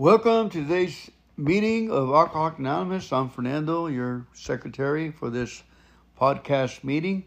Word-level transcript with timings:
Welcome 0.00 0.48
to 0.48 0.62
today's 0.62 1.10
meeting 1.36 1.90
of 1.90 2.08
Alcoholics 2.08 2.58
Anonymous. 2.58 3.12
I'm 3.12 3.28
Fernando, 3.28 3.86
your 3.86 4.26
secretary 4.32 5.10
for 5.10 5.28
this 5.28 5.62
podcast 6.18 6.82
meeting. 6.82 7.26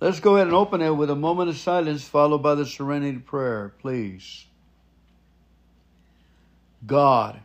Let's 0.00 0.18
go 0.18 0.36
ahead 0.36 0.46
and 0.46 0.56
open 0.56 0.80
it 0.80 0.96
with 0.96 1.10
a 1.10 1.14
moment 1.14 1.50
of 1.50 1.58
silence 1.58 2.08
followed 2.08 2.38
by 2.38 2.54
the 2.54 2.64
serenity 2.64 3.18
prayer, 3.18 3.74
please. 3.78 4.46
God, 6.86 7.40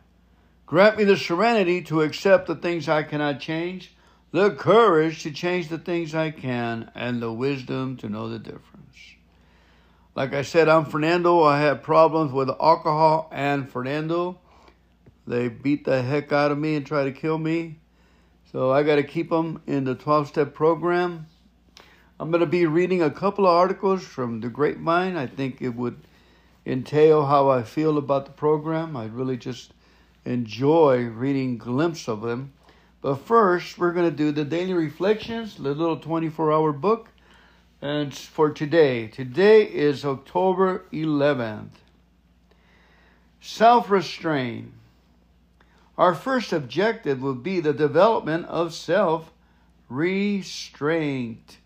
grant 0.64 0.96
me 0.96 1.04
the 1.04 1.18
serenity 1.18 1.82
to 1.82 2.00
accept 2.00 2.46
the 2.46 2.56
things 2.56 2.88
I 2.88 3.02
cannot 3.02 3.40
change, 3.40 3.92
the 4.30 4.50
courage 4.50 5.24
to 5.24 5.30
change 5.30 5.68
the 5.68 5.76
things 5.76 6.14
I 6.14 6.30
can, 6.30 6.90
and 6.94 7.20
the 7.20 7.30
wisdom 7.30 7.98
to 7.98 8.08
know 8.08 8.30
the 8.30 8.38
difference. 8.38 8.96
Like 10.14 10.32
I 10.32 10.40
said, 10.40 10.70
I'm 10.70 10.86
Fernando. 10.86 11.42
I 11.42 11.60
have 11.60 11.82
problems 11.82 12.32
with 12.32 12.48
alcohol 12.48 13.28
and 13.30 13.68
Fernando. 13.68 14.38
They 15.26 15.48
beat 15.48 15.84
the 15.84 16.02
heck 16.02 16.32
out 16.32 16.50
of 16.50 16.58
me 16.58 16.74
and 16.74 16.86
try 16.86 17.04
to 17.04 17.12
kill 17.12 17.38
me. 17.38 17.78
So 18.52 18.70
I 18.70 18.82
got 18.82 18.96
to 18.96 19.02
keep 19.02 19.30
them 19.30 19.62
in 19.66 19.84
the 19.84 19.94
12 19.94 20.28
step 20.28 20.54
program. 20.54 21.26
I'm 22.20 22.30
going 22.30 22.40
to 22.40 22.46
be 22.46 22.66
reading 22.66 23.02
a 23.02 23.10
couple 23.10 23.46
of 23.46 23.52
articles 23.52 24.04
from 24.04 24.40
the 24.40 24.48
Grapevine. 24.48 25.16
I 25.16 25.26
think 25.26 25.60
it 25.60 25.74
would 25.74 26.00
entail 26.64 27.26
how 27.26 27.48
I 27.48 27.62
feel 27.62 27.98
about 27.98 28.26
the 28.26 28.32
program. 28.32 28.96
I 28.96 29.06
really 29.06 29.36
just 29.36 29.72
enjoy 30.24 31.04
reading 31.04 31.58
glimpses 31.58 32.08
of 32.08 32.22
them. 32.22 32.52
But 33.00 33.16
first, 33.16 33.76
we're 33.76 33.92
going 33.92 34.10
to 34.10 34.16
do 34.16 34.30
the 34.30 34.44
daily 34.44 34.72
reflections, 34.72 35.56
the 35.56 35.74
little 35.74 35.98
24 35.98 36.52
hour 36.52 36.72
book. 36.72 37.08
And 37.82 38.14
for 38.14 38.50
today, 38.50 39.08
today 39.08 39.64
is 39.64 40.04
October 40.04 40.84
11th. 40.92 41.72
Self 43.40 43.90
restraint. 43.90 44.72
Our 45.96 46.14
first 46.14 46.52
objective 46.52 47.22
will 47.22 47.34
be 47.34 47.60
the 47.60 47.72
development 47.72 48.46
of 48.46 48.74
self 48.74 49.32
restraint. 49.88 51.58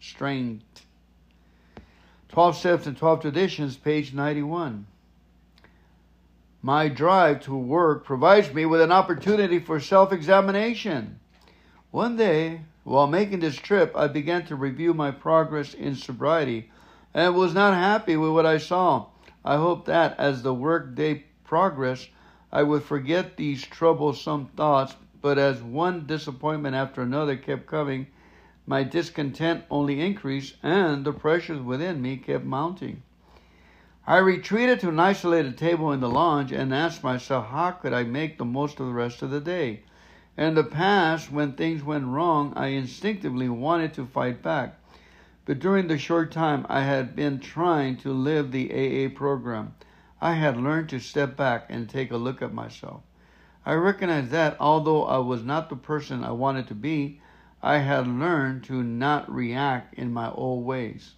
Strength. 0.00 0.86
12 2.28 2.56
Steps 2.56 2.86
and 2.86 2.96
12 2.96 3.20
Traditions, 3.20 3.76
page 3.76 4.14
91. 4.14 4.86
My 6.62 6.88
drive 6.88 7.40
to 7.42 7.54
work 7.54 8.04
provides 8.04 8.54
me 8.54 8.64
with 8.64 8.80
an 8.80 8.90
opportunity 8.92 9.58
for 9.58 9.80
self 9.80 10.12
examination. 10.12 11.20
One 11.90 12.16
day, 12.16 12.62
while 12.84 13.06
making 13.06 13.40
this 13.40 13.56
trip, 13.56 13.94
I 13.94 14.06
began 14.08 14.46
to 14.46 14.56
review 14.56 14.94
my 14.94 15.10
progress 15.10 15.74
in 15.74 15.94
sobriety 15.94 16.70
and 17.12 17.34
was 17.34 17.52
not 17.52 17.74
happy 17.74 18.16
with 18.16 18.30
what 18.30 18.46
I 18.46 18.56
saw. 18.56 19.06
I 19.44 19.56
hoped 19.56 19.86
that 19.86 20.18
as 20.18 20.42
the 20.42 20.54
workday 20.54 21.24
progressed, 21.44 22.08
I 22.54 22.62
would 22.62 22.82
forget 22.82 23.38
these 23.38 23.62
troublesome 23.64 24.46
thoughts, 24.56 24.96
but 25.22 25.38
as 25.38 25.62
one 25.62 26.04
disappointment 26.06 26.76
after 26.76 27.00
another 27.00 27.34
kept 27.34 27.66
coming, 27.66 28.08
my 28.66 28.82
discontent 28.82 29.64
only 29.70 30.00
increased 30.00 30.56
and 30.62 31.04
the 31.04 31.12
pressures 31.12 31.62
within 31.62 32.02
me 32.02 32.18
kept 32.18 32.44
mounting. 32.44 33.02
I 34.06 34.18
retreated 34.18 34.80
to 34.80 34.90
an 34.90 35.00
isolated 35.00 35.56
table 35.56 35.92
in 35.92 36.00
the 36.00 36.10
lounge 36.10 36.52
and 36.52 36.74
asked 36.74 37.02
myself 37.02 37.46
how 37.46 37.70
could 37.70 37.94
I 37.94 38.02
make 38.02 38.36
the 38.36 38.44
most 38.44 38.80
of 38.80 38.86
the 38.86 38.92
rest 38.92 39.22
of 39.22 39.30
the 39.30 39.40
day. 39.40 39.84
In 40.36 40.54
the 40.54 40.64
past, 40.64 41.32
when 41.32 41.52
things 41.52 41.82
went 41.82 42.06
wrong, 42.06 42.52
I 42.54 42.66
instinctively 42.68 43.48
wanted 43.48 43.94
to 43.94 44.04
fight 44.04 44.42
back. 44.42 44.78
But 45.46 45.58
during 45.58 45.88
the 45.88 45.98
short 45.98 46.30
time 46.30 46.66
I 46.68 46.82
had 46.82 47.16
been 47.16 47.38
trying 47.38 47.96
to 47.98 48.12
live 48.12 48.52
the 48.52 48.70
AA 48.70 49.08
program, 49.08 49.74
I 50.24 50.34
had 50.34 50.56
learned 50.56 50.88
to 50.90 51.00
step 51.00 51.36
back 51.36 51.66
and 51.68 51.88
take 51.88 52.12
a 52.12 52.16
look 52.16 52.42
at 52.42 52.54
myself. 52.54 53.02
I 53.66 53.72
recognized 53.74 54.30
that 54.30 54.56
although 54.60 55.04
I 55.04 55.18
was 55.18 55.42
not 55.42 55.68
the 55.68 55.74
person 55.74 56.22
I 56.22 56.30
wanted 56.30 56.68
to 56.68 56.76
be, 56.76 57.20
I 57.60 57.78
had 57.78 58.06
learned 58.06 58.62
to 58.64 58.84
not 58.84 59.28
react 59.28 59.94
in 59.94 60.12
my 60.12 60.30
old 60.30 60.64
ways. 60.64 61.14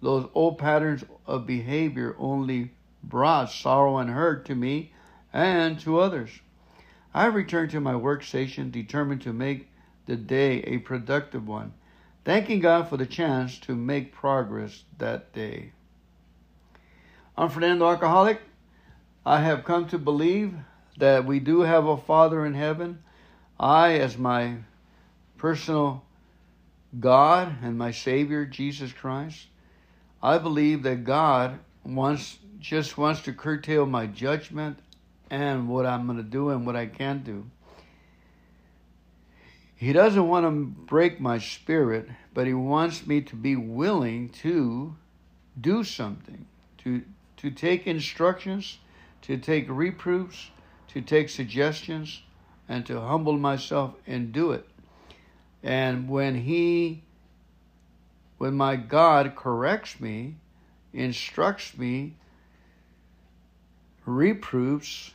Those 0.00 0.30
old 0.32 0.56
patterns 0.56 1.04
of 1.26 1.46
behavior 1.46 2.16
only 2.18 2.70
brought 3.04 3.50
sorrow 3.50 3.98
and 3.98 4.08
hurt 4.08 4.46
to 4.46 4.54
me 4.54 4.94
and 5.34 5.78
to 5.80 6.00
others. 6.00 6.40
I 7.12 7.26
returned 7.26 7.72
to 7.72 7.80
my 7.80 7.92
workstation 7.92 8.72
determined 8.72 9.20
to 9.22 9.34
make 9.34 9.68
the 10.06 10.16
day 10.16 10.62
a 10.62 10.78
productive 10.78 11.46
one, 11.46 11.74
thanking 12.24 12.60
God 12.60 12.88
for 12.88 12.96
the 12.96 13.04
chance 13.04 13.58
to 13.58 13.76
make 13.76 14.14
progress 14.14 14.84
that 14.96 15.34
day. 15.34 15.72
I'm 17.38 17.50
Fernando 17.50 17.86
Alcoholic. 17.86 18.40
I 19.26 19.42
have 19.42 19.64
come 19.64 19.88
to 19.88 19.98
believe 19.98 20.54
that 20.96 21.26
we 21.26 21.38
do 21.38 21.60
have 21.60 21.84
a 21.84 21.98
Father 21.98 22.46
in 22.46 22.54
heaven. 22.54 23.02
I, 23.60 23.98
as 23.98 24.16
my 24.16 24.56
personal 25.36 26.02
God 26.98 27.56
and 27.62 27.76
my 27.76 27.90
Savior, 27.90 28.46
Jesus 28.46 28.90
Christ, 28.90 29.48
I 30.22 30.38
believe 30.38 30.82
that 30.84 31.04
God 31.04 31.58
wants 31.84 32.38
just 32.58 32.96
wants 32.96 33.20
to 33.20 33.34
curtail 33.34 33.84
my 33.84 34.06
judgment 34.06 34.78
and 35.28 35.68
what 35.68 35.84
I'm 35.84 36.06
going 36.06 36.16
to 36.16 36.24
do 36.24 36.48
and 36.48 36.64
what 36.64 36.74
I 36.74 36.86
can 36.86 37.22
do. 37.22 37.44
He 39.74 39.92
doesn't 39.92 40.26
want 40.26 40.46
to 40.46 40.50
break 40.86 41.20
my 41.20 41.36
spirit, 41.36 42.08
but 42.32 42.46
he 42.46 42.54
wants 42.54 43.06
me 43.06 43.20
to 43.20 43.36
be 43.36 43.56
willing 43.56 44.30
to 44.40 44.96
do 45.60 45.84
something, 45.84 46.46
to 46.78 47.02
to 47.46 47.52
take 47.52 47.86
instructions, 47.86 48.78
to 49.22 49.36
take 49.36 49.66
reproofs, 49.68 50.50
to 50.88 51.00
take 51.00 51.28
suggestions, 51.28 52.22
and 52.68 52.84
to 52.84 53.00
humble 53.00 53.38
myself 53.38 53.94
and 54.04 54.32
do 54.32 54.50
it. 54.50 54.68
And 55.62 56.08
when 56.08 56.34
He, 56.34 57.04
when 58.38 58.54
my 58.54 58.74
God 58.74 59.36
corrects 59.36 60.00
me, 60.00 60.34
instructs 60.92 61.78
me, 61.78 62.14
reproofs, 64.04 65.12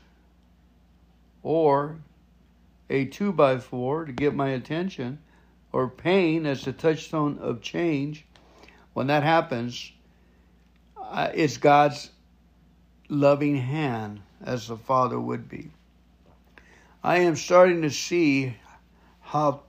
or 1.43 1.97
a 2.89 3.03
two 3.03 3.33
by 3.33 3.57
four 3.57 4.05
to 4.05 4.13
get 4.13 4.33
my 4.33 4.49
attention, 4.51 5.19
or 5.73 5.89
pain 5.89 6.45
as 6.45 6.63
the 6.63 6.71
touchstone 6.71 7.39
of 7.39 7.61
change, 7.61 8.25
when 8.93 9.07
that 9.07 9.23
happens, 9.23 9.91
uh, 10.97 11.29
it's 11.33 11.57
God's 11.57 12.09
loving 13.11 13.57
hand 13.57 14.21
as 14.41 14.67
the 14.67 14.77
Father 14.77 15.19
would 15.19 15.49
be. 15.49 15.69
I 17.03 17.17
am 17.19 17.35
starting 17.35 17.81
to 17.81 17.89
see 17.91 18.55
how 19.19 19.63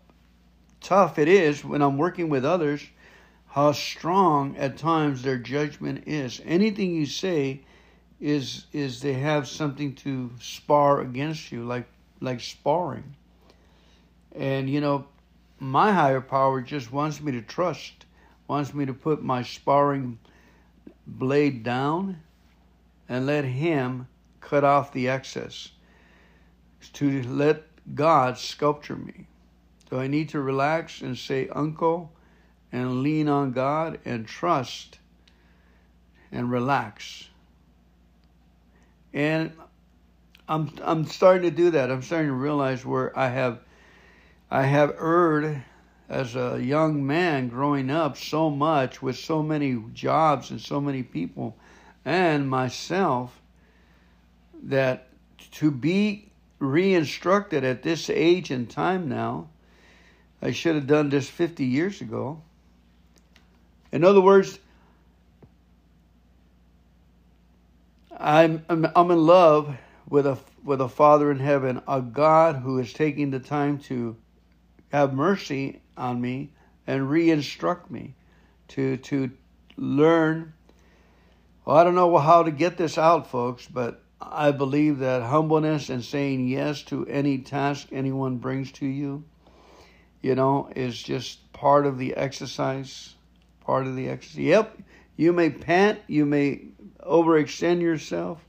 tough 0.81 1.19
it 1.19 1.27
is 1.27 1.65
when 1.65 1.83
I'm 1.83 1.99
working 1.99 2.29
with 2.29 2.45
others, 2.45 2.83
how 3.49 3.73
strong 3.73 4.57
at 4.57 4.79
times 4.79 5.23
their 5.23 5.39
judgment 5.39 6.05
is. 6.07 6.41
Anything 6.45 6.95
you 6.95 7.05
say 7.05 7.63
is 8.21 8.67
is 8.73 9.01
they 9.01 9.15
have 9.15 9.49
something 9.49 9.97
to 9.97 10.31
spar 10.41 11.01
against 11.01 11.51
you, 11.51 11.65
like 11.65 11.87
like 12.21 12.41
sparring. 12.41 13.17
And 14.37 14.71
you 14.71 14.81
know, 14.81 15.07
my 15.59 15.93
higher 15.93 16.21
power 16.21 16.61
just 16.61 16.93
wants 16.93 17.21
me 17.21 17.33
to 17.33 17.43
trust, 17.43 18.07
wants 18.47 18.73
me 18.73 18.87
to 18.87 18.95
put 18.95 19.21
my 19.23 19.43
sparring 19.43 20.19
blade 21.07 21.65
down 21.65 22.21
and 23.13 23.27
let 23.27 23.45
Him 23.45 24.09
cut 24.41 24.65
off 24.65 24.95
the 24.95 25.11
excess. 25.11 25.69
To 26.95 27.23
let 27.25 27.65
God 27.95 28.39
sculpture 28.39 28.97
me. 28.97 29.27
So 29.91 30.01
I 30.01 30.07
need 30.07 30.31
to 30.31 30.41
relax 30.41 31.03
and 31.03 31.17
say, 31.17 31.47
Uncle, 31.49 32.11
and 32.73 33.03
lean 33.03 33.29
on 33.29 33.53
God 33.53 33.99
and 34.07 34.27
trust 34.27 34.99
and 36.33 36.51
relax. 36.51 37.29
And 39.13 39.53
I'm 40.49 40.73
I'm 40.83 41.05
starting 41.05 41.43
to 41.43 41.55
do 41.55 41.71
that. 41.73 41.91
I'm 41.91 42.01
starting 42.01 42.29
to 42.29 42.35
realize 42.35 42.83
where 42.83 43.17
I 43.17 43.29
have 43.29 43.61
I 44.51 44.63
have 44.63 44.97
erred 44.99 45.63
as 46.09 46.35
a 46.35 46.59
young 46.63 47.07
man 47.07 47.49
growing 47.49 47.91
up 47.91 48.17
so 48.17 48.49
much 48.49 49.03
with 49.03 49.17
so 49.19 49.43
many 49.43 49.85
jobs 49.93 50.51
and 50.51 50.59
so 50.59 50.81
many 50.81 51.03
people 51.03 51.59
and 52.05 52.49
myself 52.49 53.41
that 54.65 55.09
to 55.53 55.71
be 55.71 56.29
re-instructed 56.59 57.65
at 57.65 57.83
this 57.83 58.09
age 58.09 58.51
and 58.51 58.71
time 58.71 59.09
now 59.09 59.49
i 60.41 60.51
should 60.51 60.75
have 60.75 60.87
done 60.87 61.09
this 61.09 61.29
50 61.29 61.65
years 61.65 62.01
ago. 62.01 62.41
In 63.91 64.05
other 64.05 64.21
words 64.21 64.59
i'm 68.19 68.65
i'm, 68.69 68.87
I'm 68.95 69.11
in 69.11 69.27
love 69.27 69.77
with 70.09 70.27
a 70.27 70.39
with 70.65 70.81
a 70.81 70.89
father 70.89 71.31
in 71.31 71.39
heaven 71.39 71.83
a 71.89 72.01
god 72.01 72.57
who 72.57 72.79
is 72.79 72.93
taking 72.93 73.31
the 73.31 73.41
time 73.41 73.79
to 73.79 74.17
have 74.93 75.13
mercy 75.13 75.81
on 75.97 76.21
me 76.21 76.51
and 76.87 77.11
re-instruct 77.11 77.91
me 77.91 78.15
to 78.69 78.97
to 78.99 79.31
learn 79.77 80.53
well, 81.65 81.77
I 81.77 81.85
don't 81.85 81.95
know 81.95 82.19
how 82.19 82.43
to 82.43 82.51
get 82.51 82.77
this 82.77 82.99
out, 82.99 83.31
folks, 83.31 83.67
but 83.67 84.03
I 84.21 84.51
believe 84.51 84.99
that 84.99 85.23
humbleness 85.23 85.91
and 85.91 86.05
saying 86.05 86.49
yes 86.49 86.83
to 86.85 87.07
any 87.07 87.39
task 87.39 87.89
anyone 87.93 88.39
brings 88.39 88.73
to 88.73 88.87
you, 88.87 89.25
you 90.21 90.35
know, 90.35 90.71
is 90.75 91.01
just 91.01 91.53
part 91.53 91.87
of 91.87 91.99
the 91.99 92.15
exercise. 92.15 93.15
Part 93.61 93.87
of 93.87 93.95
the 93.95 94.09
exercise. 94.09 94.39
Yep, 94.39 94.79
you 95.17 95.33
may 95.33 95.51
pant, 95.51 96.01
you 96.09 96.27
may 96.27 96.63
overextend 97.01 97.81
yourself, 97.81 98.45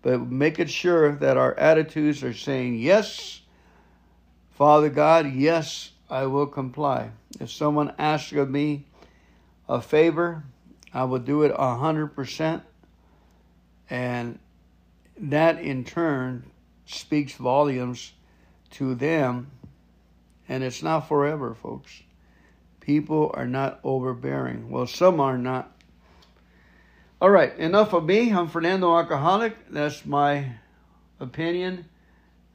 but 0.00 0.20
make 0.20 0.58
it 0.58 0.70
sure 0.70 1.16
that 1.16 1.36
our 1.36 1.54
attitudes 1.58 2.22
are 2.22 2.34
saying, 2.34 2.78
Yes, 2.78 3.42
Father 4.52 4.88
God, 4.88 5.32
yes, 5.34 5.92
I 6.08 6.26
will 6.26 6.46
comply. 6.46 7.10
If 7.38 7.50
someone 7.50 7.94
asks 7.98 8.32
of 8.32 8.50
me 8.50 8.86
a 9.68 9.82
favor, 9.82 10.44
I 10.92 11.04
will 11.04 11.18
do 11.18 11.42
it 11.42 11.52
a 11.54 11.76
hundred 11.76 12.08
percent. 12.08 12.62
And 13.90 14.38
that 15.18 15.60
in 15.60 15.84
turn 15.84 16.50
speaks 16.86 17.32
volumes 17.34 18.12
to 18.70 18.94
them. 18.94 19.50
And 20.48 20.64
it's 20.64 20.82
not 20.82 21.08
forever, 21.08 21.54
folks. 21.54 22.02
People 22.80 23.30
are 23.34 23.46
not 23.46 23.80
overbearing. 23.84 24.70
Well, 24.70 24.86
some 24.86 25.20
are 25.20 25.36
not. 25.36 25.74
All 27.20 27.28
right, 27.28 27.54
enough 27.58 27.92
of 27.92 28.04
me. 28.04 28.32
I'm 28.32 28.48
Fernando 28.48 28.96
Alcoholic. 28.96 29.70
That's 29.70 30.06
my 30.06 30.52
opinion. 31.20 31.84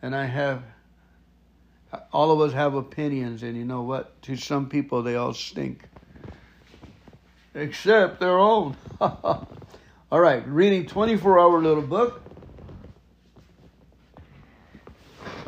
And 0.01 0.15
I 0.15 0.25
have, 0.25 0.63
all 2.11 2.31
of 2.31 2.41
us 2.41 2.53
have 2.53 2.73
opinions. 2.73 3.43
And 3.43 3.55
you 3.55 3.65
know 3.65 3.83
what? 3.83 4.19
To 4.23 4.35
some 4.35 4.69
people, 4.69 5.03
they 5.03 5.15
all 5.15 5.33
stink, 5.33 5.87
except 7.53 8.19
their 8.19 8.37
own. 8.37 8.75
all 9.01 9.47
right, 10.11 10.47
reading 10.47 10.85
24 10.85 11.39
hour 11.39 11.61
little 11.61 11.83
book. 11.83 12.21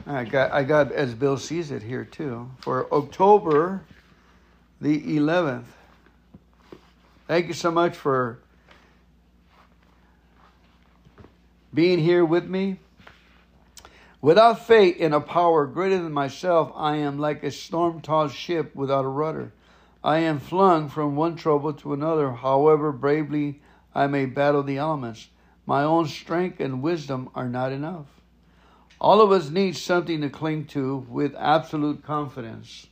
I 0.07 0.23
got, 0.23 0.51
I 0.51 0.63
got, 0.63 0.91
as 0.91 1.15
Bill 1.15 1.37
sees 1.37 1.71
it 1.71 1.81
here 1.81 2.05
too, 2.05 2.51
for 2.59 2.91
October 2.93 3.81
the 4.79 5.01
11th. 5.01 5.65
Thank 7.27 7.47
you 7.47 7.53
so 7.53 7.71
much 7.71 7.95
for 7.95 8.37
being 11.73 11.97
here 11.97 12.23
with 12.23 12.45
me. 12.45 12.77
Without 14.21 14.65
faith 14.65 14.97
in 14.97 15.13
a 15.13 15.21
power 15.21 15.65
greater 15.65 15.97
than 15.97 16.11
myself, 16.11 16.71
I 16.75 16.97
am 16.97 17.17
like 17.19 17.43
a 17.43 17.51
storm 17.51 18.01
tossed 18.01 18.35
ship 18.35 18.75
without 18.75 19.05
a 19.05 19.07
rudder. 19.07 19.51
I 20.05 20.19
am 20.19 20.37
flung 20.37 20.87
from 20.87 21.15
one 21.15 21.35
trouble 21.35 21.73
to 21.73 21.91
another, 21.91 22.31
however 22.31 22.91
bravely 22.91 23.59
I 23.95 24.05
may 24.05 24.27
battle 24.27 24.61
the 24.61 24.77
elements. 24.77 25.29
My 25.65 25.81
own 25.81 26.05
strength 26.05 26.59
and 26.59 26.83
wisdom 26.83 27.27
are 27.33 27.49
not 27.49 27.71
enough. 27.71 28.05
All 29.01 29.19
of 29.19 29.31
us 29.31 29.49
need 29.49 29.75
something 29.75 30.21
to 30.21 30.29
cling 30.29 30.65
to 30.67 31.07
with 31.09 31.33
absolute 31.33 32.03
confidence. 32.03 32.85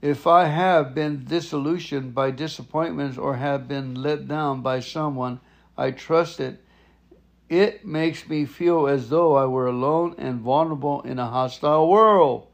If 0.00 0.26
I 0.26 0.46
have 0.46 0.94
been 0.94 1.26
disillusioned 1.26 2.14
by 2.14 2.30
disappointments 2.30 3.18
or 3.18 3.36
have 3.36 3.68
been 3.68 3.94
let 3.94 4.26
down 4.26 4.62
by 4.62 4.80
someone 4.80 5.38
I 5.76 5.90
trusted, 5.90 6.60
it 7.50 7.84
makes 7.84 8.26
me 8.26 8.46
feel 8.46 8.86
as 8.86 9.10
though 9.10 9.36
I 9.36 9.44
were 9.44 9.66
alone 9.66 10.14
and 10.16 10.40
vulnerable 10.40 11.02
in 11.02 11.18
a 11.18 11.26
hostile 11.26 11.90
world. 11.90 12.46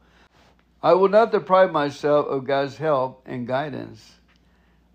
I 0.83 0.95
will 0.95 1.09
not 1.09 1.33
deprive 1.33 1.73
myself 1.73 2.27
of 2.27 2.47
God's 2.47 2.79
help 2.79 3.23
and 3.27 3.47
guidance. 3.47 4.17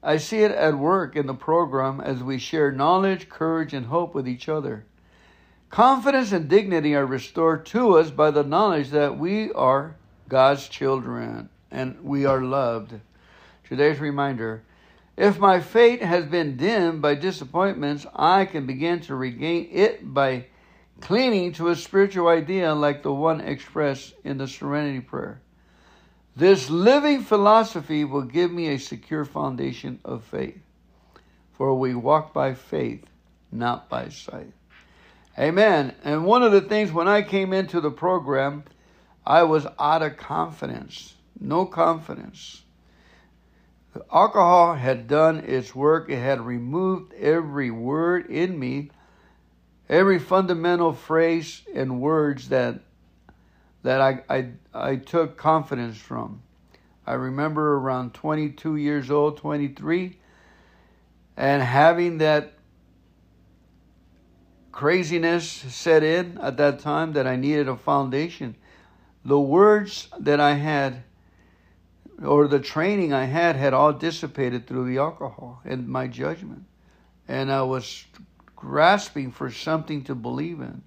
I 0.02 0.18
see 0.18 0.40
it 0.40 0.52
at 0.52 0.78
work 0.78 1.16
in 1.16 1.28
the 1.28 1.34
program 1.34 2.02
as 2.02 2.24
we 2.24 2.38
share 2.40 2.72
knowledge, 2.72 3.30
courage, 3.30 3.74
and 3.74 3.86
hope 3.86 4.16
with 4.16 4.28
each 4.28 4.50
other. 4.50 4.86
Confidence 5.70 6.32
and 6.32 6.48
dignity 6.48 6.96
are 6.96 7.06
restored 7.06 7.66
to 7.68 7.98
us 7.98 8.10
by 8.10 8.32
the 8.32 8.44
knowledge 8.44 8.90
that 8.90 9.18
we 9.18 9.52
are 9.54 9.96
God's 10.30 10.68
children 10.68 11.50
and 11.70 12.02
we 12.04 12.26
are 12.26 12.42
loved. 12.42 12.94
Today's 13.68 14.00
reminder 14.00 14.64
if 15.18 15.40
my 15.40 15.60
fate 15.60 16.02
has 16.02 16.26
been 16.26 16.58
dimmed 16.58 17.02
by 17.02 17.16
disappointments, 17.16 18.06
I 18.14 18.46
can 18.46 18.66
begin 18.66 19.00
to 19.02 19.16
regain 19.16 19.70
it 19.72 20.14
by 20.14 20.48
clinging 21.00 21.54
to 21.54 21.70
a 21.70 21.76
spiritual 21.76 22.28
idea 22.28 22.74
like 22.74 23.02
the 23.02 23.14
one 23.14 23.42
expressed 23.42 24.14
in 24.24 24.38
the 24.38 24.48
Serenity 24.48 25.00
Prayer. 25.00 25.42
This 26.36 26.70
living 26.70 27.22
philosophy 27.22 28.04
will 28.04 28.24
give 28.24 28.52
me 28.52 28.68
a 28.68 28.80
secure 28.80 29.24
foundation 29.24 30.00
of 30.04 30.24
faith, 30.24 30.60
for 31.54 31.78
we 31.80 31.96
walk 31.96 32.34
by 32.34 32.54
faith, 32.54 33.06
not 33.52 33.88
by 33.88 34.10
sight. 34.10 34.52
Amen. 35.40 35.96
And 36.04 36.26
one 36.26 36.44
of 36.44 36.52
the 36.52 36.62
things 36.62 36.92
when 36.92 37.08
I 37.08 37.22
came 37.22 37.54
into 37.54 37.80
the 37.80 37.92
program, 37.92 38.64
I 39.26 39.44
was 39.44 39.66
out 39.80 40.02
of 40.02 40.18
confidence, 40.18 41.16
no 41.40 41.66
confidence. 41.66 42.64
The 43.94 44.06
alcohol 44.12 44.76
had 44.76 45.08
done 45.08 45.40
its 45.40 45.74
work, 45.74 46.10
it 46.10 46.20
had 46.20 46.42
removed 46.42 47.14
every 47.14 47.72
word 47.72 48.30
in 48.30 48.60
me, 48.60 48.92
every 49.88 50.20
fundamental 50.20 50.92
phrase 50.92 51.62
and 51.74 52.02
words 52.02 52.50
that 52.50 52.82
that 53.86 54.02
I, 54.02 54.24
I, 54.28 54.48
I 54.74 54.96
took 54.96 55.38
confidence 55.38 55.96
from. 55.96 56.42
I 57.06 57.14
remember 57.14 57.76
around 57.76 58.16
22 58.16 58.78
years 58.78 59.12
old, 59.12 59.38
23, 59.38 60.18
and 61.38 61.62
having 61.62 62.18
that 62.18 62.54
craziness 64.72 65.48
set 65.48 66.02
in 66.02 66.40
at 66.40 66.58
that 66.58 66.80
time 66.80 67.14
that 67.14 67.28
I 67.28 67.36
needed 67.36 67.68
a 67.68 67.78
foundation. 67.78 68.56
The 69.24 69.40
words 69.40 70.08
that 70.20 70.40
I 70.40 70.54
had 70.54 71.04
or 72.24 72.48
the 72.48 72.60
training 72.60 73.14
I 73.14 73.26
had 73.26 73.56
had 73.56 73.76
all 73.76 73.94
dissipated 73.94 74.66
through 74.66 74.86
the 74.88 74.98
alcohol 74.98 75.62
and 75.64 75.88
my 75.88 76.08
judgment. 76.08 76.64
And 77.28 77.52
I 77.52 77.62
was 77.62 78.06
grasping 78.56 79.32
for 79.32 79.52
something 79.52 80.04
to 80.06 80.16
believe 80.16 80.60
in. 80.60 80.82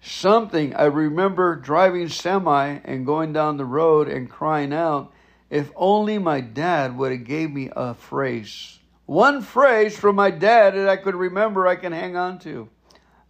Something, 0.00 0.74
I 0.74 0.84
remember 0.84 1.56
driving 1.56 2.08
semi 2.08 2.78
and 2.84 3.04
going 3.04 3.32
down 3.32 3.58
the 3.58 3.64
road 3.66 4.08
and 4.08 4.30
crying 4.30 4.72
out, 4.72 5.12
if 5.50 5.70
only 5.76 6.18
my 6.18 6.40
dad 6.40 6.96
would 6.96 7.12
have 7.12 7.24
gave 7.24 7.50
me 7.50 7.70
a 7.74 7.92
phrase. 7.92 8.78
One 9.04 9.42
phrase 9.42 9.98
from 9.98 10.16
my 10.16 10.30
dad 10.30 10.74
that 10.74 10.88
I 10.88 10.96
could 10.96 11.16
remember 11.16 11.66
I 11.66 11.76
can 11.76 11.92
hang 11.92 12.16
on 12.16 12.38
to. 12.40 12.68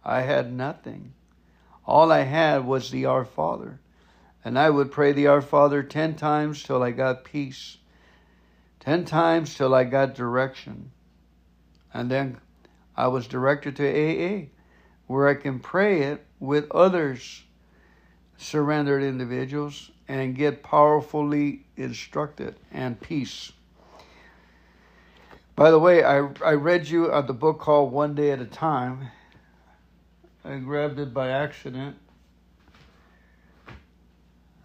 I 0.03 0.21
had 0.21 0.53
nothing. 0.53 1.13
All 1.85 2.11
I 2.11 2.21
had 2.21 2.65
was 2.65 2.89
the 2.89 3.05
Our 3.05 3.25
Father. 3.25 3.81
And 4.45 4.57
I 4.57 4.69
would 4.69 4.91
pray 4.91 5.11
the 5.11 5.27
Our 5.27 5.41
Father 5.41 5.83
10 5.83 6.15
times 6.15 6.63
till 6.63 6.81
I 6.81 6.91
got 6.91 7.25
peace, 7.25 7.77
10 8.79 9.05
times 9.05 9.55
till 9.55 9.75
I 9.75 9.83
got 9.83 10.15
direction. 10.15 10.91
And 11.93 12.09
then 12.09 12.39
I 12.95 13.07
was 13.07 13.27
directed 13.27 13.75
to 13.75 13.87
AA, 13.87 14.47
where 15.11 15.27
I 15.27 15.33
can 15.33 15.59
pray 15.59 16.03
it 16.03 16.25
with 16.39 16.71
others, 16.71 17.43
surrendered 18.37 19.03
individuals, 19.03 19.91
and 20.07 20.35
get 20.37 20.63
powerfully 20.63 21.65
instructed 21.75 22.55
and 22.71 22.99
peace. 22.99 23.51
By 25.57 25.69
the 25.69 25.79
way, 25.79 26.01
I, 26.05 26.29
I 26.43 26.53
read 26.53 26.87
you 26.87 27.07
uh, 27.07 27.21
the 27.21 27.33
book 27.33 27.59
called 27.59 27.91
One 27.91 28.15
Day 28.15 28.31
at 28.31 28.39
a 28.39 28.45
Time 28.45 29.09
I 30.45 30.57
grabbed 30.57 30.97
it 30.97 31.13
by 31.13 31.29
accident. 31.29 31.97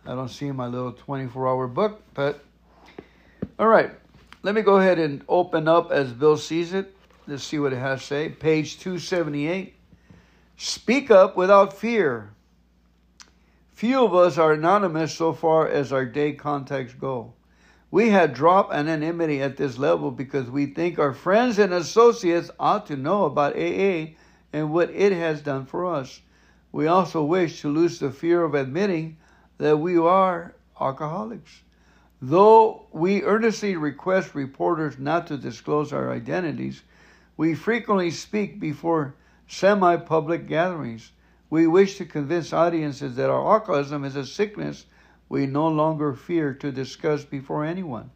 I 0.06 0.14
don't 0.14 0.28
see 0.28 0.52
my 0.52 0.68
little 0.68 0.92
24 0.92 1.48
hour 1.48 1.66
book, 1.66 2.02
but 2.14 2.44
all 3.58 3.66
right. 3.66 3.90
Let 4.44 4.54
me 4.54 4.62
go 4.62 4.76
ahead 4.76 5.00
and 5.00 5.24
open 5.28 5.66
up 5.66 5.90
as 5.90 6.12
Bill 6.12 6.36
sees 6.36 6.72
it. 6.72 6.94
Let's 7.26 7.42
see 7.42 7.58
what 7.58 7.72
it 7.72 7.78
has 7.78 8.00
to 8.02 8.06
say. 8.06 8.28
Page 8.28 8.78
278. 8.78 9.75
Speak 10.56 11.10
up 11.10 11.36
without 11.36 11.72
fear. 11.76 12.30
Few 13.74 14.02
of 14.02 14.14
us 14.14 14.38
are 14.38 14.54
anonymous 14.54 15.12
so 15.12 15.34
far 15.34 15.68
as 15.68 15.92
our 15.92 16.06
day 16.06 16.32
contacts 16.32 16.94
go. 16.94 17.34
We 17.90 18.08
had 18.08 18.32
dropped 18.32 18.72
anonymity 18.72 19.42
at 19.42 19.58
this 19.58 19.76
level 19.76 20.10
because 20.10 20.50
we 20.50 20.66
think 20.66 20.98
our 20.98 21.12
friends 21.12 21.58
and 21.58 21.74
associates 21.74 22.50
ought 22.58 22.86
to 22.86 22.96
know 22.96 23.26
about 23.26 23.54
AA 23.54 24.14
and 24.52 24.72
what 24.72 24.90
it 24.90 25.12
has 25.12 25.42
done 25.42 25.66
for 25.66 25.84
us. 25.84 26.22
We 26.72 26.86
also 26.86 27.22
wish 27.22 27.60
to 27.60 27.68
lose 27.68 27.98
the 27.98 28.10
fear 28.10 28.42
of 28.42 28.54
admitting 28.54 29.18
that 29.58 29.78
we 29.78 29.98
are 29.98 30.54
alcoholics. 30.80 31.62
Though 32.22 32.86
we 32.92 33.22
earnestly 33.22 33.76
request 33.76 34.34
reporters 34.34 34.98
not 34.98 35.26
to 35.26 35.36
disclose 35.36 35.92
our 35.92 36.10
identities, 36.10 36.82
we 37.36 37.54
frequently 37.54 38.10
speak 38.10 38.58
before 38.58 39.14
semi 39.46 39.96
public 39.96 40.48
gatherings. 40.48 41.12
We 41.48 41.66
wish 41.66 41.98
to 41.98 42.04
convince 42.04 42.52
audiences 42.52 43.16
that 43.16 43.30
our 43.30 43.54
alcoholism 43.54 44.04
is 44.04 44.16
a 44.16 44.26
sickness 44.26 44.86
we 45.28 45.46
no 45.46 45.68
longer 45.68 46.12
fear 46.12 46.54
to 46.54 46.70
discuss 46.70 47.24
before 47.24 47.64
anyone. 47.64 48.10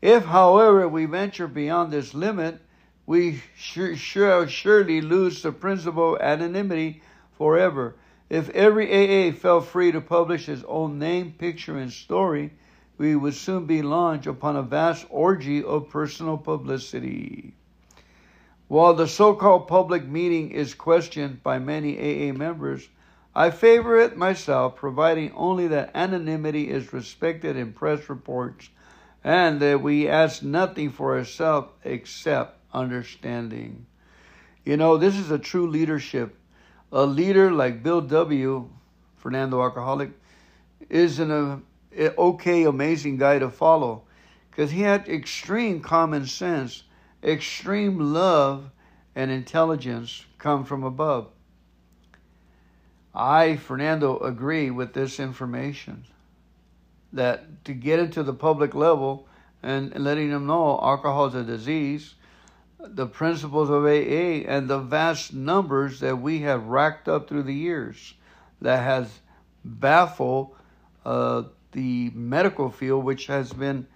If, 0.00 0.26
however, 0.26 0.88
we 0.88 1.06
venture 1.06 1.48
beyond 1.48 1.92
this 1.92 2.14
limit, 2.14 2.60
we 3.06 3.42
shall 3.56 4.46
surely 4.46 5.00
lose 5.00 5.42
the 5.42 5.50
principle 5.50 6.14
of 6.14 6.20
anonymity 6.20 7.02
forever. 7.32 7.96
If 8.30 8.50
every 8.50 8.86
AA 8.92 9.32
felt 9.32 9.66
free 9.66 9.90
to 9.92 10.00
publish 10.00 10.46
his 10.46 10.62
own 10.64 10.98
name, 10.98 11.32
picture, 11.32 11.78
and 11.78 11.92
story, 11.92 12.52
we 12.98 13.16
would 13.16 13.34
soon 13.34 13.64
be 13.64 13.80
launched 13.80 14.26
upon 14.26 14.56
a 14.56 14.62
vast 14.62 15.06
orgy 15.08 15.64
of 15.64 15.88
personal 15.88 16.36
publicity. 16.36 17.54
While 18.68 18.92
the 18.92 19.08
so 19.08 19.34
called 19.34 19.66
public 19.66 20.06
meeting 20.06 20.50
is 20.50 20.74
questioned 20.74 21.42
by 21.42 21.58
many 21.58 21.96
AA 21.98 22.34
members, 22.34 22.88
I 23.34 23.50
favor 23.50 23.98
it 23.98 24.16
myself, 24.16 24.76
providing 24.76 25.32
only 25.32 25.68
that 25.68 25.90
anonymity 25.94 26.68
is 26.68 26.92
respected 26.92 27.56
in 27.56 27.72
press 27.72 28.10
reports 28.10 28.68
and 29.24 29.60
that 29.60 29.82
we 29.82 30.06
ask 30.06 30.42
nothing 30.42 30.90
for 30.90 31.16
ourselves 31.16 31.68
except 31.82 32.58
understanding. 32.72 33.86
You 34.64 34.76
know, 34.76 34.98
this 34.98 35.16
is 35.16 35.30
a 35.30 35.38
true 35.38 35.68
leadership. 35.68 36.36
A 36.92 37.06
leader 37.06 37.50
like 37.50 37.82
Bill 37.82 38.02
W., 38.02 38.68
Fernando 39.16 39.62
Alcoholic, 39.62 40.10
is 40.90 41.18
an 41.18 41.62
okay, 41.96 42.64
amazing 42.64 43.16
guy 43.16 43.38
to 43.38 43.50
follow 43.50 44.04
because 44.50 44.70
he 44.70 44.82
had 44.82 45.08
extreme 45.08 45.80
common 45.80 46.26
sense 46.26 46.82
extreme 47.22 47.98
love 47.98 48.70
and 49.14 49.30
intelligence 49.30 50.24
come 50.38 50.64
from 50.64 50.84
above. 50.84 51.28
I, 53.14 53.56
Fernando, 53.56 54.18
agree 54.18 54.70
with 54.70 54.92
this 54.92 55.18
information 55.18 56.04
that 57.12 57.64
to 57.64 57.72
get 57.72 57.98
into 57.98 58.22
the 58.22 58.34
public 58.34 58.74
level 58.74 59.26
and 59.62 59.92
letting 59.98 60.30
them 60.30 60.46
know 60.46 60.78
alcohol 60.80 61.26
is 61.26 61.34
a 61.34 61.42
disease, 61.42 62.14
the 62.78 63.06
principles 63.06 63.70
of 63.70 63.84
AA, 63.84 64.46
and 64.48 64.68
the 64.68 64.78
vast 64.78 65.34
numbers 65.34 66.00
that 66.00 66.20
we 66.20 66.40
have 66.40 66.66
racked 66.66 67.08
up 67.08 67.28
through 67.28 67.42
the 67.42 67.54
years 67.54 68.14
that 68.60 68.82
has 68.82 69.20
baffled 69.64 70.54
uh, 71.04 71.42
the 71.72 72.10
medical 72.10 72.70
field, 72.70 73.04
which 73.04 73.26
has 73.26 73.52
been 73.52 73.86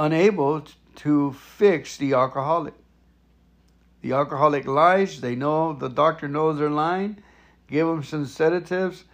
unable 0.00 0.64
to 0.96 1.32
fix 1.34 1.98
the 1.98 2.14
alcoholic. 2.14 2.74
The 4.00 4.12
alcoholic 4.12 4.66
lies. 4.66 5.20
They 5.20 5.36
know 5.36 5.74
the 5.74 5.88
doctor 5.88 6.26
knows 6.26 6.58
they're 6.58 6.70
lying. 6.70 7.18
Give 7.68 7.86
them 7.86 8.02
some 8.02 8.24
sedatives. 8.24 9.04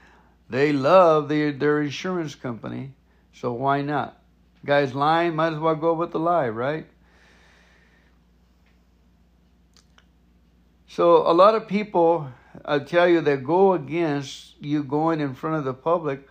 They 0.48 0.72
love 0.72 1.28
the, 1.28 1.50
their 1.50 1.82
insurance 1.82 2.36
company. 2.36 2.92
So 3.32 3.52
why 3.52 3.82
not? 3.82 4.22
Guy's 4.64 4.94
lying, 4.94 5.34
might 5.34 5.52
as 5.52 5.58
well 5.58 5.74
go 5.74 5.92
with 5.92 6.12
the 6.12 6.20
lie, 6.20 6.48
right? 6.48 6.86
So 10.86 11.28
a 11.28 11.34
lot 11.34 11.56
of 11.56 11.66
people, 11.66 12.28
I 12.64 12.78
tell 12.78 13.08
you, 13.08 13.20
that 13.22 13.42
go 13.42 13.72
against 13.72 14.54
you 14.60 14.84
going 14.84 15.20
in 15.20 15.34
front 15.34 15.56
of 15.56 15.64
the 15.64 15.74
public 15.74 16.28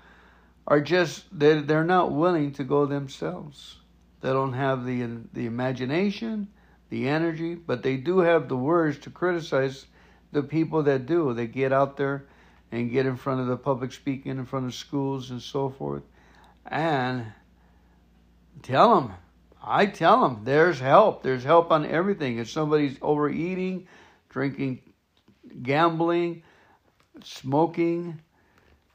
are 0.65 0.79
just, 0.79 1.25
they're, 1.31 1.61
they're 1.61 1.83
not 1.83 2.13
willing 2.13 2.53
to 2.53 2.63
go 2.63 2.85
themselves. 2.85 3.77
They 4.25 4.33
don't 4.33 4.53
have 4.53 4.85
the 4.85 5.07
the 5.33 5.45
imagination, 5.45 6.47
the 6.89 7.07
energy, 7.07 7.53
but 7.53 7.83
they 7.83 7.95
do 7.95 8.19
have 8.21 8.49
the 8.49 8.57
words 8.57 8.97
to 9.01 9.11
criticize 9.11 9.85
the 10.31 10.41
people 10.41 10.81
that 10.81 11.05
do. 11.05 11.35
They 11.35 11.45
get 11.45 11.71
out 11.71 11.95
there 11.95 12.25
and 12.71 12.89
get 12.89 13.05
in 13.05 13.17
front 13.17 13.41
of 13.41 13.45
the 13.45 13.55
public 13.55 13.91
speaking, 13.91 14.31
in 14.31 14.45
front 14.47 14.65
of 14.65 14.73
schools 14.73 15.29
and 15.29 15.39
so 15.39 15.69
forth, 15.69 16.01
and 16.65 17.27
tell 18.63 18.95
them. 18.99 19.13
I 19.61 19.85
tell 19.85 20.21
them 20.21 20.41
there's 20.43 20.79
help. 20.79 21.21
There's 21.21 21.43
help 21.43 21.69
on 21.69 21.85
everything. 21.85 22.39
If 22.39 22.49
somebody's 22.49 22.97
overeating, 23.03 23.87
drinking, 24.29 24.81
gambling, 25.61 26.41
smoking, 27.23 28.21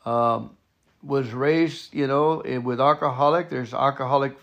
um, 0.05 0.57
was 1.05 1.31
raised, 1.31 1.95
you 1.95 2.09
know, 2.09 2.43
with 2.65 2.81
alcoholic. 2.81 3.49
There's 3.49 3.73
alcoholic 3.73 4.37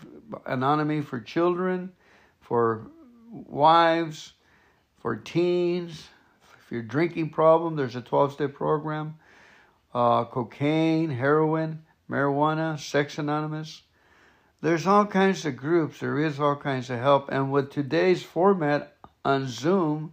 anonymity 0.46 1.02
for 1.02 1.20
children, 1.20 1.92
for 2.40 2.86
wives, 3.30 4.32
for 4.98 5.16
teens. 5.16 6.08
If 6.42 6.72
you're 6.72 6.82
drinking 6.82 7.30
problem, 7.30 7.76
there's 7.76 7.96
a 7.96 8.02
12-step 8.02 8.54
program. 8.54 9.16
Uh, 9.94 10.24
cocaine, 10.24 11.10
heroin, 11.10 11.82
marijuana, 12.10 12.78
sex 12.78 13.18
anonymous. 13.18 13.82
There's 14.60 14.86
all 14.86 15.06
kinds 15.06 15.46
of 15.46 15.56
groups. 15.56 16.00
There 16.00 16.18
is 16.18 16.40
all 16.40 16.56
kinds 16.56 16.90
of 16.90 16.98
help. 16.98 17.30
And 17.30 17.52
with 17.52 17.70
today's 17.70 18.22
format 18.22 18.96
on 19.24 19.46
Zoom, 19.46 20.12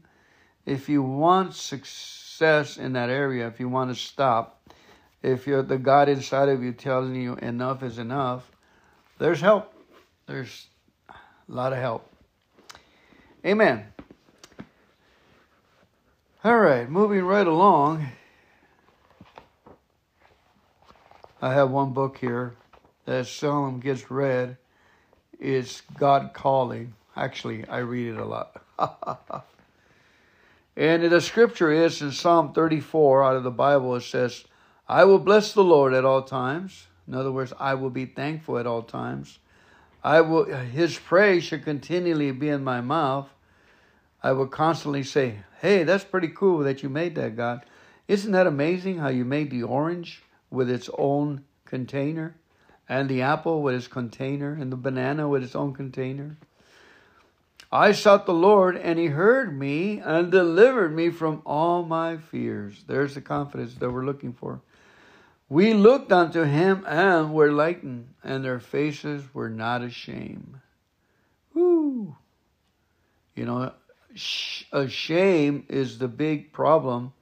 if 0.65 0.87
you 0.87 1.01
want 1.01 1.55
success 1.55 2.77
in 2.77 2.93
that 2.93 3.09
area, 3.09 3.47
if 3.47 3.59
you 3.59 3.69
want 3.69 3.89
to 3.89 3.95
stop, 3.95 4.61
if 5.23 5.47
you're 5.47 5.63
the 5.63 5.77
God 5.77 6.09
inside 6.09 6.49
of 6.49 6.63
you 6.63 6.71
telling 6.71 7.15
you 7.15 7.35
enough 7.35 7.81
is 7.81 7.97
enough, 7.97 8.51
there's 9.17 9.41
help. 9.41 9.74
There's 10.27 10.67
a 11.09 11.13
lot 11.47 11.71
of 11.71 11.79
help. 11.79 12.09
Amen. 13.45 13.85
All 16.43 16.57
right, 16.57 16.89
moving 16.89 17.23
right 17.23 17.45
along. 17.45 18.07
I 21.41 21.53
have 21.53 21.69
one 21.69 21.93
book 21.93 22.17
here 22.17 22.55
that 23.05 23.27
seldom 23.27 23.79
gets 23.79 24.09
read. 24.09 24.57
It's 25.39 25.81
God 25.97 26.31
Calling. 26.33 26.95
Actually, 27.15 27.67
I 27.67 27.79
read 27.79 28.15
it 28.15 28.17
a 28.17 28.25
lot. 28.25 28.63
and 30.75 31.03
the 31.03 31.21
scripture 31.21 31.71
is 31.71 32.01
in 32.01 32.11
Psalm 32.11 32.51
34 32.53 33.23
out 33.23 33.35
of 33.35 33.43
the 33.43 33.51
Bible. 33.51 33.95
It 33.95 34.01
says, 34.01 34.45
I 34.89 35.03
will 35.03 35.19
bless 35.19 35.53
the 35.53 35.63
Lord 35.63 35.93
at 35.93 36.03
all 36.03 36.23
times. 36.23 36.87
In 37.07 37.13
other 37.13 37.31
words, 37.31 37.53
I 37.59 37.75
will 37.75 37.91
be 37.91 38.05
thankful 38.05 38.57
at 38.57 38.65
all 38.65 38.81
times. 38.81 39.37
I 40.05 40.21
will 40.21 40.45
his 40.45 40.99
praise 40.99 41.45
should 41.45 41.65
continually 41.65 42.29
be 42.29 42.49
in 42.49 42.63
my 42.63 42.79
mouth. 42.79 43.27
I 44.21 44.33
will 44.33 44.45
constantly 44.45 45.01
say, 45.01 45.39
Hey, 45.61 45.83
that's 45.83 46.03
pretty 46.03 46.27
cool 46.27 46.59
that 46.59 46.83
you 46.83 46.89
made 46.89 47.15
that, 47.15 47.35
God. 47.35 47.65
Isn't 48.07 48.31
that 48.33 48.45
amazing 48.45 48.99
how 48.99 49.07
you 49.07 49.25
made 49.25 49.49
the 49.49 49.63
orange 49.63 50.21
with 50.51 50.69
its 50.69 50.91
own 50.99 51.43
container? 51.65 52.35
And 52.87 53.09
the 53.09 53.23
apple 53.23 53.63
with 53.63 53.73
its 53.73 53.87
container, 53.87 54.53
and 54.53 54.71
the 54.71 54.77
banana 54.77 55.27
with 55.27 55.43
its 55.43 55.55
own 55.55 55.73
container. 55.73 56.37
I 57.71 57.91
sought 57.91 58.27
the 58.27 58.33
Lord, 58.33 58.77
and 58.77 58.99
He 58.99 59.07
heard 59.07 59.57
me 59.57 59.97
and 60.01 60.31
delivered 60.31 60.95
me 60.95 61.09
from 61.09 61.41
all 61.47 61.81
my 61.81 62.17
fears. 62.17 62.83
There's 62.85 63.15
the 63.15 63.21
confidence 63.21 63.73
that 63.73 63.89
we're 63.89 64.05
looking 64.05 64.33
for. 64.33 64.61
We 65.47 65.73
looked 65.73 66.11
unto 66.11 66.43
him 66.43 66.83
and 66.87 67.33
were 67.33 67.51
lightened, 67.51 68.13
and 68.23 68.43
their 68.43 68.59
faces 68.59 69.23
were 69.33 69.49
not 69.49 69.83
ashamed. 69.83 70.59
Woo! 71.53 72.15
You 73.35 73.45
know, 73.45 73.71
shame 74.15 75.65
is 75.69 75.99
the 75.99 76.07
big 76.07 76.51
problem 76.51 77.13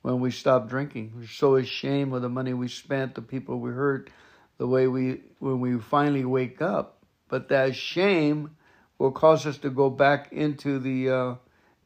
when 0.00 0.20
we 0.20 0.30
stop 0.30 0.68
drinking. 0.68 1.12
We're 1.16 1.26
so 1.26 1.56
ashamed 1.56 2.14
of 2.14 2.22
the 2.22 2.28
money 2.28 2.54
we 2.54 2.68
spent, 2.68 3.14
the 3.14 3.22
people 3.22 3.60
we 3.60 3.72
hurt, 3.72 4.08
the 4.56 4.66
way 4.66 4.86
we, 4.86 5.20
when 5.38 5.60
we 5.60 5.78
finally 5.78 6.24
wake 6.24 6.62
up. 6.62 7.04
But 7.28 7.48
that 7.50 7.76
shame 7.76 8.56
will 8.98 9.12
cause 9.12 9.44
us 9.44 9.58
to 9.58 9.70
go 9.70 9.90
back 9.90 10.32
into 10.32 10.78
the 10.78 11.10
uh, 11.10 11.34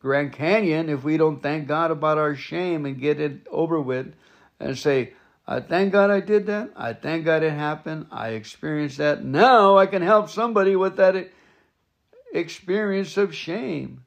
Grand 0.01 0.33
Canyon 0.33 0.89
if 0.89 1.03
we 1.03 1.17
don't 1.17 1.43
thank 1.43 1.67
God 1.67 1.91
about 1.91 2.19
our 2.19 2.37
shame 2.37 2.87
and 2.87 3.01
get 3.01 3.19
it 3.19 3.47
over 3.51 3.81
with 3.81 4.15
and 4.61 4.79
say, 4.79 5.15
I 5.51 5.59
thank 5.59 5.93
God 5.93 6.11
I 6.11 6.21
did 6.21 6.47
that. 6.47 6.71
I 6.77 6.93
thank 6.93 7.25
God 7.25 7.43
it 7.43 7.51
happened. 7.51 8.07
I 8.13 8.29
experienced 8.29 8.99
that. 8.99 9.25
Now 9.25 9.77
I 9.77 9.87
can 9.87 10.01
help 10.01 10.31
somebody 10.31 10.77
with 10.77 10.97
that 10.99 11.29
experience 12.33 13.17
of 13.17 13.35
shame. 13.35 14.05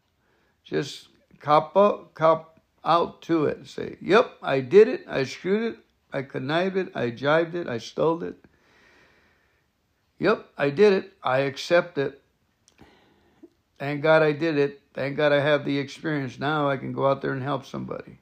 Just 0.64 1.10
cop 1.42 1.76
up, 1.76 2.14
cop 2.14 2.62
out 2.86 3.22
to 3.24 3.48
it. 3.48 3.68
Say, 3.68 3.98
yep, 4.00 4.38
I 4.42 4.62
did 4.62 4.88
it. 4.88 5.04
I 5.06 5.26
screwed 5.26 5.74
it. 5.74 5.80
I 6.14 6.22
connived 6.22 6.78
it. 6.78 6.96
I 6.96 7.12
jived 7.12 7.56
it. 7.56 7.68
I 7.68 7.78
stole 7.78 8.24
it. 8.24 8.38
Yep, 10.20 10.46
I 10.58 10.70
did 10.70 10.94
it. 10.94 11.12
I 11.22 11.40
accept 11.40 11.98
it. 11.98 12.22
Thank 13.78 14.02
God 14.02 14.24
I 14.24 14.32
did 14.32 14.58
it. 14.58 14.80
Thank 14.94 15.18
God 15.18 15.34
I 15.34 15.42
have 15.42 15.66
the 15.66 15.78
experience. 15.78 16.40
Now 16.40 16.70
I 16.70 16.78
can 16.78 16.94
go 16.94 17.06
out 17.06 17.22
there 17.22 17.34
and 17.34 17.44
help 17.44 17.66
somebody. 17.66 18.20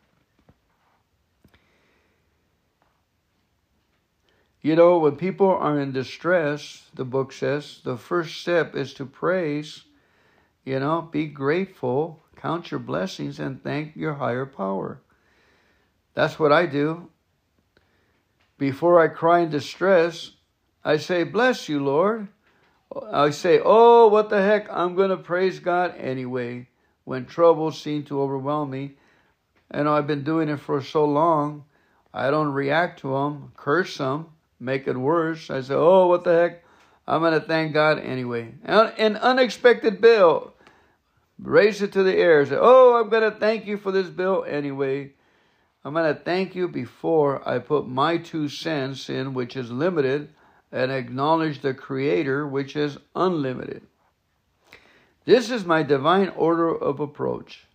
You 4.61 4.75
know, 4.75 4.99
when 4.99 5.15
people 5.15 5.49
are 5.49 5.79
in 5.79 5.91
distress, 5.91 6.83
the 6.93 7.05
book 7.05 7.33
says, 7.33 7.79
the 7.83 7.97
first 7.97 8.41
step 8.41 8.75
is 8.75 8.93
to 8.95 9.05
praise, 9.05 9.85
you 10.63 10.79
know, 10.79 11.01
be 11.01 11.25
grateful, 11.25 12.21
count 12.35 12.69
your 12.69 12.79
blessings, 12.79 13.39
and 13.39 13.63
thank 13.63 13.95
your 13.95 14.13
higher 14.15 14.45
power. 14.45 15.01
That's 16.13 16.37
what 16.37 16.51
I 16.51 16.67
do. 16.67 17.09
Before 18.57 18.99
I 18.99 19.07
cry 19.07 19.39
in 19.39 19.49
distress, 19.49 20.31
I 20.83 20.97
say, 20.97 21.23
Bless 21.23 21.67
you, 21.67 21.83
Lord. 21.83 22.27
I 23.11 23.29
say, 23.29 23.61
oh, 23.63 24.07
what 24.09 24.29
the 24.29 24.41
heck? 24.41 24.67
I'm 24.71 24.95
going 24.95 25.11
to 25.11 25.17
praise 25.17 25.59
God 25.59 25.95
anyway 25.97 26.67
when 27.05 27.25
troubles 27.25 27.81
seem 27.81 28.03
to 28.05 28.21
overwhelm 28.21 28.69
me. 28.69 28.95
And 29.69 29.87
I've 29.87 30.07
been 30.07 30.23
doing 30.23 30.49
it 30.49 30.59
for 30.59 30.81
so 30.81 31.05
long, 31.05 31.63
I 32.13 32.29
don't 32.29 32.51
react 32.51 32.99
to 33.01 33.13
them, 33.13 33.53
curse 33.55 33.97
them, 33.97 34.27
make 34.61 34.87
it 34.87 34.97
worse. 34.97 35.49
I 35.49 35.61
say, 35.61 35.73
oh, 35.73 36.07
what 36.07 36.23
the 36.23 36.33
heck? 36.33 36.63
I'm 37.07 37.21
going 37.21 37.33
to 37.33 37.45
thank 37.45 37.73
God 37.73 37.99
anyway. 37.99 38.53
An 38.63 39.17
unexpected 39.17 39.99
bill, 39.99 40.53
raise 41.39 41.81
it 41.81 41.91
to 41.93 42.03
the 42.03 42.15
air. 42.15 42.45
Say, 42.45 42.57
oh, 42.59 43.01
I'm 43.01 43.09
going 43.09 43.29
to 43.29 43.37
thank 43.37 43.65
you 43.65 43.77
for 43.77 43.91
this 43.91 44.07
bill 44.07 44.45
anyway. 44.47 45.13
I'm 45.83 45.93
going 45.93 46.13
to 46.13 46.21
thank 46.21 46.53
you 46.55 46.67
before 46.67 47.47
I 47.47 47.57
put 47.57 47.87
my 47.87 48.17
two 48.17 48.47
cents 48.47 49.09
in, 49.09 49.33
which 49.33 49.57
is 49.57 49.71
limited, 49.71 50.29
and 50.71 50.91
acknowledge 50.91 51.61
the 51.61 51.73
Creator, 51.73 52.47
which 52.47 52.75
is 52.75 52.97
unlimited. 53.15 53.81
This 55.25 55.49
is 55.49 55.65
my 55.65 55.81
divine 55.83 56.29
order 56.29 56.69
of 56.69 56.99
approach. 56.99 57.65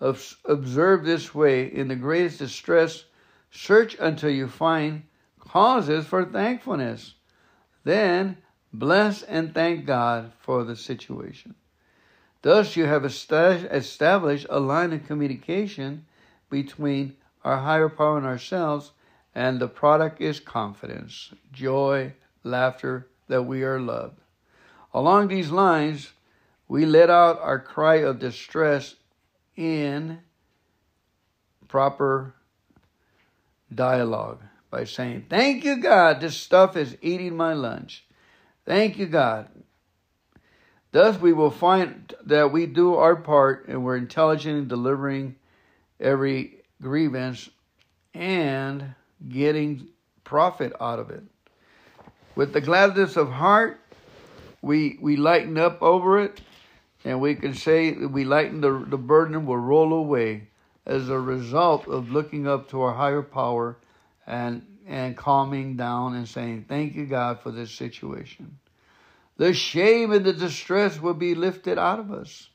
Observe 0.00 1.04
this 1.04 1.32
way 1.32 1.72
in 1.72 1.86
the 1.86 1.94
greatest 1.94 2.40
distress, 2.40 3.04
search 3.52 3.96
until 4.00 4.30
you 4.30 4.48
find 4.48 5.04
causes 5.52 6.06
for 6.06 6.24
thankfulness. 6.24 7.12
Then 7.84 8.38
bless 8.72 9.22
and 9.22 9.52
thank 9.52 9.84
God 9.84 10.32
for 10.40 10.64
the 10.64 10.74
situation. 10.74 11.54
Thus, 12.40 12.74
you 12.74 12.86
have 12.86 13.04
established 13.04 14.46
a 14.48 14.58
line 14.58 14.94
of 14.94 15.06
communication 15.06 16.06
between 16.48 17.16
our 17.44 17.58
higher 17.58 17.90
power 17.90 18.16
and 18.16 18.26
ourselves, 18.26 18.92
and 19.34 19.60
the 19.60 19.68
product 19.68 20.22
is 20.22 20.40
confidence, 20.40 21.34
joy, 21.52 22.14
laughter 22.42 23.08
that 23.28 23.42
we 23.42 23.62
are 23.62 23.78
loved. 23.78 24.20
Along 24.94 25.28
these 25.28 25.50
lines, 25.50 26.12
we 26.66 26.86
let 26.86 27.10
out 27.10 27.38
our 27.40 27.58
cry 27.58 27.96
of 27.96 28.18
distress 28.18 28.94
in 29.54 30.20
proper 31.68 32.34
dialogue 33.74 34.40
by 34.72 34.84
saying, 34.84 35.26
Thank 35.28 35.64
you, 35.64 35.76
God, 35.76 36.20
this 36.20 36.36
stuff 36.36 36.76
is 36.76 36.96
eating 37.02 37.36
my 37.36 37.52
lunch. 37.52 38.04
Thank 38.64 38.98
you, 38.98 39.06
God. 39.06 39.48
Thus, 40.90 41.20
we 41.20 41.32
will 41.32 41.50
find 41.50 42.12
that 42.24 42.52
we 42.52 42.66
do 42.66 42.94
our 42.94 43.14
part 43.14 43.68
and 43.68 43.84
we're 43.84 43.96
intelligent 43.96 44.58
in 44.58 44.68
delivering 44.68 45.36
every 46.00 46.62
grievance 46.80 47.50
and 48.14 48.94
getting 49.28 49.88
profit 50.24 50.72
out 50.80 50.98
of 50.98 51.10
it. 51.10 51.22
With 52.34 52.54
the 52.54 52.60
gladness 52.62 53.16
of 53.16 53.30
heart, 53.30 53.78
we 54.62 54.98
we 55.02 55.16
lighten 55.16 55.58
up 55.58 55.82
over 55.82 56.18
it, 56.18 56.40
and 57.04 57.20
we 57.20 57.34
can 57.34 57.52
say 57.52 57.90
that 57.90 58.08
we 58.08 58.24
lighten 58.24 58.62
the, 58.62 58.86
the 58.88 58.96
burden 58.96 59.44
will 59.44 59.58
roll 59.58 59.92
away 59.92 60.48
as 60.86 61.10
a 61.10 61.18
result 61.18 61.86
of 61.88 62.10
looking 62.10 62.46
up 62.46 62.70
to 62.70 62.80
our 62.80 62.94
higher 62.94 63.22
power 63.22 63.76
and 64.26 64.66
and 64.86 65.16
calming 65.16 65.76
down 65.76 66.14
and 66.14 66.28
saying, 66.28 66.66
Thank 66.68 66.94
you, 66.94 67.06
God, 67.06 67.40
for 67.40 67.50
this 67.50 67.70
situation. 67.70 68.58
The 69.36 69.54
shame 69.54 70.12
and 70.12 70.24
the 70.24 70.32
distress 70.32 71.00
will 71.00 71.14
be 71.14 71.34
lifted 71.34 71.78
out 71.78 71.98
of 71.98 72.12
us. 72.12 72.50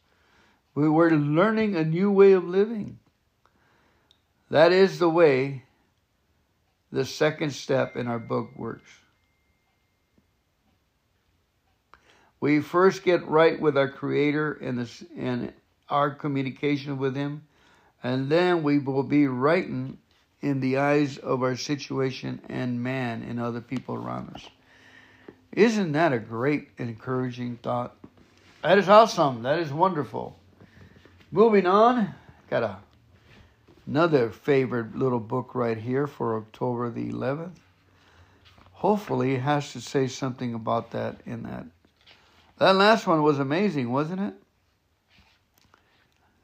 We 0.76 0.88
were 0.88 1.12
learning 1.12 1.76
a 1.76 1.84
new 1.84 2.12
way 2.12 2.34
of 2.34 2.44
living. 2.44 3.00
That 4.50 4.72
is 4.72 5.00
the 5.00 5.10
way 5.10 5.64
the 6.92 7.06
second 7.06 7.52
step 7.52 7.96
in 7.96 8.08
our 8.08 8.20
book 8.20 8.50
works. 8.56 8.90
We 12.40 12.62
first 12.62 13.04
get 13.04 13.28
right 13.28 13.60
with 13.60 13.76
our 13.76 13.90
Creator 13.90 14.60
and, 14.62 14.78
the, 14.78 15.08
and 15.18 15.54
our 15.90 16.12
communication 16.12 17.00
with 17.00 17.16
Him, 17.16 17.48
and 18.04 18.30
then 18.30 18.62
we 18.62 18.78
will 18.78 19.04
be 19.04 19.28
right 19.28 19.68
in 20.42 20.60
the 20.60 20.78
eyes 20.78 21.18
of 21.18 21.44
our 21.44 21.56
situation 21.56 22.42
and 22.50 22.82
man 22.82 23.24
and 23.24 23.40
other 23.40 23.62
people 23.62 23.96
around 23.96 24.36
us. 24.36 24.48
Isn't 25.52 25.94
that 25.94 26.14
a 26.14 26.20
great, 26.20 26.70
encouraging 26.78 27.58
thought? 27.58 27.96
That 28.62 28.78
is 28.78 28.90
awesome. 28.90 29.44
That 29.44 29.60
is 29.60 29.72
wonderful. 29.72 30.38
Moving 31.32 31.66
on, 31.66 32.14
got 32.50 32.64
a 32.64 32.78
Another 33.88 34.32
favorite 34.32 34.98
little 34.98 35.20
book 35.20 35.56
right 35.56 35.78
here 35.78 36.08
for 36.08 36.36
October 36.36 36.90
the 36.90 37.10
11th. 37.10 37.56
Hopefully, 38.74 39.36
it 39.36 39.42
has 39.42 39.72
to 39.72 39.80
say 39.80 40.08
something 40.08 40.54
about 40.54 40.92
that 40.92 41.22
in 41.26 41.44
that. 41.44 41.66
That 42.58 42.76
last 42.76 43.08
one 43.08 43.24
was 43.24 43.40
amazing, 43.40 43.90
wasn't 43.90 44.20
it? 44.20 44.34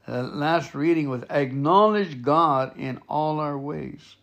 That 0.06 0.36
last 0.36 0.74
reading 0.74 1.08
was 1.08 1.22
acknowledge 1.30 2.22
God 2.22 2.78
in 2.78 3.00
all 3.08 3.40
our 3.40 3.56
ways. 3.56 4.16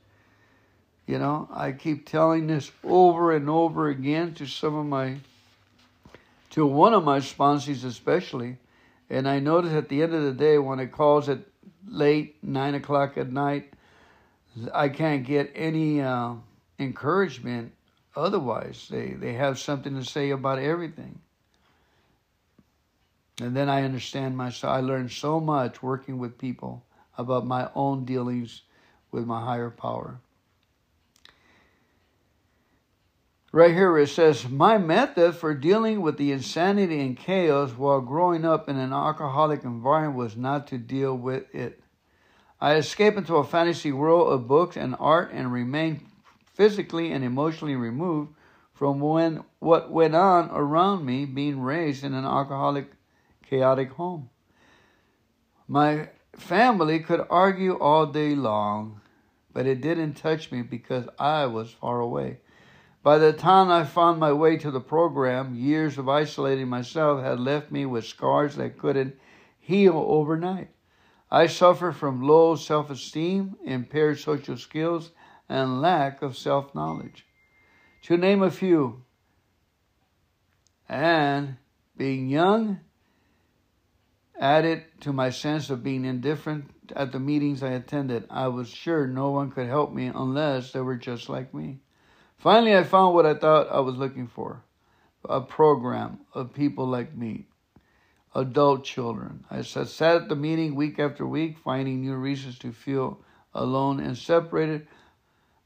You 1.08 1.18
know, 1.18 1.50
I 1.52 1.72
keep 1.72 2.08
telling 2.08 2.48
this 2.48 2.72
over 2.84 3.32
and 3.36 3.50
over 3.50 3.90
again 3.90 4.34
to 4.36 4.46
some 4.46 4.76
of 4.76 4.86
my, 4.86 5.18
to 6.52 6.66
one 6.66 6.94
of 6.94 7.04
my 7.04 7.20
sponsors 7.20 7.84
especially. 7.84 8.58
And 9.10 9.28
I 9.28 9.40
notice 9.40 9.74
at 9.74 9.90
the 9.90 10.04
end 10.04 10.14
of 10.14 10.24
the 10.24 10.32
day, 10.32 10.58
when 10.58 10.80
it 10.80 10.92
calls 10.92 11.28
it 11.28 11.46
late, 11.88 12.38
nine 12.44 12.76
o'clock 12.76 13.18
at 13.18 13.32
night, 13.32 13.74
I 14.74 14.90
can't 14.90 15.26
get 15.26 15.52
any 15.56 16.02
uh, 16.02 16.36
encouragement 16.80 17.74
otherwise. 18.16 18.88
They, 18.90 19.12
they 19.12 19.34
have 19.34 19.60
something 19.60 19.96
to 19.96 20.06
say 20.06 20.30
about 20.30 20.60
everything. 20.60 21.20
And 23.40 23.56
then 23.56 23.70
I 23.70 23.84
understand 23.84 24.36
myself. 24.36 24.74
I 24.74 24.80
learned 24.82 25.12
so 25.12 25.40
much 25.40 25.82
working 25.82 26.18
with 26.18 26.38
people 26.38 26.86
about 27.18 27.46
my 27.46 27.70
own 27.76 28.06
dealings 28.06 28.64
with 29.12 29.26
my 29.26 29.44
higher 29.44 29.70
power. 29.70 30.20
Right 33.54 33.74
here 33.74 33.98
it 33.98 34.08
says, 34.08 34.48
My 34.48 34.78
method 34.78 35.36
for 35.36 35.54
dealing 35.54 36.02
with 36.02 36.18
the 36.18 36.32
insanity 36.32 37.02
and 37.02 37.18
chaos 37.18 37.72
while 37.72 38.00
growing 38.00 38.46
up 38.46 38.70
in 38.70 38.78
an 38.78 38.94
alcoholic 38.94 39.64
environment 39.66 40.16
was 40.16 40.38
not 40.38 40.68
to 40.68 40.78
deal 40.78 41.18
with 41.18 41.54
it. 41.54 41.82
I 42.62 42.76
escaped 42.76 43.18
into 43.18 43.36
a 43.36 43.44
fantasy 43.44 43.92
world 43.92 44.32
of 44.32 44.48
books 44.48 44.78
and 44.78 44.96
art 45.00 45.32
and 45.34 45.52
remained 45.52 46.06
physically 46.54 47.12
and 47.12 47.26
emotionally 47.26 47.76
removed 47.76 48.34
from 48.74 49.00
when 49.00 49.44
what 49.60 49.92
went 49.92 50.16
on 50.16 50.50
around 50.52 51.06
me 51.06 51.26
being 51.26 51.60
raised 51.60 52.04
in 52.04 52.14
an 52.14 52.24
alcoholic 52.24 52.92
chaotic 53.52 53.92
home. 53.92 54.30
My 55.68 56.10
family 56.38 57.00
could 57.00 57.28
argue 57.30 57.78
all 57.78 58.06
day 58.06 58.34
long, 58.34 59.02
but 59.54 59.68
it 59.68 59.82
didn't 59.82 60.14
touch 60.14 60.54
me 60.54 60.62
because 60.62 61.06
I 61.20 61.48
was 61.48 61.70
far 61.70 62.00
away. 62.00 62.40
By 63.04 63.18
the 63.18 63.34
time 63.34 63.70
I 63.70 63.84
found 63.84 64.22
my 64.22 64.32
way 64.32 64.56
to 64.58 64.72
the 64.72 64.80
program, 64.80 65.54
years 65.54 65.98
of 65.98 66.08
isolating 66.08 66.70
myself 66.70 67.22
had 67.22 67.42
left 67.42 67.72
me 67.72 67.86
with 67.86 68.06
scars 68.06 68.56
that 68.56 68.78
couldn't 68.78 69.16
heal 69.60 69.98
overnight. 70.08 70.70
I 71.30 71.48
suffered 71.48 71.98
from 71.98 72.22
low 72.22 72.56
self 72.56 72.90
esteem, 72.90 73.58
impaired 73.66 74.20
social 74.20 74.56
skills, 74.56 75.12
and 75.50 75.82
lack 75.82 76.22
of 76.22 76.38
self 76.38 76.74
knowledge. 76.74 77.26
To 78.04 78.16
name 78.16 78.44
a 78.44 78.52
few, 78.52 79.04
and 80.88 81.58
being 81.98 82.30
young 82.30 82.80
added 84.42 84.84
to 85.00 85.14
my 85.14 85.30
sense 85.30 85.70
of 85.70 85.84
being 85.84 86.04
indifferent 86.04 86.66
at 86.96 87.12
the 87.12 87.20
meetings 87.20 87.62
I 87.62 87.70
attended. 87.70 88.26
I 88.30 88.48
was 88.48 88.68
sure 88.68 89.06
no 89.06 89.30
one 89.30 89.52
could 89.52 89.68
help 89.68 89.94
me 89.94 90.08
unless 90.08 90.72
they 90.72 90.82
were 90.82 90.98
just 90.98 91.30
like 91.30 91.54
me. 91.54 91.80
Finally, 92.38 92.76
I 92.76 92.84
found 92.84 93.14
what 93.14 93.28
I 93.28 93.36
thought 93.36 93.72
I 93.72 93.80
was 93.82 93.96
looking 93.96 94.28
for 94.28 94.64
a 95.30 95.40
program 95.40 96.20
of 96.34 96.56
people 96.56 96.88
like 96.88 97.16
me, 97.16 97.46
adult 98.34 98.84
children. 98.84 99.46
I 99.52 99.62
sat 99.62 100.16
at 100.16 100.30
the 100.30 100.36
meeting 100.36 100.74
week 100.74 100.98
after 100.98 101.28
week, 101.28 101.60
finding 101.60 102.02
new 102.02 102.16
reasons 102.16 102.58
to 102.60 102.72
feel 102.72 103.20
alone 103.54 104.00
and 104.00 104.18
separated. 104.18 104.88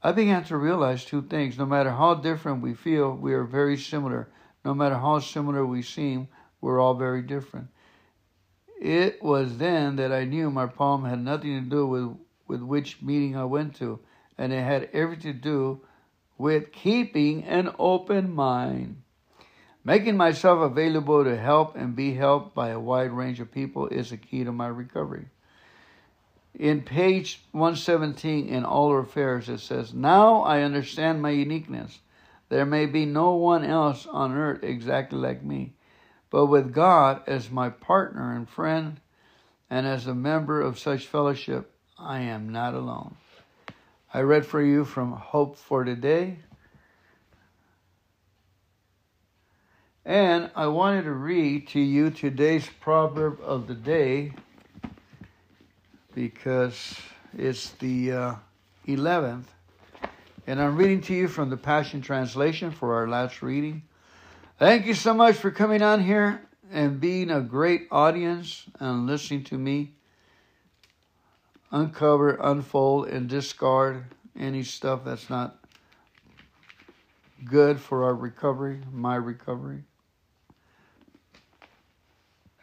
I 0.02 0.12
began 0.12 0.44
to 0.44 0.58
realize 0.58 1.06
two 1.06 1.22
things. 1.22 1.56
No 1.56 1.64
matter 1.64 1.90
how 1.90 2.14
different 2.14 2.60
we 2.60 2.74
feel, 2.74 3.12
we 3.12 3.32
are 3.32 3.44
very 3.44 3.78
similar. 3.78 4.28
No 4.62 4.74
matter 4.74 4.96
how 4.96 5.20
similar 5.20 5.64
we 5.64 5.80
seem, 5.80 6.28
we're 6.60 6.78
all 6.78 6.94
very 6.94 7.22
different. 7.22 7.68
It 8.80 9.22
was 9.22 9.58
then 9.58 9.96
that 9.96 10.12
I 10.12 10.24
knew 10.24 10.50
my 10.50 10.66
problem 10.66 11.08
had 11.08 11.22
nothing 11.22 11.62
to 11.64 11.68
do 11.68 11.86
with, 11.86 12.16
with 12.46 12.62
which 12.62 13.00
meeting 13.00 13.36
I 13.36 13.44
went 13.44 13.74
to, 13.76 14.00
and 14.36 14.52
it 14.52 14.62
had 14.62 14.90
everything 14.92 15.32
to 15.32 15.38
do 15.38 15.80
with 16.38 16.72
keeping 16.72 17.44
an 17.44 17.74
open 17.78 18.34
mind. 18.34 19.02
Making 19.82 20.16
myself 20.16 20.60
available 20.60 21.24
to 21.24 21.36
help 21.36 21.76
and 21.76 21.94
be 21.94 22.14
helped 22.14 22.54
by 22.54 22.70
a 22.70 22.80
wide 22.80 23.12
range 23.12 23.40
of 23.40 23.52
people 23.52 23.86
is 23.86 24.12
a 24.12 24.16
key 24.16 24.44
to 24.44 24.52
my 24.52 24.66
recovery. 24.66 25.26
In 26.58 26.82
page 26.82 27.42
117 27.52 28.48
in 28.48 28.64
All 28.64 28.88
Our 28.88 29.00
Affairs, 29.00 29.48
it 29.48 29.60
says, 29.60 29.94
Now 29.94 30.42
I 30.42 30.62
understand 30.62 31.22
my 31.22 31.30
uniqueness. 31.30 32.00
there 32.48 32.66
may 32.66 32.86
be 32.86 33.06
no 33.06 33.34
one 33.34 33.64
else 33.64 34.06
on 34.06 34.34
earth 34.34 34.62
exactly 34.62 35.18
like 35.18 35.42
me. 35.42 35.75
But 36.30 36.46
with 36.46 36.72
God 36.72 37.22
as 37.26 37.50
my 37.50 37.70
partner 37.70 38.34
and 38.34 38.48
friend, 38.48 39.00
and 39.70 39.86
as 39.86 40.06
a 40.06 40.14
member 40.14 40.60
of 40.60 40.78
such 40.78 41.06
fellowship, 41.06 41.72
I 41.98 42.20
am 42.20 42.50
not 42.50 42.74
alone. 42.74 43.16
I 44.12 44.20
read 44.20 44.46
for 44.46 44.62
you 44.62 44.84
from 44.84 45.12
Hope 45.12 45.56
for 45.56 45.84
Today. 45.84 46.38
And 50.04 50.50
I 50.54 50.68
wanted 50.68 51.02
to 51.02 51.12
read 51.12 51.68
to 51.68 51.80
you 51.80 52.10
today's 52.10 52.68
proverb 52.80 53.40
of 53.42 53.66
the 53.66 53.74
day 53.74 54.32
because 56.14 56.96
it's 57.36 57.70
the 57.72 58.12
uh, 58.12 58.34
11th. 58.86 59.46
And 60.46 60.62
I'm 60.62 60.76
reading 60.76 61.00
to 61.02 61.14
you 61.14 61.26
from 61.26 61.50
the 61.50 61.56
Passion 61.56 62.02
Translation 62.02 62.70
for 62.70 62.94
our 62.94 63.08
last 63.08 63.42
reading. 63.42 63.82
Thank 64.58 64.86
you 64.86 64.94
so 64.94 65.12
much 65.12 65.36
for 65.36 65.50
coming 65.50 65.82
on 65.82 66.02
here 66.02 66.40
and 66.72 66.98
being 66.98 67.30
a 67.30 67.42
great 67.42 67.88
audience 67.90 68.64
and 68.80 69.06
listening 69.06 69.44
to 69.44 69.58
me 69.58 69.92
uncover, 71.70 72.38
unfold, 72.40 73.08
and 73.08 73.28
discard 73.28 74.06
any 74.34 74.62
stuff 74.62 75.04
that's 75.04 75.28
not 75.28 75.58
good 77.44 77.78
for 77.78 78.04
our 78.04 78.14
recovery, 78.14 78.80
my 78.90 79.16
recovery. 79.16 79.84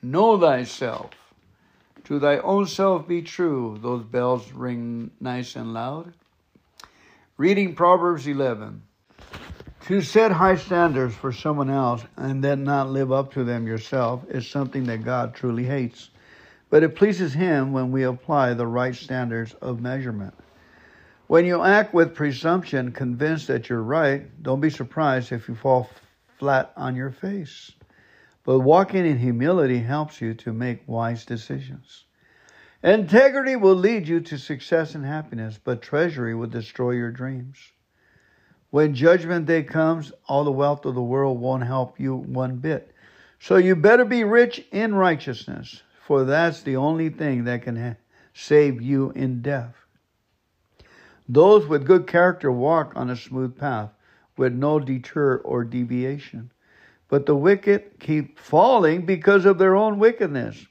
Know 0.01 0.39
thyself. 0.39 1.11
To 2.05 2.17
thy 2.17 2.39
own 2.39 2.65
self 2.65 3.07
be 3.07 3.21
true. 3.21 3.77
Those 3.79 4.03
bells 4.03 4.51
ring 4.51 5.11
nice 5.19 5.55
and 5.55 5.75
loud. 5.75 6.15
Reading 7.37 7.75
Proverbs 7.75 8.25
11. 8.25 8.81
To 9.87 9.99
set 9.99 10.31
high 10.31 10.55
standards 10.55 11.13
for 11.13 11.33
someone 11.33 11.69
else 11.69 12.05
and 12.15 12.41
then 12.41 12.63
not 12.63 12.89
live 12.89 13.11
up 13.11 13.33
to 13.33 13.43
them 13.43 13.67
yourself 13.67 14.23
is 14.29 14.49
something 14.49 14.85
that 14.85 15.03
God 15.03 15.35
truly 15.35 15.65
hates. 15.65 16.09
But 16.69 16.83
it 16.83 16.95
pleases 16.95 17.33
Him 17.33 17.73
when 17.73 17.91
we 17.91 18.03
apply 18.03 18.53
the 18.53 18.65
right 18.65 18.95
standards 18.95 19.53
of 19.55 19.81
measurement. 19.81 20.35
When 21.27 21.45
you 21.45 21.61
act 21.61 21.93
with 21.93 22.15
presumption, 22.15 22.93
convinced 22.93 23.47
that 23.47 23.67
you're 23.67 23.83
right, 23.83 24.41
don't 24.41 24.61
be 24.61 24.69
surprised 24.69 25.33
if 25.33 25.49
you 25.49 25.55
fall 25.55 25.89
flat 26.39 26.71
on 26.77 26.95
your 26.95 27.11
face. 27.11 27.73
But 28.45 28.59
walking 28.59 29.05
in 29.05 29.17
humility 29.17 29.79
helps 29.79 30.21
you 30.21 30.33
to 30.35 30.53
make 30.53 30.87
wise 30.87 31.25
decisions. 31.25 32.05
Integrity 32.81 33.57
will 33.57 33.75
lead 33.75 34.07
you 34.07 34.21
to 34.21 34.37
success 34.37 34.95
and 34.95 35.05
happiness, 35.05 35.59
but 35.61 35.81
treachery 35.81 36.33
will 36.33 36.47
destroy 36.47 36.91
your 36.91 37.11
dreams. 37.11 37.72
When 38.73 38.95
judgment 38.95 39.45
day 39.45 39.61
comes, 39.61 40.11
all 40.27 40.43
the 40.43 40.51
wealth 40.51 40.85
of 40.85 40.95
the 40.95 41.01
world 41.03 41.39
won't 41.39 41.63
help 41.63 41.99
you 41.99 42.15
one 42.15 42.55
bit. 42.55 42.91
So 43.39 43.57
you 43.57 43.75
better 43.75 44.03
be 44.03 44.23
rich 44.23 44.65
in 44.71 44.95
righteousness, 44.95 45.83
for 46.01 46.23
that's 46.23 46.63
the 46.63 46.75
only 46.75 47.09
thing 47.09 47.43
that 47.43 47.61
can 47.61 47.95
save 48.33 48.81
you 48.81 49.11
in 49.11 49.43
death. 49.43 49.75
Those 51.29 51.67
with 51.67 51.85
good 51.85 52.07
character 52.07 52.51
walk 52.51 52.93
on 52.95 53.11
a 53.11 53.15
smooth 53.15 53.55
path 53.55 53.91
with 54.37 54.53
no 54.53 54.79
deter 54.79 55.37
or 55.37 55.63
deviation. 55.63 56.49
But 57.09 57.27
the 57.27 57.35
wicked 57.35 57.99
keep 57.99 58.39
falling 58.39 59.05
because 59.05 59.45
of 59.45 59.59
their 59.59 59.75
own 59.75 59.99
wickedness. 59.99 60.65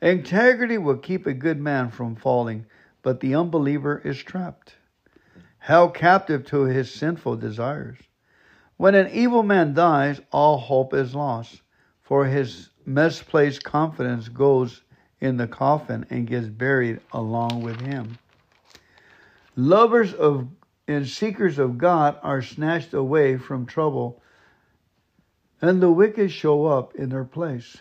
Integrity 0.00 0.78
will 0.78 0.96
keep 0.96 1.26
a 1.26 1.34
good 1.34 1.60
man 1.60 1.90
from 1.90 2.16
falling, 2.16 2.64
but 3.02 3.20
the 3.20 3.34
unbeliever 3.34 4.00
is 4.02 4.22
trapped, 4.22 4.76
held 5.60 5.94
captive 5.94 6.44
to 6.46 6.62
his 6.62 6.92
sinful 6.92 7.36
desires. 7.36 7.98
When 8.76 8.94
an 8.94 9.10
evil 9.12 9.42
man 9.42 9.74
dies, 9.74 10.20
all 10.32 10.58
hope 10.58 10.94
is 10.94 11.14
lost, 11.14 11.62
for 12.02 12.26
his 12.26 12.70
misplaced 12.86 13.62
confidence 13.62 14.28
goes 14.28 14.82
in 15.20 15.36
the 15.36 15.46
coffin 15.46 16.06
and 16.10 16.26
gets 16.26 16.48
buried 16.48 17.00
along 17.12 17.62
with 17.62 17.78
him. 17.80 18.18
Lovers 19.54 20.14
of 20.14 20.48
and 20.88 21.06
seekers 21.06 21.58
of 21.58 21.78
God 21.78 22.18
are 22.22 22.42
snatched 22.42 22.94
away 22.94 23.36
from 23.36 23.64
trouble, 23.64 24.20
and 25.62 25.80
the 25.80 25.90
wicked 25.90 26.32
show 26.32 26.66
up 26.66 26.96
in 26.96 27.10
their 27.10 27.24
place. 27.24 27.76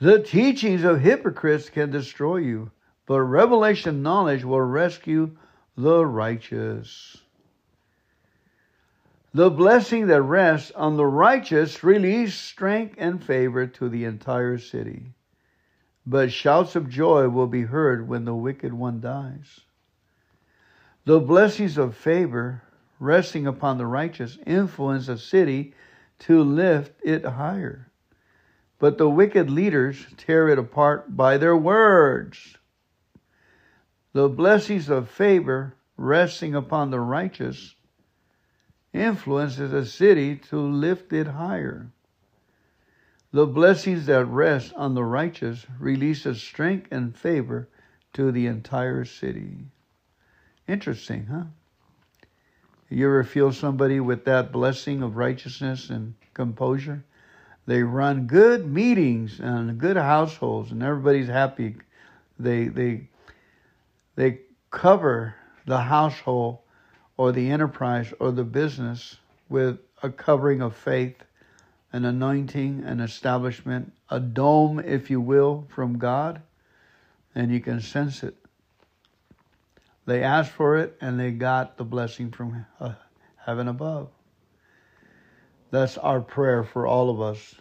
The 0.00 0.18
teachings 0.18 0.84
of 0.84 1.00
hypocrites 1.00 1.70
can 1.70 1.90
destroy 1.90 2.38
you, 2.38 2.72
but 3.06 3.20
revelation 3.20 4.02
knowledge 4.02 4.44
will 4.44 4.60
rescue 4.60 5.36
the 5.76 6.04
righteous. 6.04 7.16
The 9.34 9.50
blessing 9.50 10.08
that 10.08 10.22
rests 10.22 10.70
on 10.72 10.96
the 10.96 11.06
righteous 11.06 11.82
release 11.82 12.34
strength 12.34 12.96
and 12.98 13.22
favor 13.22 13.66
to 13.66 13.88
the 13.88 14.04
entire 14.04 14.58
city. 14.58 15.14
But 16.04 16.32
shouts 16.32 16.76
of 16.76 16.90
joy 16.90 17.28
will 17.28 17.46
be 17.46 17.62
heard 17.62 18.08
when 18.08 18.24
the 18.24 18.34
wicked 18.34 18.74
one 18.74 19.00
dies. 19.00 19.60
The 21.04 21.20
blessings 21.20 21.78
of 21.78 21.96
favor 21.96 22.62
resting 23.00 23.46
upon 23.46 23.78
the 23.78 23.86
righteous 23.86 24.38
influence 24.46 25.08
a 25.08 25.16
city 25.16 25.74
to 26.20 26.42
lift 26.42 26.92
it 27.02 27.24
higher. 27.24 27.90
But 28.78 28.98
the 28.98 29.08
wicked 29.08 29.50
leaders 29.50 30.06
tear 30.16 30.48
it 30.48 30.58
apart 30.58 31.16
by 31.16 31.38
their 31.38 31.56
words. 31.56 32.58
The 34.12 34.28
blessings 34.28 34.90
of 34.90 35.08
favor 35.08 35.74
resting 35.96 36.54
upon 36.54 36.90
the 36.90 37.00
righteous 37.00 37.74
influences 38.92 39.72
a 39.72 39.86
city 39.86 40.36
to 40.36 40.58
lift 40.58 41.12
it 41.12 41.28
higher. 41.28 41.90
The 43.32 43.46
blessings 43.46 44.04
that 44.06 44.26
rest 44.26 44.74
on 44.74 44.94
the 44.94 45.04
righteous 45.04 45.66
releases 45.78 46.42
strength 46.42 46.88
and 46.90 47.16
favor 47.16 47.68
to 48.12 48.30
the 48.30 48.46
entire 48.46 49.06
city. 49.06 49.64
Interesting, 50.68 51.26
huh? 51.26 51.44
You 52.90 53.06
ever 53.06 53.24
feel 53.24 53.52
somebody 53.52 54.00
with 54.00 54.26
that 54.26 54.52
blessing 54.52 55.02
of 55.02 55.16
righteousness 55.16 55.88
and 55.88 56.14
composure? 56.34 57.04
They 57.64 57.82
run 57.82 58.26
good 58.26 58.66
meetings 58.66 59.40
and 59.40 59.78
good 59.78 59.96
households, 59.96 60.70
and 60.72 60.82
everybody's 60.82 61.28
happy. 61.28 61.76
They 62.38 62.68
they 62.68 63.08
they 64.16 64.40
cover 64.70 65.34
the 65.66 65.80
household 65.82 66.58
or 67.16 67.32
the 67.32 67.50
enterprise 67.50 68.12
or 68.18 68.32
the 68.32 68.44
business 68.44 69.16
with 69.48 69.78
a 70.02 70.10
covering 70.10 70.60
of 70.60 70.74
faith, 70.74 71.16
an 71.92 72.04
anointing, 72.04 72.82
an 72.84 73.00
establishment, 73.00 73.92
a 74.10 74.18
dome, 74.18 74.80
if 74.80 75.10
you 75.10 75.20
will, 75.20 75.66
from 75.68 75.98
God, 75.98 76.42
and 77.34 77.50
you 77.52 77.60
can 77.60 77.80
sense 77.80 78.22
it. 78.22 78.36
They 80.06 80.22
asked 80.22 80.50
for 80.52 80.78
it 80.78 80.96
and 81.00 81.18
they 81.18 81.30
got 81.30 81.76
the 81.76 81.84
blessing 81.84 82.30
from 82.30 82.66
uh, 82.80 82.94
heaven 83.36 83.68
above. 83.68 84.08
That's 85.70 85.96
our 85.96 86.20
prayer 86.20 86.64
for 86.64 86.86
all 86.86 87.08
of 87.08 87.20
us. 87.20 87.54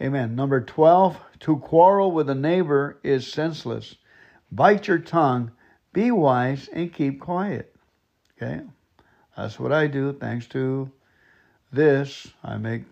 Amen. 0.00 0.34
Number 0.34 0.60
12, 0.60 1.16
to 1.40 1.56
quarrel 1.58 2.10
with 2.10 2.28
a 2.28 2.34
neighbor 2.34 2.98
is 3.02 3.26
senseless. 3.26 3.94
Bite 4.54 4.86
your 4.86 5.00
tongue, 5.00 5.50
be 5.92 6.12
wise, 6.12 6.68
and 6.72 6.92
keep 6.92 7.20
quiet. 7.20 7.74
Okay? 8.36 8.60
That's 9.36 9.58
what 9.58 9.72
I 9.72 9.88
do. 9.88 10.12
Thanks 10.12 10.46
to 10.48 10.92
this, 11.72 12.28
I 12.44 12.56
make 12.56 12.84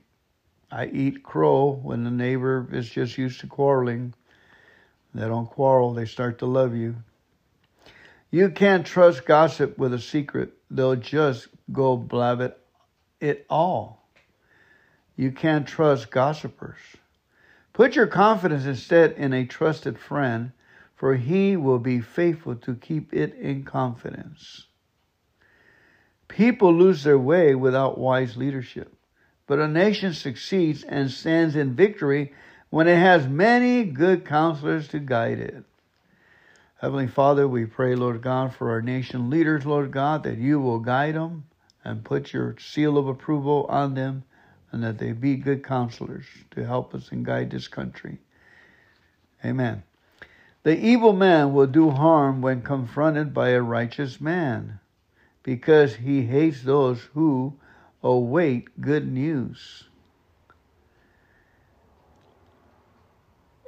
I 0.72 0.86
eat 0.86 1.22
crow 1.22 1.70
when 1.82 2.02
the 2.02 2.10
neighbor 2.10 2.66
is 2.72 2.88
just 2.88 3.16
used 3.16 3.40
to 3.40 3.46
quarreling. 3.46 4.14
They 5.14 5.28
don't 5.28 5.48
quarrel, 5.48 5.92
they 5.92 6.06
start 6.06 6.38
to 6.38 6.46
love 6.46 6.74
you. 6.74 6.96
You 8.30 8.48
can't 8.48 8.86
trust 8.86 9.26
gossip 9.26 9.76
with 9.76 9.92
a 9.92 10.00
secret. 10.00 10.54
They'll 10.70 10.96
just 10.96 11.48
go 11.70 11.98
blab 11.98 12.40
it, 12.40 12.58
it 13.20 13.46
all. 13.50 14.08
You 15.14 15.30
can't 15.30 15.68
trust 15.68 16.10
gossipers. 16.10 16.78
Put 17.74 17.94
your 17.94 18.06
confidence 18.06 18.64
instead 18.64 19.12
in 19.12 19.34
a 19.34 19.44
trusted 19.44 19.98
friend, 19.98 20.52
for 21.02 21.16
he 21.16 21.56
will 21.56 21.80
be 21.80 22.00
faithful 22.00 22.54
to 22.54 22.76
keep 22.76 23.12
it 23.12 23.34
in 23.34 23.64
confidence. 23.64 24.68
People 26.28 26.72
lose 26.72 27.02
their 27.02 27.18
way 27.18 27.56
without 27.56 27.98
wise 27.98 28.36
leadership, 28.36 28.94
but 29.48 29.58
a 29.58 29.66
nation 29.66 30.14
succeeds 30.14 30.84
and 30.84 31.10
stands 31.10 31.56
in 31.56 31.74
victory 31.74 32.32
when 32.70 32.86
it 32.86 32.98
has 32.98 33.26
many 33.26 33.82
good 33.82 34.24
counselors 34.24 34.86
to 34.86 35.00
guide 35.00 35.40
it. 35.40 35.64
Heavenly 36.80 37.08
Father, 37.08 37.48
we 37.48 37.66
pray, 37.66 37.96
Lord 37.96 38.22
God, 38.22 38.54
for 38.54 38.70
our 38.70 38.80
nation 38.80 39.28
leaders, 39.28 39.66
Lord 39.66 39.90
God, 39.90 40.22
that 40.22 40.38
you 40.38 40.60
will 40.60 40.78
guide 40.78 41.16
them 41.16 41.46
and 41.82 42.04
put 42.04 42.32
your 42.32 42.54
seal 42.60 42.96
of 42.96 43.08
approval 43.08 43.66
on 43.68 43.94
them 43.94 44.22
and 44.70 44.84
that 44.84 44.98
they 44.98 45.10
be 45.10 45.34
good 45.34 45.64
counselors 45.64 46.26
to 46.52 46.64
help 46.64 46.94
us 46.94 47.10
and 47.10 47.26
guide 47.26 47.50
this 47.50 47.66
country. 47.66 48.18
Amen. 49.44 49.82
The 50.64 50.78
evil 50.78 51.12
man 51.12 51.54
will 51.54 51.66
do 51.66 51.90
harm 51.90 52.42
when 52.42 52.62
confronted 52.62 53.34
by 53.34 53.50
a 53.50 53.62
righteous 53.62 54.20
man. 54.20 54.78
because 55.42 55.96
he 55.96 56.22
hates 56.22 56.62
those 56.62 57.00
who 57.14 57.54
await 58.02 58.80
good 58.80 59.10
news. 59.10 59.84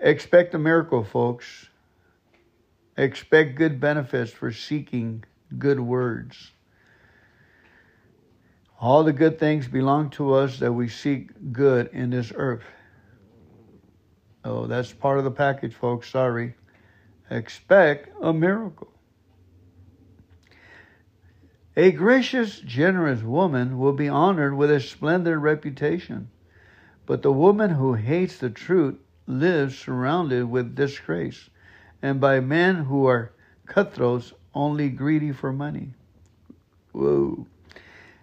Expect 0.00 0.54
a 0.54 0.58
miracle, 0.58 1.04
folks. 1.04 1.68
Expect 2.96 3.56
good 3.56 3.80
benefits 3.80 4.30
for 4.32 4.52
seeking 4.52 5.24
good 5.58 5.80
words. 5.80 6.52
All 8.80 9.04
the 9.04 9.12
good 9.12 9.38
things 9.38 9.68
belong 9.68 10.10
to 10.10 10.34
us 10.34 10.58
that 10.60 10.72
we 10.72 10.88
seek 10.88 11.52
good 11.52 11.90
in 11.92 12.10
this 12.10 12.32
earth. 12.36 12.64
Oh, 14.44 14.66
that's 14.66 14.92
part 14.92 15.18
of 15.18 15.24
the 15.24 15.30
package, 15.30 15.74
folks. 15.74 16.10
Sorry. 16.10 16.54
Expect 17.30 18.10
a 18.20 18.32
miracle. 18.32 18.92
A 21.76 21.90
gracious, 21.90 22.60
generous 22.60 23.22
woman 23.22 23.78
will 23.78 23.92
be 23.92 24.08
honored 24.08 24.56
with 24.56 24.70
a 24.70 24.78
splendid 24.78 25.38
reputation, 25.38 26.28
but 27.06 27.22
the 27.22 27.32
woman 27.32 27.70
who 27.70 27.94
hates 27.94 28.38
the 28.38 28.50
truth 28.50 28.96
lives 29.26 29.76
surrounded 29.76 30.48
with 30.48 30.76
disgrace, 30.76 31.50
and 32.00 32.20
by 32.20 32.38
men 32.38 32.76
who 32.84 33.06
are 33.06 33.32
cutthroats, 33.66 34.32
only 34.54 34.88
greedy 34.88 35.32
for 35.32 35.52
money. 35.52 35.94
Whoa. 36.92 37.46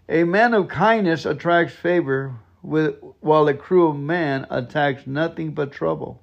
A 0.08 0.24
man 0.24 0.54
of 0.54 0.70
kindness 0.70 1.26
attracts 1.26 1.76
favor, 1.76 2.36
with, 2.62 2.96
while 3.20 3.48
a 3.48 3.54
cruel 3.54 3.94
man 3.94 4.46
attacks 4.50 5.06
nothing 5.06 5.52
but 5.52 5.72
trouble. 5.72 6.21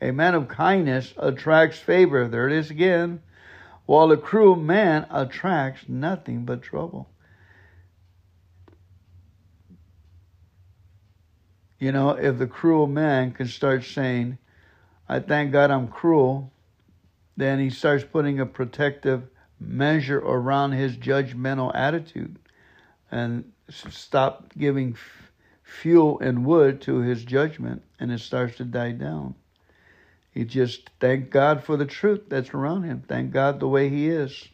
A 0.00 0.12
man 0.12 0.34
of 0.34 0.48
kindness 0.48 1.14
attracts 1.18 1.78
favor. 1.78 2.26
There 2.26 2.48
it 2.48 2.54
is 2.54 2.70
again 2.70 3.22
while 3.90 4.12
a 4.12 4.16
cruel 4.16 4.54
man 4.54 5.04
attracts 5.10 5.88
nothing 5.88 6.44
but 6.44 6.62
trouble. 6.62 7.10
You 11.80 11.90
know, 11.90 12.10
if 12.10 12.38
the 12.38 12.46
cruel 12.46 12.86
man 12.86 13.32
can 13.32 13.48
start 13.48 13.82
saying, 13.82 14.38
I 15.08 15.18
thank 15.18 15.50
God 15.50 15.72
I'm 15.72 15.88
cruel, 15.88 16.52
then 17.36 17.58
he 17.58 17.68
starts 17.68 18.04
putting 18.04 18.38
a 18.38 18.46
protective 18.46 19.28
measure 19.58 20.18
around 20.18 20.70
his 20.70 20.96
judgmental 20.96 21.74
attitude 21.74 22.38
and 23.10 23.50
stop 23.68 24.52
giving 24.56 24.92
f- 24.92 25.32
fuel 25.64 26.20
and 26.20 26.46
wood 26.46 26.80
to 26.82 26.98
his 26.98 27.24
judgment 27.24 27.82
and 27.98 28.12
it 28.12 28.20
starts 28.20 28.56
to 28.58 28.64
die 28.64 28.92
down. 28.92 29.34
He 30.32 30.44
just 30.44 30.90
thank 31.00 31.30
God 31.30 31.64
for 31.64 31.76
the 31.76 31.86
truth 31.86 32.22
that's 32.28 32.54
around 32.54 32.84
him. 32.84 33.02
Thank 33.06 33.32
God 33.32 33.58
the 33.58 33.68
way 33.68 33.88
he 33.88 34.08
is. 34.08 34.48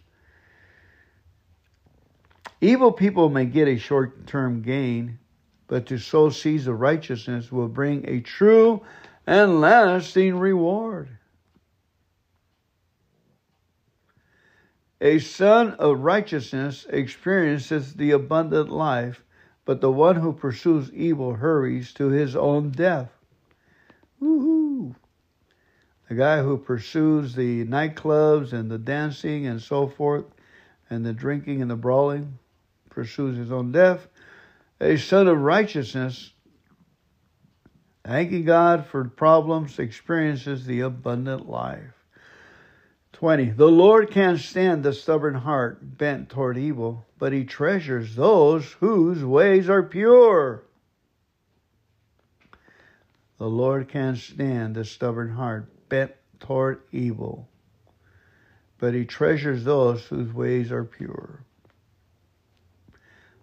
Evil 2.61 2.93
people 2.93 3.29
may 3.29 3.45
get 3.45 3.69
a 3.69 3.77
short 3.77 4.27
term 4.27 4.63
gain, 4.63 5.19
but 5.67 5.87
to 5.87 5.99
sow 5.99 6.31
seeds 6.31 6.67
of 6.67 6.81
righteousness 6.81 7.53
will 7.53 7.69
bring 7.69 8.09
a 8.09 8.21
true 8.21 8.83
and 9.27 9.61
lasting 9.61 10.39
reward. 10.39 11.09
A 15.01 15.19
son 15.19 15.73
of 15.73 16.01
righteousness 16.01 16.87
experiences 16.89 17.93
the 17.93 18.13
abundant 18.13 18.71
life, 18.71 19.23
but 19.67 19.83
the 19.83 19.93
one 19.93 20.17
who 20.17 20.33
pursues 20.33 20.91
evil 20.93 21.35
hurries 21.35 21.93
to 21.95 22.09
his 22.09 22.35
own 22.35 22.71
death. 22.71 23.11
Woohoo! 24.23 24.66
The 26.09 26.15
guy 26.15 26.43
who 26.43 26.57
pursues 26.57 27.35
the 27.35 27.65
nightclubs 27.65 28.53
and 28.53 28.71
the 28.71 28.79
dancing 28.79 29.47
and 29.47 29.61
so 29.61 29.89
forth, 29.89 30.25
and 30.89 31.05
the 31.05 31.13
drinking 31.13 31.63
and 31.63 31.71
the 31.71 31.77
brawling, 31.77 32.39
pursues 32.91 33.37
his 33.37 33.51
own 33.51 33.73
death. 33.73 34.07
A 34.81 34.97
son 34.97 35.27
of 35.27 35.39
righteousness, 35.39 36.33
thanking 38.05 38.45
God 38.45 38.87
for 38.87 39.05
problems, 39.05 39.79
experiences 39.79 40.65
the 40.65 40.81
abundant 40.81 41.49
life. 41.49 41.93
20. 43.15 43.51
The 43.51 43.67
Lord 43.67 44.11
can't 44.11 44.39
stand 44.39 44.83
the 44.83 44.93
stubborn 44.93 45.35
heart 45.35 45.97
bent 45.97 46.29
toward 46.29 46.59
evil, 46.59 47.07
but 47.19 47.33
he 47.33 47.45
treasures 47.45 48.15
those 48.15 48.73
whose 48.75 49.25
ways 49.25 49.71
are 49.71 49.83
pure. 49.83 50.63
The 53.39 53.49
Lord 53.49 53.89
can't 53.89 54.19
stand 54.19 54.75
the 54.75 54.85
stubborn 54.85 55.31
heart 55.31 55.71
bent 55.89 56.13
toward 56.41 56.83
evil, 56.93 57.49
but 58.79 58.95
he 58.95 59.05
treasures 59.05 59.65
those 59.65 60.05
whose 60.05 60.33
ways 60.33 60.71
are 60.71 60.85
pure. 60.85 61.41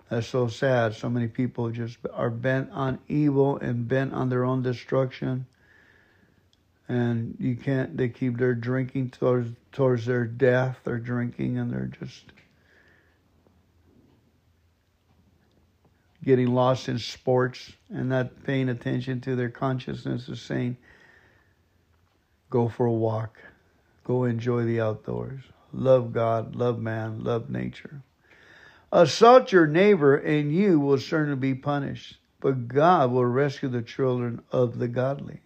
That's 0.10 0.28
so 0.28 0.48
sad. 0.48 0.94
So 0.94 1.10
many 1.10 1.28
people 1.28 1.72
just 1.72 1.98
are 2.14 2.30
bent 2.30 2.70
on 2.72 3.00
evil 3.08 3.58
and 3.58 3.88
bent 3.88 4.14
on 4.14 4.30
their 4.30 4.46
own 4.46 4.62
destruction. 4.62 5.48
And 6.88 7.36
you 7.40 7.56
can't, 7.56 7.98
they 7.98 8.10
keep 8.10 8.38
their 8.38 8.54
drinking 8.54 9.12
towards, 9.12 9.50
towards 9.72 10.06
their 10.06 10.26
death. 10.26 10.78
They're 10.84 11.00
drinking 11.00 11.58
and 11.58 11.72
they're 11.72 11.90
just 12.00 12.26
getting 16.24 16.54
lost 16.54 16.90
in 16.90 17.00
sports 17.00 17.74
and 17.90 18.10
not 18.10 18.44
paying 18.44 18.70
attention 18.70 19.20
to 19.22 19.36
their 19.36 19.50
consciousness 19.50 20.28
of 20.28 20.38
saying, 20.40 20.78
Go 22.54 22.70
for 22.70 22.86
a 22.86 22.94
walk. 22.94 23.40
Go 24.04 24.26
enjoy 24.26 24.64
the 24.64 24.80
outdoors. 24.80 25.42
Love 25.74 26.14
God, 26.14 26.56
love 26.56 26.80
man, 26.80 27.24
love 27.24 27.50
nature. 27.50 28.04
Assault 28.92 29.52
your 29.52 29.66
neighbor, 29.66 30.16
and 30.16 30.54
you 30.54 30.80
will 30.80 31.00
certainly 31.00 31.36
be 31.36 31.56
punished, 31.56 32.20
but 32.40 32.68
God 32.68 33.12
will 33.12 33.26
rescue 33.26 33.70
the 33.70 33.82
children 33.82 34.44
of 34.52 34.78
the 34.78 34.88
godly. 34.88 35.42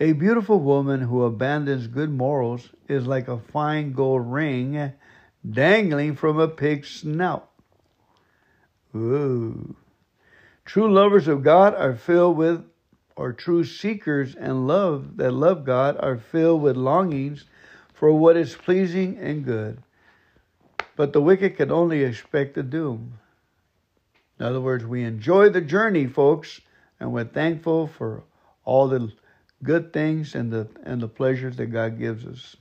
A 0.00 0.10
beautiful 0.10 0.58
woman 0.58 1.00
who 1.00 1.22
abandons 1.22 1.86
good 1.86 2.10
morals 2.10 2.68
is 2.88 3.06
like 3.06 3.28
a 3.28 3.38
fine 3.38 3.92
gold 3.92 4.26
ring 4.26 4.92
dangling 5.48 6.16
from 6.16 6.40
a 6.40 6.48
pig's 6.48 6.88
snout. 6.88 7.48
Ooh. 8.96 9.76
True 10.64 10.92
lovers 10.92 11.28
of 11.28 11.44
God 11.44 11.76
are 11.76 11.94
filled 11.94 12.36
with 12.36 12.64
or 13.16 13.32
true 13.32 13.64
seekers 13.64 14.34
and 14.34 14.66
love 14.66 15.16
that 15.16 15.32
love 15.32 15.64
God 15.64 15.96
are 16.00 16.16
filled 16.16 16.62
with 16.62 16.76
longings 16.76 17.44
for 17.92 18.12
what 18.12 18.36
is 18.36 18.54
pleasing 18.54 19.16
and 19.18 19.44
good. 19.44 19.82
But 20.96 21.12
the 21.12 21.20
wicked 21.20 21.56
can 21.56 21.70
only 21.70 22.02
expect 22.02 22.54
the 22.54 22.62
doom. 22.62 23.18
In 24.38 24.46
other 24.46 24.60
words, 24.60 24.84
we 24.84 25.04
enjoy 25.04 25.50
the 25.50 25.60
journey, 25.60 26.06
folks, 26.06 26.60
and 26.98 27.12
we're 27.12 27.24
thankful 27.24 27.86
for 27.86 28.24
all 28.64 28.88
the 28.88 29.12
good 29.62 29.92
things 29.92 30.34
and 30.34 30.52
the 30.52 30.68
and 30.84 31.00
the 31.00 31.08
pleasures 31.08 31.56
that 31.56 31.66
God 31.66 31.98
gives 31.98 32.26
us. 32.26 32.56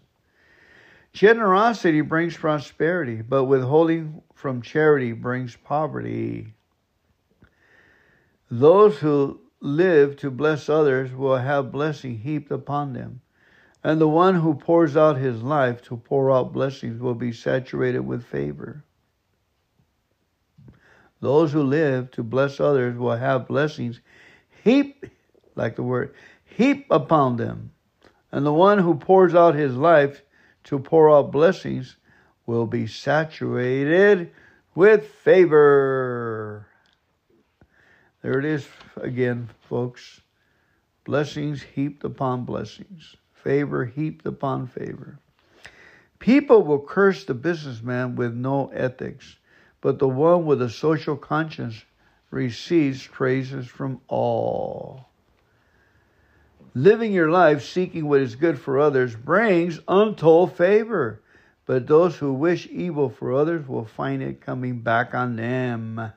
Generosity 1.13 2.01
brings 2.01 2.37
prosperity, 2.37 3.21
but 3.21 3.45
withholding 3.45 4.21
from 4.33 4.61
charity 4.61 5.11
brings 5.11 5.57
poverty. 5.57 6.53
Those 8.49 8.97
who 8.97 9.40
live 9.61 10.15
to 10.17 10.31
bless 10.31 10.67
others 10.67 11.13
will 11.13 11.37
have 11.37 11.71
blessing 11.71 12.17
heaped 12.17 12.51
upon 12.51 12.93
them. 12.93 13.21
And 13.83 14.01
the 14.01 14.07
one 14.07 14.35
who 14.35 14.55
pours 14.55 14.97
out 14.97 15.17
his 15.17 15.41
life 15.41 15.81
to 15.83 15.97
pour 15.97 16.31
out 16.31 16.51
blessings 16.51 16.99
will 16.99 17.15
be 17.15 17.31
saturated 17.31 18.01
with 18.01 18.25
favor. 18.25 18.83
Those 21.19 21.53
who 21.53 21.61
live 21.61 22.09
to 22.11 22.23
bless 22.23 22.59
others 22.59 22.97
will 22.97 23.15
have 23.15 23.47
blessings 23.47 24.01
heap, 24.63 25.05
like 25.55 25.75
the 25.75 25.83
word, 25.83 26.13
heap 26.43 26.87
upon 26.89 27.37
them. 27.37 27.71
And 28.31 28.45
the 28.45 28.53
one 28.53 28.79
who 28.79 28.95
pours 28.95 29.35
out 29.35 29.55
his 29.55 29.75
life 29.75 30.23
to 30.65 30.79
pour 30.79 31.11
out 31.11 31.31
blessings 31.31 31.97
will 32.45 32.65
be 32.65 32.87
saturated 32.87 34.31
with 34.73 35.05
favor. 35.07 36.67
There 38.21 38.37
it 38.37 38.45
is 38.45 38.67
again, 38.97 39.49
folks. 39.67 40.21
Blessings 41.05 41.63
heaped 41.63 42.03
upon 42.03 42.45
blessings, 42.45 43.15
favor 43.33 43.85
heaped 43.85 44.27
upon 44.27 44.67
favor. 44.67 45.17
People 46.19 46.61
will 46.61 46.79
curse 46.79 47.23
the 47.23 47.33
businessman 47.33 48.15
with 48.15 48.35
no 48.35 48.67
ethics, 48.67 49.37
but 49.81 49.97
the 49.97 50.07
one 50.07 50.45
with 50.45 50.61
a 50.61 50.69
social 50.69 51.17
conscience 51.17 51.83
receives 52.29 53.07
praises 53.07 53.65
from 53.65 53.99
all. 54.07 55.07
Living 56.75 57.11
your 57.11 57.31
life 57.31 57.63
seeking 57.63 58.07
what 58.07 58.21
is 58.21 58.35
good 58.35 58.59
for 58.59 58.79
others 58.79 59.15
brings 59.15 59.79
untold 59.87 60.55
favor, 60.55 61.23
but 61.65 61.87
those 61.87 62.17
who 62.17 62.31
wish 62.31 62.67
evil 62.67 63.09
for 63.09 63.33
others 63.33 63.67
will 63.67 63.83
find 63.83 64.21
it 64.21 64.39
coming 64.39 64.79
back 64.79 65.15
on 65.15 65.35
them. 65.35 66.13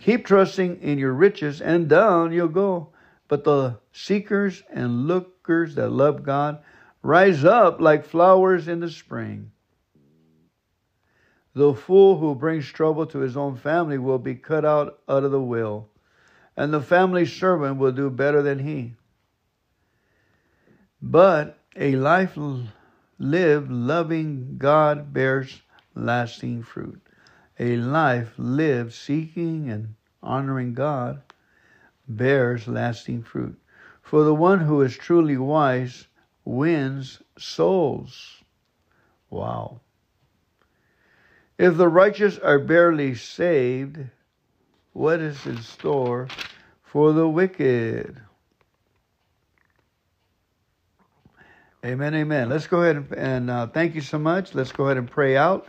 Keep 0.00 0.26
trusting 0.26 0.80
in 0.82 0.98
your 0.98 1.12
riches, 1.12 1.60
and 1.60 1.88
down 1.88 2.32
you'll 2.32 2.48
go. 2.48 2.88
But 3.28 3.44
the 3.44 3.78
seekers 3.92 4.62
and 4.70 5.06
lookers 5.06 5.74
that 5.76 5.90
love 5.90 6.22
God 6.22 6.62
rise 7.02 7.44
up 7.44 7.80
like 7.80 8.04
flowers 8.04 8.68
in 8.68 8.80
the 8.80 8.90
spring. 8.90 9.50
The 11.54 11.72
fool 11.72 12.18
who 12.18 12.34
brings 12.34 12.66
trouble 12.66 13.06
to 13.06 13.20
his 13.20 13.36
own 13.36 13.56
family 13.56 13.98
will 13.98 14.18
be 14.18 14.34
cut 14.34 14.64
out 14.64 14.98
out 15.08 15.22
of 15.22 15.30
the 15.30 15.40
will, 15.40 15.88
and 16.56 16.72
the 16.72 16.80
family 16.80 17.26
servant 17.26 17.78
will 17.78 17.92
do 17.92 18.10
better 18.10 18.42
than 18.42 18.58
he. 18.58 18.94
But 21.00 21.58
a 21.76 21.94
life 21.96 22.36
lived 23.18 23.70
loving 23.70 24.56
God 24.58 25.12
bears 25.12 25.62
lasting 25.94 26.64
fruit. 26.64 27.03
A 27.58 27.76
life 27.76 28.32
lived 28.36 28.92
seeking 28.92 29.70
and 29.70 29.94
honoring 30.22 30.74
God 30.74 31.22
bears 32.08 32.66
lasting 32.66 33.22
fruit. 33.22 33.58
For 34.02 34.24
the 34.24 34.34
one 34.34 34.60
who 34.60 34.82
is 34.82 34.96
truly 34.96 35.36
wise 35.36 36.06
wins 36.44 37.22
souls. 37.38 38.42
Wow. 39.30 39.80
If 41.56 41.76
the 41.76 41.88
righteous 41.88 42.38
are 42.38 42.58
barely 42.58 43.14
saved, 43.14 43.98
what 44.92 45.20
is 45.20 45.46
in 45.46 45.62
store 45.62 46.28
for 46.82 47.12
the 47.12 47.28
wicked? 47.28 48.20
Amen, 51.84 52.14
amen. 52.14 52.48
Let's 52.48 52.66
go 52.66 52.82
ahead 52.82 53.12
and, 53.16 53.50
uh, 53.50 53.66
thank 53.68 53.94
you 53.94 54.00
so 54.00 54.18
much. 54.18 54.54
Let's 54.54 54.72
go 54.72 54.86
ahead 54.86 54.96
and 54.96 55.10
pray 55.10 55.36
out 55.36 55.68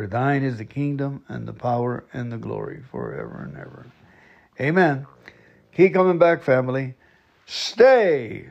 For 0.00 0.06
thine 0.06 0.42
is 0.42 0.56
the 0.56 0.64
kingdom 0.64 1.24
and 1.28 1.46
the 1.46 1.52
power 1.52 2.04
and 2.14 2.32
the 2.32 2.38
glory 2.38 2.80
forever 2.90 3.42
and 3.46 3.54
ever. 3.54 3.84
Amen. 4.58 5.06
Keep 5.74 5.92
coming 5.92 6.16
back, 6.16 6.42
family. 6.42 6.94
Stay. 7.44 8.48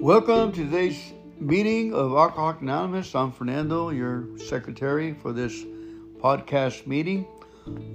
Welcome 0.00 0.52
to 0.52 0.64
today's 0.64 1.12
meeting 1.38 1.92
of 1.92 2.12
Alcoholics 2.14 2.62
Anonymous. 2.62 3.14
I'm 3.14 3.32
Fernando, 3.32 3.90
your 3.90 4.26
secretary 4.38 5.12
for 5.12 5.34
this 5.34 5.66
podcast 6.18 6.86
meeting. 6.86 7.26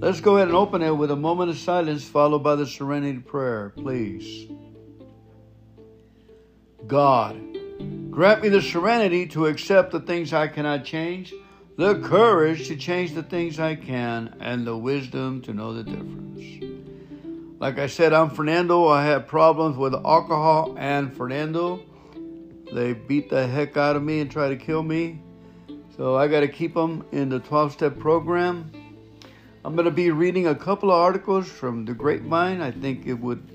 Let's 0.00 0.20
go 0.20 0.36
ahead 0.36 0.48
and 0.48 0.56
open 0.56 0.82
it 0.82 0.96
with 0.96 1.10
a 1.10 1.16
moment 1.16 1.50
of 1.50 1.58
silence 1.58 2.04
followed 2.04 2.42
by 2.42 2.54
the 2.54 2.66
serenity 2.66 3.18
prayer, 3.18 3.72
please. 3.76 4.50
God, 6.86 7.40
grant 8.10 8.42
me 8.42 8.48
the 8.48 8.62
serenity 8.62 9.26
to 9.28 9.46
accept 9.46 9.90
the 9.90 10.00
things 10.00 10.32
I 10.32 10.48
cannot 10.48 10.84
change, 10.84 11.34
the 11.76 12.00
courage 12.00 12.68
to 12.68 12.76
change 12.76 13.14
the 13.14 13.22
things 13.22 13.58
I 13.58 13.74
can, 13.74 14.36
and 14.40 14.66
the 14.66 14.76
wisdom 14.76 15.42
to 15.42 15.54
know 15.54 15.72
the 15.72 15.82
difference. 15.82 16.64
Like 17.58 17.78
I 17.78 17.86
said, 17.86 18.12
I'm 18.12 18.30
Fernando. 18.30 18.88
I 18.88 19.04
have 19.04 19.26
problems 19.26 19.76
with 19.76 19.94
alcohol 19.94 20.74
and 20.78 21.16
Fernando. 21.16 21.80
They 22.72 22.92
beat 22.92 23.30
the 23.30 23.46
heck 23.46 23.76
out 23.76 23.96
of 23.96 24.02
me 24.02 24.20
and 24.20 24.30
try 24.30 24.48
to 24.48 24.56
kill 24.56 24.82
me. 24.82 25.20
So 25.96 26.16
I 26.16 26.26
got 26.26 26.40
to 26.40 26.48
keep 26.48 26.74
them 26.74 27.04
in 27.12 27.28
the 27.28 27.38
12 27.38 27.72
step 27.72 27.98
program. 28.00 28.72
I'm 29.64 29.76
going 29.76 29.84
to 29.84 29.92
be 29.92 30.10
reading 30.10 30.48
a 30.48 30.54
couple 30.54 30.90
of 30.90 30.96
articles 30.96 31.46
from 31.46 31.84
the 31.84 31.94
Grapevine. 31.94 32.60
I 32.60 32.72
think 32.72 33.06
it 33.06 33.14
would 33.14 33.48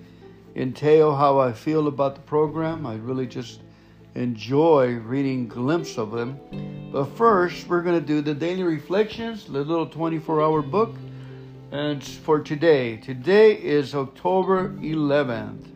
entail 0.56 1.14
how 1.16 1.38
I 1.38 1.52
feel 1.52 1.88
about 1.88 2.16
the 2.16 2.22
program. 2.22 2.86
I 2.86 2.96
really 2.96 3.28
just 3.28 3.60
enjoy 4.16 4.94
reading 4.94 5.50
glimpses 5.50 5.98
of 5.98 6.12
them. 6.12 6.40
But 6.94 7.08
first, 7.18 7.68
we're 7.68 7.82
going 7.82 8.00
to 8.00 8.06
do 8.06 8.22
the 8.22 8.34
daily 8.34 8.64
reflections, 8.64 9.44
the 9.44 9.60
little 9.60 9.86
24 9.86 10.42
hour 10.42 10.62
book. 10.62 10.96
And 11.72 12.02
for 12.02 12.40
today, 12.40 12.98
today 12.98 13.52
is 13.52 13.94
October 13.94 14.70
11th. 14.70 15.68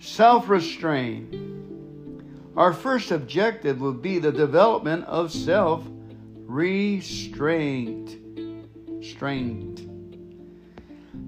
Self 0.00 0.50
restraint. 0.50 1.57
Our 2.58 2.72
first 2.72 3.10
objective 3.12 3.80
will 3.80 3.92
be 3.92 4.18
the 4.18 4.32
development 4.32 5.04
of 5.04 5.30
self 5.30 5.84
restraint. 6.44 8.16
Strength. 9.00 9.86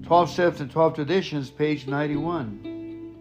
12 0.03 0.29
Steps 0.29 0.59
and 0.59 0.69
12 0.69 0.95
Traditions, 0.95 1.49
page 1.49 1.87
91. 1.87 3.15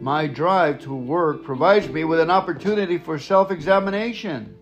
My 0.00 0.26
drive 0.26 0.80
to 0.84 0.94
work 0.94 1.44
provides 1.44 1.86
me 1.86 2.04
with 2.04 2.18
an 2.18 2.30
opportunity 2.30 2.96
for 2.96 3.18
self 3.18 3.50
examination. 3.50 4.56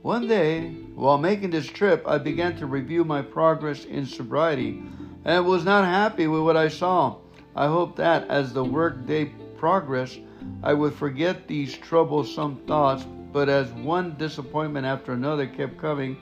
One 0.00 0.26
day, 0.26 0.70
while 0.94 1.18
making 1.18 1.50
this 1.50 1.66
trip, 1.66 2.02
I 2.06 2.16
began 2.16 2.56
to 2.56 2.66
review 2.66 3.04
my 3.04 3.20
progress 3.20 3.84
in 3.84 4.06
sobriety 4.06 4.82
and 5.26 5.44
was 5.44 5.66
not 5.66 5.84
happy 5.84 6.28
with 6.28 6.40
what 6.40 6.56
I 6.56 6.68
saw. 6.68 7.16
I 7.54 7.66
hope 7.66 7.96
that 7.96 8.26
as 8.30 8.54
the 8.54 8.64
workday 8.64 9.26
progressed, 9.58 10.20
I 10.62 10.74
would 10.74 10.94
forget 10.94 11.48
these 11.48 11.76
troublesome 11.76 12.56
thoughts, 12.66 13.06
but 13.32 13.48
as 13.48 13.70
one 13.72 14.16
disappointment 14.18 14.86
after 14.86 15.12
another 15.12 15.46
kept 15.46 15.78
coming, 15.78 16.16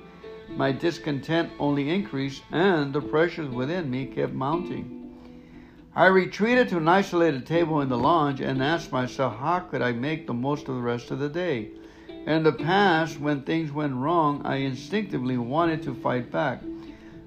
my 0.51 0.73
discontent 0.73 1.51
only 1.59 1.91
increased 1.91 2.43
and 2.53 2.93
the 2.93 3.01
pressures 3.01 3.49
within 3.49 3.91
me 3.91 4.07
kept 4.07 4.33
mounting. 4.33 4.97
I 5.95 6.07
retreated 6.07 6.69
to 6.69 6.77
an 6.77 6.89
isolated 6.89 7.47
table 7.47 7.81
in 7.81 7.89
the 7.89 7.97
lounge 7.97 8.41
and 8.41 8.63
asked 8.63 8.93
myself 8.93 9.39
how 9.39 9.61
could 9.61 9.81
I 9.81 9.93
make 9.93 10.27
the 10.27 10.35
most 10.35 10.69
of 10.69 10.75
the 10.75 10.83
rest 10.83 11.11
of 11.11 11.19
the 11.19 11.29
day. 11.29 11.71
In 12.27 12.43
the 12.43 12.53
past, 12.53 13.21
when 13.21 13.43
things 13.43 13.73
went 13.73 13.95
wrong, 13.95 14.43
I 14.45 14.57
instinctively 14.57 15.39
wanted 15.39 15.83
to 15.85 15.95
fight 15.95 16.31
back. 16.31 16.63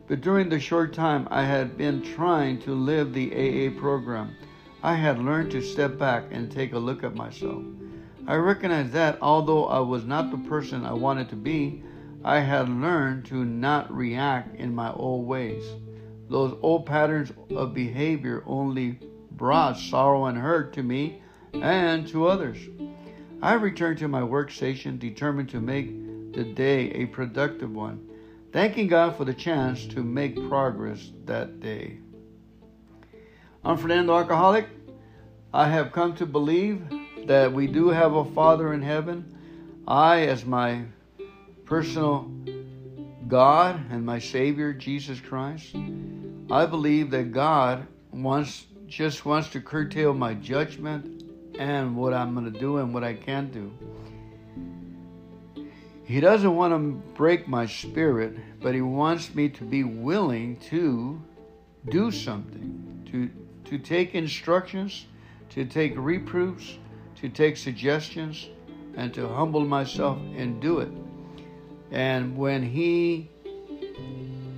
But 0.08 0.22
during 0.22 0.50
the 0.50 0.60
short 0.60 0.94
time 0.94 1.28
I 1.32 1.44
had 1.44 1.78
been 1.78 2.02
trying 2.02 2.60
to 2.62 2.74
live 2.74 3.14
the 3.14 3.32
AA 3.32 3.80
program, 3.80 4.36
I 4.82 4.96
had 4.96 5.20
learned 5.20 5.52
to 5.52 5.62
step 5.62 5.98
back 5.98 6.26
and 6.32 6.50
take 6.50 6.72
a 6.72 6.80
look 6.80 7.04
at 7.04 7.14
myself. 7.14 7.64
I 8.26 8.36
recognized 8.36 8.94
that 8.94 9.18
although 9.22 9.66
I 9.66 9.80
was 9.80 10.06
not 10.06 10.32
the 10.32 10.50
person 10.50 10.86
I 10.86 10.94
wanted 10.94 11.30
to 11.30 11.36
be, 11.36 11.84
I 12.24 12.40
had 12.40 12.70
learned 12.70 13.26
to 13.26 13.44
not 13.44 13.94
react 13.94 14.56
in 14.56 14.74
my 14.74 14.92
old 14.94 15.28
ways. 15.28 15.66
Those 16.30 16.58
old 16.62 16.86
patterns 16.86 17.34
of 17.50 17.74
behavior 17.74 18.44
only 18.46 19.00
brought 19.32 19.78
sorrow 19.78 20.26
and 20.26 20.38
hurt 20.38 20.74
to 20.74 20.84
me 20.84 21.22
and 21.54 22.08
to 22.10 22.28
others. 22.28 22.58
I 23.42 23.54
returned 23.56 23.98
to 24.00 24.08
my 24.08 24.22
workstation 24.22 25.00
determined 25.00 25.50
to 25.50 25.60
make 25.60 26.34
the 26.34 26.44
day 26.44 26.92
a 26.92 27.06
productive 27.08 27.74
one, 27.74 28.08
thanking 28.52 28.88
God 28.88 29.18
for 29.18 29.26
the 29.26 29.34
chance 29.34 29.86
to 29.88 30.04
make 30.04 30.36
progress 30.48 31.12
that 31.26 31.60
day. 31.60 32.00
I'm 33.70 33.78
Fernando 33.78 34.18
Alcoholic. 34.18 34.68
I 35.54 35.70
have 35.70 35.92
come 35.92 36.16
to 36.16 36.26
believe 36.26 36.82
that 37.28 37.54
we 37.54 37.68
do 37.68 37.90
have 37.90 38.16
a 38.16 38.26
Father 38.26 38.74
in 38.74 38.82
heaven. 38.82 39.38
I, 39.88 40.22
as 40.22 40.44
my 40.44 40.86
personal 41.66 42.32
God 43.28 43.80
and 43.92 44.04
my 44.04 44.18
Savior, 44.18 44.74
Jesus 44.74 45.20
Christ, 45.20 45.76
I 46.50 46.66
believe 46.66 47.12
that 47.12 47.32
God 47.32 47.86
wants 48.12 48.66
just 48.88 49.24
wants 49.24 49.50
to 49.50 49.62
curtail 49.62 50.16
my 50.16 50.34
judgment 50.34 51.22
and 51.60 51.96
what 51.96 52.12
I'm 52.12 52.34
going 52.34 52.52
to 52.52 52.60
do 52.60 52.78
and 52.78 52.92
what 52.92 53.04
I 53.04 53.14
can 53.14 53.52
do. 53.52 53.72
He 56.06 56.20
doesn't 56.20 56.56
want 56.56 56.74
to 56.74 57.14
break 57.14 57.48
my 57.48 57.68
spirit, 57.68 58.36
but 58.64 58.74
he 58.74 58.82
wants 58.82 59.36
me 59.36 59.48
to 59.50 59.64
be 59.64 59.84
willing 59.84 60.58
to 60.72 61.22
do 61.88 62.10
something, 62.10 63.06
to 63.12 63.30
to 63.70 63.78
take 63.78 64.16
instructions, 64.16 65.06
to 65.52 65.64
take 65.64 65.94
reproofs, 65.96 66.80
to 67.18 67.30
take 67.30 67.56
suggestions, 67.56 68.50
and 68.96 69.14
to 69.14 69.28
humble 69.28 69.64
myself 69.64 70.18
and 70.36 70.60
do 70.60 70.80
it. 70.80 70.92
And 71.92 72.36
when 72.36 72.64
He, 72.64 73.30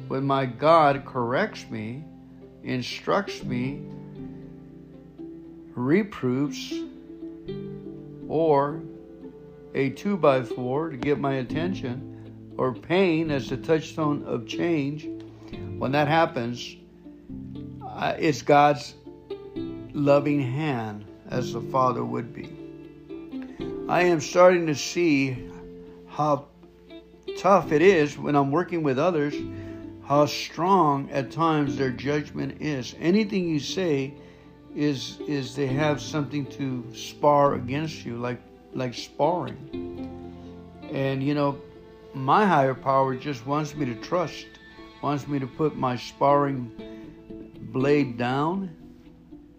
when 0.07 0.26
my 0.26 0.45
God 0.45 1.03
corrects 1.05 1.70
me, 1.70 2.05
instructs 2.64 3.43
me, 3.43 3.82
reproofs, 5.76 6.74
or 8.30 8.82
a 9.74 9.89
two 9.89 10.16
by 10.16 10.41
four 10.41 10.89
to 10.89 10.95
get 10.95 11.20
my 11.20 11.34
attention, 11.34 12.07
or 12.57 12.74
pain 12.74 13.30
as 13.30 13.49
the 13.49 13.57
touchstone 13.57 14.24
of 14.24 14.47
change, 14.47 15.07
when 15.78 15.91
that 15.91 16.07
happens, 16.07 16.78
uh, 17.86 18.16
it's 18.18 18.41
God's 18.41 18.95
loving 19.93 20.41
hand 20.41 21.05
as 21.29 21.53
the 21.53 21.61
Father 21.61 22.03
would 22.03 22.33
be. 22.33 22.49
I 23.89 24.03
am 24.03 24.21
starting 24.21 24.67
to 24.67 24.75
see 24.75 25.49
how 26.07 26.47
tough 27.37 27.71
it 27.71 27.81
is 27.81 28.17
when 28.17 28.35
I'm 28.35 28.51
working 28.51 28.83
with 28.83 28.97
others, 28.99 29.35
how 30.05 30.25
strong 30.25 31.09
at 31.11 31.31
times 31.31 31.77
their 31.77 31.89
judgment 31.89 32.61
is. 32.61 32.95
Anything 32.99 33.47
you 33.47 33.59
say 33.59 34.13
is 34.75 35.19
is 35.27 35.55
they 35.55 35.67
have 35.67 36.01
something 36.01 36.45
to 36.45 36.85
spar 36.93 37.55
against 37.55 38.05
you, 38.05 38.17
like 38.17 38.41
like 38.73 38.93
sparring. 38.93 40.09
And 40.91 41.23
you 41.23 41.33
know, 41.33 41.59
my 42.13 42.45
higher 42.45 42.73
power 42.73 43.15
just 43.15 43.45
wants 43.45 43.75
me 43.75 43.85
to 43.85 43.95
trust, 43.95 44.45
wants 45.01 45.27
me 45.27 45.39
to 45.39 45.47
put 45.47 45.75
my 45.75 45.95
sparring 45.95 46.71
blade 47.71 48.17
down 48.17 48.69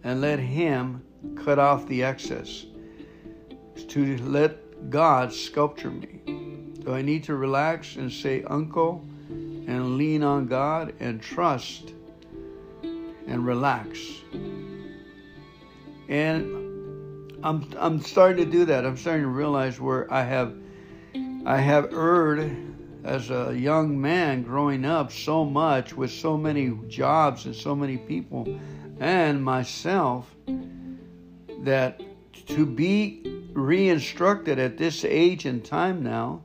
and 0.05 0.21
let 0.21 0.39
Him 0.39 1.03
cut 1.37 1.59
off 1.59 1.87
the 1.87 2.03
excess. 2.03 2.67
To 3.89 4.17
let 4.19 4.91
God 4.91 5.33
sculpture 5.33 5.91
me. 5.91 6.21
Do 6.81 6.93
I 6.93 7.03
need 7.03 7.25
to 7.25 7.37
relax 7.37 7.97
and 7.97 8.11
say, 8.11 8.43
Uncle, 8.45 9.05
and 9.29 9.97
lean 9.97 10.23
on 10.23 10.47
God 10.47 10.95
and 11.01 11.21
trust 11.23 11.93
and 12.83 13.47
relax? 13.47 13.99
And 16.09 16.63
I'm 17.45 17.69
I'm 17.79 18.01
starting 18.01 18.45
to 18.45 18.51
do 18.51 18.65
that. 18.67 18.85
I'm 18.85 18.97
starting 18.97 19.23
to 19.23 19.29
realize 19.29 19.81
where 19.81 20.13
I 20.13 20.23
have 20.23 20.55
I 21.45 21.57
have 21.59 21.93
erred 21.93 22.57
as 23.05 23.31
a 23.31 23.53
young 23.57 24.01
man 24.01 24.43
growing 24.43 24.85
up 24.85 25.11
so 25.11 25.45
much 25.45 25.97
with 25.97 26.11
so 26.11 26.37
many 26.37 26.71
jobs 26.87 27.47
and 27.47 27.55
so 27.55 27.75
many 27.75 27.97
people 27.97 28.61
and 29.01 29.43
myself 29.43 30.32
that 31.61 32.01
to 32.47 32.66
be 32.66 33.22
re-instructed 33.53 34.59
at 34.59 34.76
this 34.78 35.05
age 35.05 35.45
and 35.45 35.64
time 35.64 36.03
now 36.03 36.43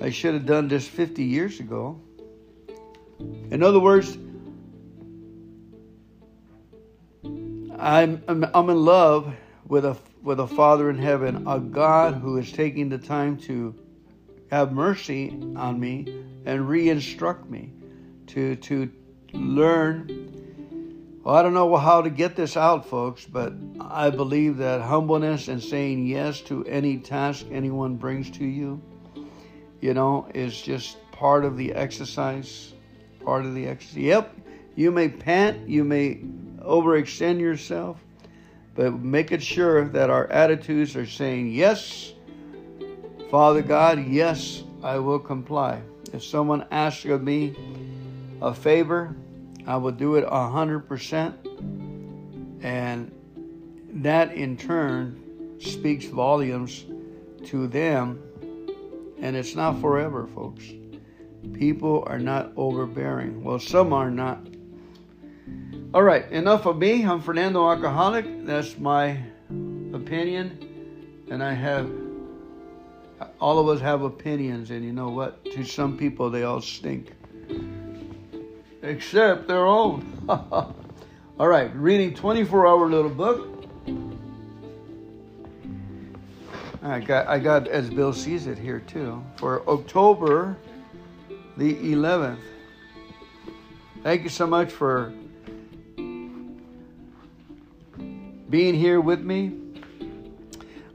I 0.00 0.10
should 0.10 0.34
have 0.34 0.44
done 0.44 0.68
this 0.68 0.86
50 0.86 1.24
years 1.24 1.58
ago. 1.58 1.98
In 3.50 3.62
other 3.62 3.80
words, 3.80 4.18
I'm, 7.78 8.22
I'm, 8.28 8.44
I'm 8.52 8.70
in 8.70 8.84
love 8.84 9.34
with 9.66 9.84
a 9.84 9.96
with 10.22 10.40
a 10.40 10.46
Father 10.46 10.90
in 10.90 10.98
heaven, 10.98 11.46
a 11.46 11.60
God 11.60 12.14
who 12.14 12.36
is 12.36 12.50
taking 12.50 12.88
the 12.88 12.98
time 12.98 13.36
to 13.38 13.74
have 14.50 14.72
mercy 14.72 15.30
on 15.54 15.78
me 15.78 16.24
and 16.44 16.68
re-instruct 16.68 17.48
me 17.48 17.72
to 18.28 18.56
to 18.56 18.90
learn. 19.32 20.32
Well, 21.26 21.34
I 21.34 21.42
don't 21.42 21.54
know 21.54 21.76
how 21.76 22.02
to 22.02 22.08
get 22.08 22.36
this 22.36 22.56
out, 22.56 22.86
folks, 22.86 23.24
but 23.24 23.52
I 23.80 24.10
believe 24.10 24.58
that 24.58 24.80
humbleness 24.80 25.48
and 25.48 25.60
saying 25.60 26.06
yes 26.06 26.40
to 26.42 26.64
any 26.66 26.98
task 26.98 27.46
anyone 27.50 27.96
brings 27.96 28.30
to 28.38 28.44
you, 28.44 28.80
you 29.80 29.92
know, 29.92 30.28
is 30.34 30.62
just 30.62 30.98
part 31.10 31.44
of 31.44 31.56
the 31.56 31.74
exercise. 31.74 32.74
Part 33.24 33.44
of 33.44 33.56
the 33.56 33.66
exercise. 33.66 33.96
Yep, 33.96 34.36
you 34.76 34.92
may 34.92 35.08
pant, 35.08 35.68
you 35.68 35.82
may 35.82 36.20
overextend 36.60 37.40
yourself, 37.40 37.98
but 38.76 38.92
make 38.92 39.32
it 39.32 39.42
sure 39.42 39.88
that 39.88 40.10
our 40.10 40.28
attitudes 40.28 40.94
are 40.94 41.06
saying 41.06 41.50
yes 41.50 42.12
Father 43.32 43.62
God, 43.62 44.06
yes, 44.06 44.62
I 44.80 45.00
will 45.00 45.18
comply. 45.18 45.82
If 46.12 46.22
someone 46.22 46.68
asks 46.70 47.04
of 47.06 47.24
me 47.24 47.56
a 48.40 48.54
favor, 48.54 49.16
I 49.66 49.76
will 49.76 49.92
do 49.92 50.14
it 50.16 50.24
a 50.26 50.48
hundred 50.48 50.80
percent. 50.88 51.34
And 52.62 53.12
that 54.02 54.32
in 54.32 54.56
turn 54.56 55.58
speaks 55.60 56.06
volumes 56.06 56.84
to 57.46 57.66
them. 57.66 58.22
And 59.18 59.34
it's 59.34 59.54
not 59.54 59.80
forever, 59.80 60.26
folks. 60.28 60.64
People 61.52 62.04
are 62.06 62.18
not 62.18 62.52
overbearing. 62.56 63.42
Well, 63.42 63.58
some 63.58 63.92
are 63.92 64.10
not. 64.10 64.46
All 65.94 66.02
right, 66.02 66.30
enough 66.30 66.66
of 66.66 66.78
me. 66.78 67.04
I'm 67.04 67.20
Fernando 67.20 67.68
Alcoholic. 67.68 68.44
That's 68.44 68.76
my 68.78 69.18
opinion. 69.94 71.24
And 71.30 71.42
I 71.42 71.54
have 71.54 71.90
all 73.40 73.58
of 73.58 73.68
us 73.68 73.80
have 73.80 74.02
opinions, 74.02 74.70
and 74.70 74.84
you 74.84 74.92
know 74.92 75.08
what? 75.08 75.44
To 75.52 75.64
some 75.64 75.96
people, 75.96 76.30
they 76.30 76.42
all 76.42 76.60
stink, 76.60 77.12
except 78.86 79.48
their 79.48 79.66
own. 79.66 80.22
all 80.28 80.74
right, 81.38 81.74
reading 81.74 82.14
24 82.14 82.66
hour 82.66 82.88
little 82.88 83.10
book. 83.10 83.52
I 86.82 87.00
got, 87.00 87.26
I 87.26 87.38
got, 87.38 87.66
as 87.66 87.90
Bill 87.90 88.12
sees 88.12 88.46
it 88.46 88.58
here 88.58 88.80
too, 88.80 89.24
for 89.36 89.68
October 89.68 90.56
the 91.56 91.74
11th. 91.74 92.38
Thank 94.02 94.22
you 94.22 94.28
so 94.28 94.46
much 94.46 94.70
for 94.70 95.12
being 98.48 98.74
here 98.74 99.00
with 99.00 99.20
me. 99.20 99.52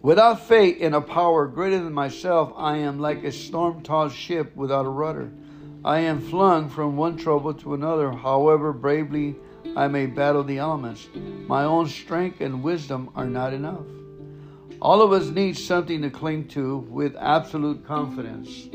Without 0.01 0.47
faith 0.47 0.77
in 0.77 0.93
a 0.93 1.01
power 1.01 1.45
greater 1.47 1.83
than 1.83 1.93
myself, 1.93 2.53
I 2.55 2.77
am 2.77 2.99
like 2.99 3.23
a 3.23 3.31
storm 3.31 3.83
tossed 3.83 4.15
ship 4.15 4.55
without 4.55 4.85
a 4.85 4.89
rudder. 4.89 5.31
I 5.83 6.01
am 6.01 6.21
flung 6.21 6.69
from 6.69 6.95
one 6.95 7.17
trouble 7.17 7.55
to 7.55 7.73
another, 7.73 8.11
however 8.11 8.71
bravely 8.71 9.35
I 9.75 9.87
may 9.87 10.05
battle 10.05 10.43
the 10.43 10.59
elements. 10.59 11.09
My 11.47 11.63
own 11.63 11.87
strength 11.87 12.39
and 12.39 12.61
wisdom 12.61 13.09
are 13.15 13.25
not 13.25 13.51
enough. 13.51 13.85
All 14.79 15.01
of 15.01 15.11
us 15.11 15.29
need 15.29 15.57
something 15.57 16.03
to 16.03 16.11
cling 16.11 16.47
to 16.49 16.77
with 16.77 17.15
absolute 17.15 17.83
confidence. 17.83 18.69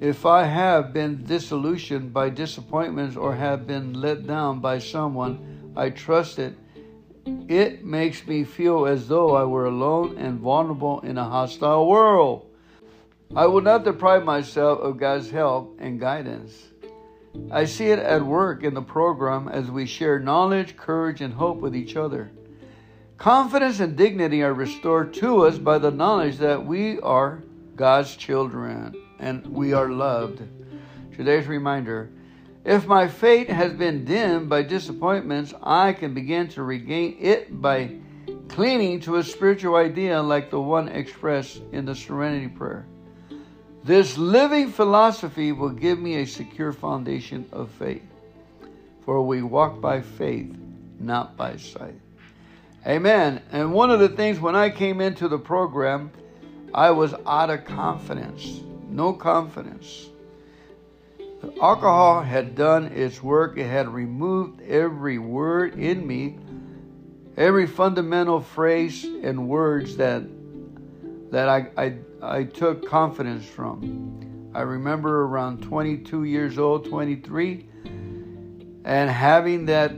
If 0.00 0.26
I 0.26 0.44
have 0.44 0.92
been 0.92 1.24
disillusioned 1.24 2.12
by 2.12 2.30
disappointments 2.30 3.16
or 3.16 3.36
have 3.36 3.66
been 3.66 4.00
let 4.00 4.26
down 4.26 4.58
by 4.58 4.80
someone 4.80 5.72
I 5.76 5.90
trusted, 5.90 6.56
it 7.48 7.84
makes 7.84 8.26
me 8.26 8.42
feel 8.42 8.86
as 8.86 9.06
though 9.06 9.36
I 9.36 9.44
were 9.44 9.66
alone 9.66 10.18
and 10.18 10.40
vulnerable 10.40 11.00
in 11.00 11.18
a 11.18 11.24
hostile 11.24 11.88
world. 11.88 12.47
I 13.36 13.46
will 13.46 13.60
not 13.60 13.84
deprive 13.84 14.24
myself 14.24 14.80
of 14.80 14.96
God's 14.96 15.30
help 15.30 15.76
and 15.80 16.00
guidance. 16.00 16.68
I 17.50 17.66
see 17.66 17.86
it 17.86 17.98
at 17.98 18.24
work 18.24 18.64
in 18.64 18.72
the 18.72 18.82
program 18.82 19.48
as 19.48 19.70
we 19.70 19.84
share 19.84 20.18
knowledge, 20.18 20.76
courage, 20.76 21.20
and 21.20 21.34
hope 21.34 21.58
with 21.58 21.76
each 21.76 21.94
other. 21.94 22.30
Confidence 23.18 23.80
and 23.80 23.96
dignity 23.96 24.42
are 24.42 24.54
restored 24.54 25.12
to 25.14 25.44
us 25.44 25.58
by 25.58 25.78
the 25.78 25.90
knowledge 25.90 26.38
that 26.38 26.64
we 26.64 27.00
are 27.00 27.42
God's 27.76 28.16
children 28.16 28.94
and 29.18 29.46
we 29.46 29.72
are 29.72 29.90
loved. 29.90 30.42
Today's 31.14 31.46
reminder 31.46 32.10
if 32.64 32.86
my 32.86 33.08
fate 33.08 33.50
has 33.50 33.72
been 33.72 34.04
dimmed 34.04 34.48
by 34.48 34.62
disappointments, 34.62 35.52
I 35.62 35.92
can 35.92 36.14
begin 36.14 36.48
to 36.48 36.62
regain 36.62 37.16
it 37.20 37.60
by 37.60 37.96
clinging 38.48 39.00
to 39.00 39.16
a 39.16 39.22
spiritual 39.22 39.76
idea 39.76 40.20
like 40.20 40.50
the 40.50 40.60
one 40.60 40.88
expressed 40.88 41.60
in 41.72 41.84
the 41.84 41.94
Serenity 41.94 42.48
Prayer. 42.48 42.86
This 43.88 44.18
living 44.18 44.70
philosophy 44.70 45.50
will 45.50 45.70
give 45.70 45.98
me 45.98 46.16
a 46.16 46.26
secure 46.26 46.74
foundation 46.74 47.46
of 47.52 47.70
faith, 47.70 48.02
for 49.06 49.22
we 49.22 49.40
walk 49.40 49.80
by 49.80 50.02
faith, 50.02 50.54
not 51.00 51.38
by 51.38 51.56
sight. 51.56 51.98
Amen. 52.86 53.40
And 53.50 53.72
one 53.72 53.90
of 53.90 53.98
the 53.98 54.10
things 54.10 54.38
when 54.38 54.54
I 54.54 54.68
came 54.68 55.00
into 55.00 55.26
the 55.26 55.38
program, 55.38 56.10
I 56.74 56.90
was 56.90 57.14
out 57.26 57.48
of 57.48 57.64
confidence, 57.64 58.60
no 58.90 59.14
confidence. 59.14 60.10
Alcohol 61.58 62.20
had 62.20 62.54
done 62.54 62.88
its 62.88 63.22
work. 63.22 63.56
It 63.56 63.68
had 63.68 63.88
removed 63.88 64.60
every 64.68 65.16
word 65.16 65.78
in 65.78 66.06
me, 66.06 66.36
every 67.38 67.66
fundamental 67.66 68.42
phrase 68.42 69.02
and 69.04 69.48
words 69.48 69.96
that 69.96 70.24
that 71.30 71.48
I, 71.48 71.68
I, 71.76 71.94
I 72.22 72.44
took 72.44 72.86
confidence 72.86 73.44
from. 73.46 74.50
I 74.54 74.62
remember 74.62 75.24
around 75.24 75.62
22 75.62 76.24
years 76.24 76.58
old, 76.58 76.86
23, 76.86 77.68
and 78.84 79.10
having 79.10 79.66
that 79.66 79.92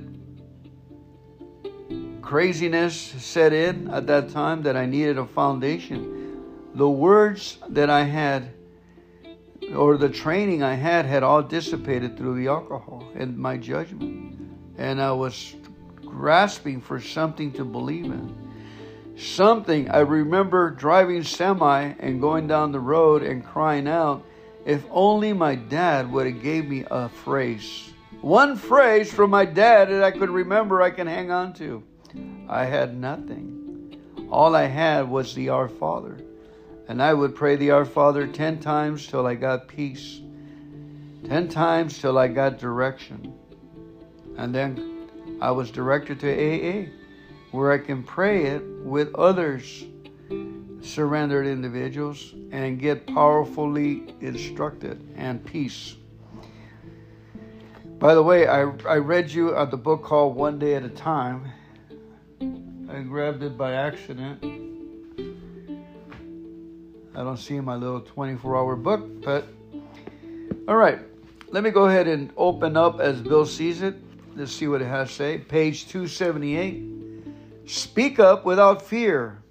craziness 2.21 2.95
set 2.95 3.53
in 3.53 3.91
at 3.91 4.07
that 4.07 4.31
time 4.31 4.63
that 4.63 4.77
I 4.77 4.87
needed 4.87 5.19
a 5.19 5.27
foundation. 5.27 6.43
The 6.75 6.89
words 6.89 7.59
that 7.69 7.91
I 7.91 8.05
had 8.05 8.53
or 9.75 9.97
the 9.97 10.09
training 10.09 10.63
I 10.63 10.75
had 10.75 11.07
had 11.07 11.23
all 11.23 11.43
dissipated 11.43 12.17
through 12.17 12.37
the 12.37 12.49
alcohol 12.49 13.05
and 13.15 13.37
my 13.37 13.57
judgment. 13.57 14.39
And 14.79 15.01
I 15.01 15.13
was 15.13 15.55
grasping 16.05 16.81
for 16.81 17.01
something 17.01 17.53
to 17.53 17.65
believe 17.65 18.07
in. 18.07 18.40
Something, 19.21 19.91
I 19.91 19.99
remember 19.99 20.71
driving 20.71 21.23
semi 21.23 21.93
and 21.99 22.23
going 22.23 22.47
down 22.47 22.73
the 22.73 22.81
road 22.81 23.23
and 23.23 23.45
crying 23.45 23.87
out, 23.87 24.25
If 24.65 24.83
only 24.91 25.35
my 25.35 25.57
dad 25.57 26.11
would 26.11 26.27
have 26.27 26.43
gave 26.43 26.67
me 26.67 26.87
a 26.91 27.11
phrase. 27.11 27.93
One 28.23 28.57
phrase 28.57 29.13
from 29.13 29.29
my 29.29 29.45
dad 29.45 29.91
that 29.91 30.03
I 30.03 30.11
could 30.11 30.31
remember 30.31 30.81
I 30.81 30.91
can 30.91 31.07
hang 31.07 31.31
on 31.31 31.53
to. 31.55 31.83
I 32.49 32.65
had 32.65 32.97
nothing. 32.97 33.99
All 34.31 34.57
I 34.57 34.65
had 34.65 35.09
was 35.11 35.35
the 35.35 35.51
Our 35.51 35.69
Father. 35.69 36.17
And 36.89 37.03
I 37.03 37.13
would 37.13 37.35
pray 37.35 37.57
the 37.57 37.73
Our 37.73 37.85
Father 37.85 38.27
10 38.27 38.61
times 38.61 39.07
till 39.07 39.27
I 39.27 39.35
got 39.35 39.69
peace, 39.69 40.21
10 41.27 41.49
times 41.49 41.99
till 41.99 42.17
I 42.17 42.29
got 42.29 42.59
direction. 42.59 43.35
And 44.39 44.55
then 44.55 45.09
I 45.43 45.51
was 45.51 45.71
directed 45.71 46.21
to 46.21 46.31
AA, 46.31 46.89
where 47.51 47.73
I 47.73 47.79
can 47.79 48.03
pray 48.03 48.47
it 48.47 48.63
with 48.85 49.15
others, 49.15 49.85
surrendered 50.81 51.47
individuals, 51.47 52.35
and 52.53 52.79
get 52.79 53.07
powerfully 53.07 54.15
instructed 54.21 55.07
and 55.17 55.45
peace. 55.45 55.97
By 57.99 58.15
the 58.15 58.23
way, 58.23 58.47
I, 58.47 58.63
I 58.89 58.97
read 58.97 59.31
you 59.31 59.51
uh, 59.51 59.65
the 59.67 59.77
book 59.77 60.03
called 60.03 60.35
One 60.37 60.59
Day 60.59 60.75
at 60.75 60.85
a 60.85 60.89
Time. 60.89 61.53
I 62.89 63.01
grabbed 63.01 63.43
it 63.43 63.59
by 63.59 63.75
accident. 63.75 64.43
I 67.15 67.23
don't 67.23 67.37
see 67.37 67.61
my 67.61 67.75
little 67.75 68.01
24 68.01 68.57
hour 68.57 68.77
book, 68.77 69.23
but 69.23 69.47
all 70.67 70.77
right. 70.77 71.01
Let 71.51 71.65
me 71.65 71.71
go 71.71 71.87
ahead 71.87 72.07
and 72.07 72.33
open 72.37 72.77
up 72.77 73.01
as 73.01 73.21
Bill 73.21 73.45
sees 73.45 73.83
it. 73.83 73.97
Let's 74.37 74.53
see 74.53 74.69
what 74.69 74.81
it 74.81 74.87
has 74.87 75.09
to 75.09 75.15
say. 75.15 75.39
Page 75.39 75.89
278. 75.89 77.00
Speak 77.67 78.19
up 78.19 78.45
without 78.45 78.83
fear. 78.83 79.43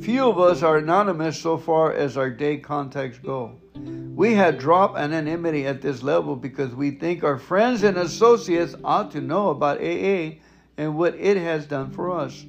Few 0.00 0.24
of 0.24 0.38
us 0.38 0.62
are 0.62 0.76
anonymous 0.76 1.40
so 1.40 1.58
far 1.58 1.92
as 1.92 2.16
our 2.16 2.30
day 2.30 2.58
contacts 2.58 3.18
go. 3.18 3.56
We 3.74 4.34
have 4.34 4.58
dropped 4.58 4.96
anonymity 4.96 5.66
at 5.66 5.82
this 5.82 6.02
level 6.02 6.36
because 6.36 6.74
we 6.74 6.92
think 6.92 7.24
our 7.24 7.38
friends 7.38 7.82
and 7.82 7.96
associates 7.96 8.74
ought 8.84 9.10
to 9.12 9.20
know 9.20 9.50
about 9.50 9.78
AA 9.78 10.36
and 10.76 10.96
what 10.96 11.14
it 11.16 11.36
has 11.36 11.66
done 11.66 11.90
for 11.90 12.10
us. 12.18 12.44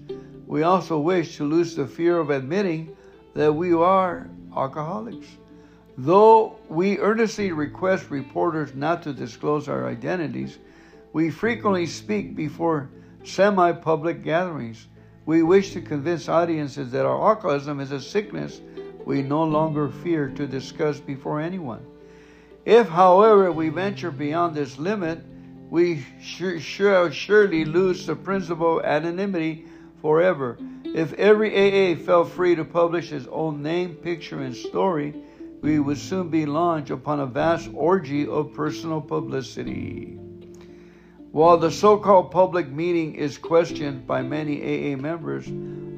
We 0.46 0.64
also 0.64 1.00
wish 1.00 1.36
to 1.38 1.44
lose 1.44 1.76
the 1.76 1.88
fear 1.88 2.20
of 2.20 2.30
admitting 2.30 2.96
that 3.34 3.54
we 3.54 3.74
are 3.74 4.30
alcoholics. 4.56 5.28
Though 5.98 6.58
we 6.70 7.00
earnestly 7.00 7.52
request 7.52 8.12
reporters 8.12 8.76
not 8.76 9.02
to 9.04 9.14
disclose 9.14 9.68
our 9.68 9.88
identities, 9.88 10.60
we 11.12 11.32
frequently 11.32 11.88
speak 11.88 12.36
before 12.36 12.90
semi 13.28 13.72
public 13.72 14.24
gatherings. 14.24 14.88
We 15.26 15.44
wish 15.44 15.74
to 15.74 15.82
convince 15.82 16.30
audiences 16.30 16.92
that 16.92 17.06
our 17.06 17.30
alcoholism 17.30 17.80
is 17.80 17.92
a 17.92 18.00
sickness 18.00 18.62
we 19.06 19.22
no 19.22 19.44
longer 19.44 19.90
fear 19.90 20.30
to 20.30 20.46
discuss 20.46 21.00
before 21.00 21.40
anyone. 21.40 21.86
If, 22.66 22.90
however, 22.90 23.52
we 23.52 23.70
venture 23.70 24.12
beyond 24.12 24.56
this 24.56 24.78
limit, 24.78 25.20
we 25.70 26.06
shall 26.22 27.10
surely 27.10 27.66
lose 27.66 28.06
the 28.06 28.16
principle 28.16 28.80
of 28.80 28.86
anonymity 28.86 29.66
forever. 30.02 30.58
If 30.84 31.14
every 31.14 31.52
AA 31.54 31.96
felt 31.96 32.32
free 32.32 32.56
to 32.56 32.66
publish 32.66 33.10
his 33.10 33.28
own 33.28 33.62
name, 33.62 33.96
picture, 33.96 34.42
and 34.42 34.56
story, 34.56 35.14
we 35.62 35.80
would 35.80 35.98
soon 35.98 36.30
be 36.30 36.46
launched 36.46 36.92
upon 36.92 37.20
a 37.20 37.26
vast 37.26 37.70
orgy 37.74 38.28
of 38.28 38.54
personal 38.54 39.02
publicity. 39.02 40.20
While 41.32 41.58
the 41.58 41.72
so 41.72 41.98
called 41.98 42.32
public 42.32 42.70
meeting 42.70 43.16
is 43.16 43.38
questioned 43.38 44.08
by 44.08 44.22
many 44.22 44.62
AA 44.62 44.96
members, 44.96 45.48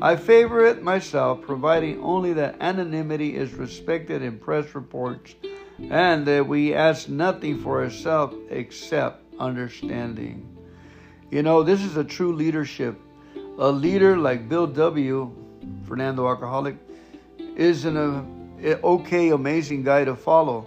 I 0.01 0.15
favor 0.15 0.65
it 0.65 0.81
myself, 0.81 1.41
providing 1.41 2.01
only 2.01 2.33
that 2.33 2.57
anonymity 2.59 3.35
is 3.35 3.53
respected 3.53 4.21
in 4.21 4.39
press 4.39 4.73
reports 4.73 5.35
and 5.89 6.25
that 6.25 6.47
we 6.47 6.73
ask 6.73 7.07
nothing 7.07 7.59
for 7.59 7.83
ourselves 7.83 8.35
except 8.49 9.23
understanding. 9.39 10.57
You 11.29 11.43
know, 11.43 11.63
this 11.63 11.81
is 11.81 11.95
a 11.95 12.03
true 12.03 12.33
leadership. 12.33 12.99
A 13.59 13.71
leader 13.71 14.17
like 14.17 14.49
Bill 14.49 14.67
W., 14.67 15.31
Fernando 15.85 16.27
Alcoholic, 16.27 16.75
is 17.55 17.85
an 17.85 17.97
uh, 17.97 18.23
okay, 18.83 19.29
amazing 19.29 19.83
guy 19.83 20.05
to 20.05 20.15
follow 20.15 20.65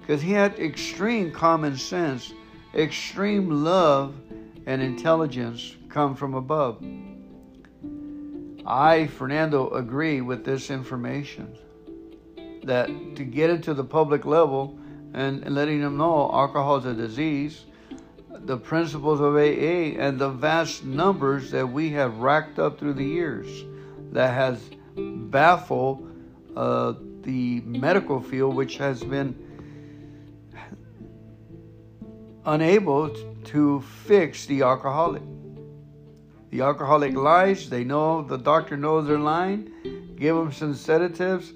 because 0.00 0.22
he 0.22 0.30
had 0.32 0.58
extreme 0.58 1.32
common 1.32 1.76
sense 1.76 2.32
Extreme 2.74 3.62
love 3.62 4.16
and 4.66 4.82
intelligence 4.82 5.76
come 5.88 6.16
from 6.16 6.34
above. 6.34 6.84
I, 8.66 9.06
Fernando, 9.06 9.70
agree 9.70 10.20
with 10.20 10.44
this 10.44 10.70
information 10.70 11.56
that 12.64 12.88
to 13.14 13.24
get 13.24 13.50
it 13.50 13.62
to 13.64 13.74
the 13.74 13.84
public 13.84 14.24
level 14.24 14.76
and, 15.12 15.44
letting 15.54 15.82
them 15.82 15.96
know 15.96 16.30
alcohol 16.32 16.78
is 16.78 16.86
a 16.86 16.94
disease, 16.94 17.64
the 18.30 18.56
principles 18.56 19.20
of 19.20 19.36
AA, 19.36 19.96
and 20.00 20.18
the 20.18 20.30
vast 20.30 20.82
numbers 20.84 21.52
that 21.52 21.66
we 21.66 21.90
have 21.90 22.18
racked 22.18 22.58
up 22.58 22.80
through 22.80 22.94
the 22.94 23.04
years 23.04 23.46
that 24.10 24.34
has 24.34 24.58
baffled 24.96 26.10
uh, 26.56 26.94
the 27.22 27.60
medical 27.60 28.20
field, 28.20 28.56
which 28.56 28.78
has 28.78 29.04
been 29.04 29.43
unable 32.46 33.10
to 33.44 33.80
fix 33.80 34.46
the 34.46 34.62
alcoholic. 34.62 35.22
The 36.50 36.60
alcoholic 36.60 37.14
lies, 37.14 37.68
they 37.68 37.84
know 37.84 38.22
the 38.22 38.36
doctor 38.38 38.76
knows 38.76 39.08
they're 39.08 39.18
lying, 39.18 40.14
give 40.16 40.36
them 40.36 40.52
some 40.52 40.74
sedatives. 40.74 41.52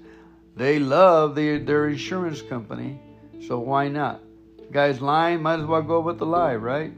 They 0.56 0.78
love 0.78 1.34
the, 1.34 1.58
their 1.58 1.88
insurance 1.88 2.42
company, 2.42 2.98
so 3.46 3.60
why 3.60 3.88
not? 3.88 4.20
Guy's 4.72 5.00
lying, 5.00 5.40
might 5.40 5.60
as 5.60 5.66
well 5.66 5.82
go 5.82 6.00
with 6.00 6.18
the 6.18 6.26
lie, 6.26 6.56
right? 6.56 6.92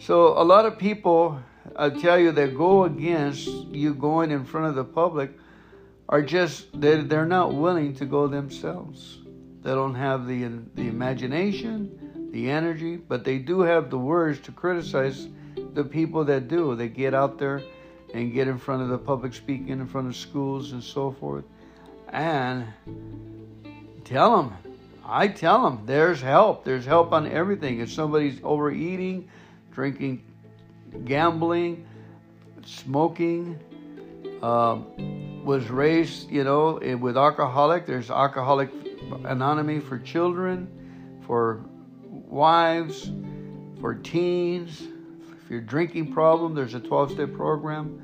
So 0.00 0.36
a 0.36 0.42
lot 0.42 0.66
of 0.66 0.78
people, 0.78 1.40
I 1.76 1.90
tell 1.90 2.18
you, 2.18 2.32
that 2.32 2.56
go 2.56 2.84
against 2.84 3.46
you 3.46 3.94
going 3.94 4.32
in 4.32 4.44
front 4.44 4.66
of 4.66 4.74
the 4.74 4.84
public 4.84 5.30
are 6.08 6.22
just 6.22 6.66
they're, 6.78 7.02
they're 7.02 7.24
not 7.24 7.54
willing 7.54 7.94
to 7.94 8.04
go 8.04 8.26
themselves. 8.26 9.21
They 9.62 9.70
don't 9.70 9.94
have 9.94 10.26
the, 10.26 10.48
the 10.74 10.88
imagination, 10.88 12.30
the 12.32 12.50
energy, 12.50 12.96
but 12.96 13.24
they 13.24 13.38
do 13.38 13.60
have 13.60 13.90
the 13.90 13.98
words 13.98 14.40
to 14.40 14.52
criticize 14.52 15.28
the 15.74 15.84
people 15.84 16.24
that 16.24 16.48
do. 16.48 16.74
They 16.74 16.88
get 16.88 17.14
out 17.14 17.38
there 17.38 17.62
and 18.12 18.32
get 18.32 18.48
in 18.48 18.58
front 18.58 18.82
of 18.82 18.88
the 18.88 18.98
public 18.98 19.34
speaking, 19.34 19.68
in 19.68 19.86
front 19.86 20.08
of 20.08 20.16
schools 20.16 20.72
and 20.72 20.82
so 20.82 21.12
forth, 21.12 21.44
and 22.08 22.66
tell 24.04 24.36
them. 24.36 24.56
I 25.04 25.28
tell 25.28 25.64
them 25.64 25.82
there's 25.86 26.20
help. 26.20 26.64
There's 26.64 26.84
help 26.84 27.12
on 27.12 27.26
everything. 27.26 27.80
If 27.80 27.92
somebody's 27.92 28.40
overeating, 28.42 29.28
drinking, 29.72 30.24
gambling, 31.04 31.86
smoking, 32.64 33.58
uh, 34.42 34.78
was 35.44 35.68
raised, 35.70 36.30
you 36.30 36.44
know, 36.44 36.78
with 37.00 37.16
alcoholic, 37.16 37.84
there's 37.86 38.10
alcoholic 38.10 38.70
anonymity 39.24 39.80
for 39.80 39.98
children, 39.98 40.68
for 41.26 41.64
wives, 42.04 43.10
for 43.80 43.94
teens. 43.94 44.82
If 45.44 45.50
you're 45.50 45.60
drinking 45.60 46.12
problem, 46.12 46.54
there's 46.54 46.74
a 46.74 46.80
12-step 46.80 47.34
program. 47.34 48.00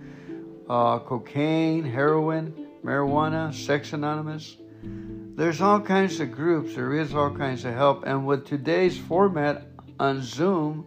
Uh, 0.69 0.99
cocaine, 0.99 1.85
heroin, 1.85 2.69
marijuana, 2.85 3.55
sex 3.55 3.93
anonymous. 3.93 4.57
There's 4.83 5.61
all 5.61 5.81
kinds 5.81 6.21
of 6.21 6.33
groups. 6.33 6.75
There 6.75 6.95
is 6.95 7.15
all 7.15 7.31
kinds 7.31 7.65
of 7.65 7.75
help. 7.75 8.05
And 8.07 8.27
with 8.27 8.47
today's 8.47 8.99
format 8.99 9.67
on 10.01 10.21
Zoom, 10.21 10.85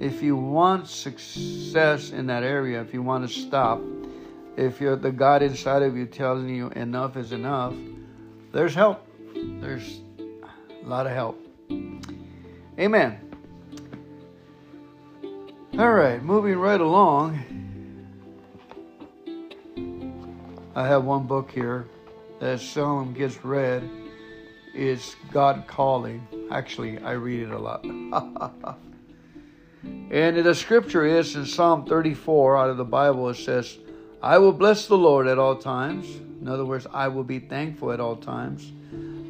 if 0.00 0.22
you 0.22 0.36
want 0.36 0.88
success 0.88 2.10
in 2.10 2.26
that 2.26 2.42
area, 2.42 2.80
if 2.80 2.92
you 2.92 3.02
want 3.02 3.28
to 3.28 3.32
stop, 3.32 3.80
if 4.56 4.80
you're 4.80 4.96
the 4.96 5.12
God 5.12 5.42
inside 5.42 5.82
of 5.82 5.96
you 5.96 6.06
telling 6.06 6.48
you 6.48 6.70
enough 6.70 7.16
is 7.16 7.32
enough, 7.32 7.74
there's 8.52 8.74
help 8.74 9.03
there's 9.60 10.00
a 10.18 10.86
lot 10.86 11.06
of 11.06 11.12
help. 11.12 11.40
Amen. 12.78 13.18
All 15.78 15.92
right, 15.92 16.22
moving 16.22 16.56
right 16.56 16.80
along. 16.80 17.40
I 20.76 20.86
have 20.86 21.04
one 21.04 21.26
book 21.26 21.50
here 21.50 21.86
that 22.40 22.60
seldom 22.60 23.12
gets 23.14 23.44
read. 23.44 23.88
It's 24.74 25.14
God 25.32 25.64
Calling. 25.66 26.26
Actually, 26.50 26.98
I 26.98 27.12
read 27.12 27.42
it 27.42 27.50
a 27.50 27.58
lot. 27.58 27.84
and 29.84 30.36
the 30.36 30.54
scripture 30.54 31.04
is 31.04 31.36
in 31.36 31.46
Psalm 31.46 31.86
34 31.86 32.56
out 32.56 32.70
of 32.70 32.76
the 32.76 32.84
Bible, 32.84 33.28
it 33.30 33.36
says, 33.36 33.78
I 34.20 34.38
will 34.38 34.52
bless 34.52 34.86
the 34.86 34.96
Lord 34.96 35.26
at 35.26 35.38
all 35.38 35.56
times. 35.56 36.06
In 36.40 36.48
other 36.48 36.64
words, 36.64 36.86
I 36.92 37.08
will 37.08 37.24
be 37.24 37.38
thankful 37.38 37.92
at 37.92 38.00
all 38.00 38.16
times. 38.16 38.72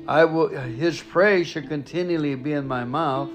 I 0.06 0.24
will 0.24 0.48
his 0.48 1.00
praise 1.00 1.46
should 1.46 1.68
continually 1.68 2.34
be 2.34 2.52
in 2.52 2.66
my 2.66 2.84
mouth. 2.84 3.30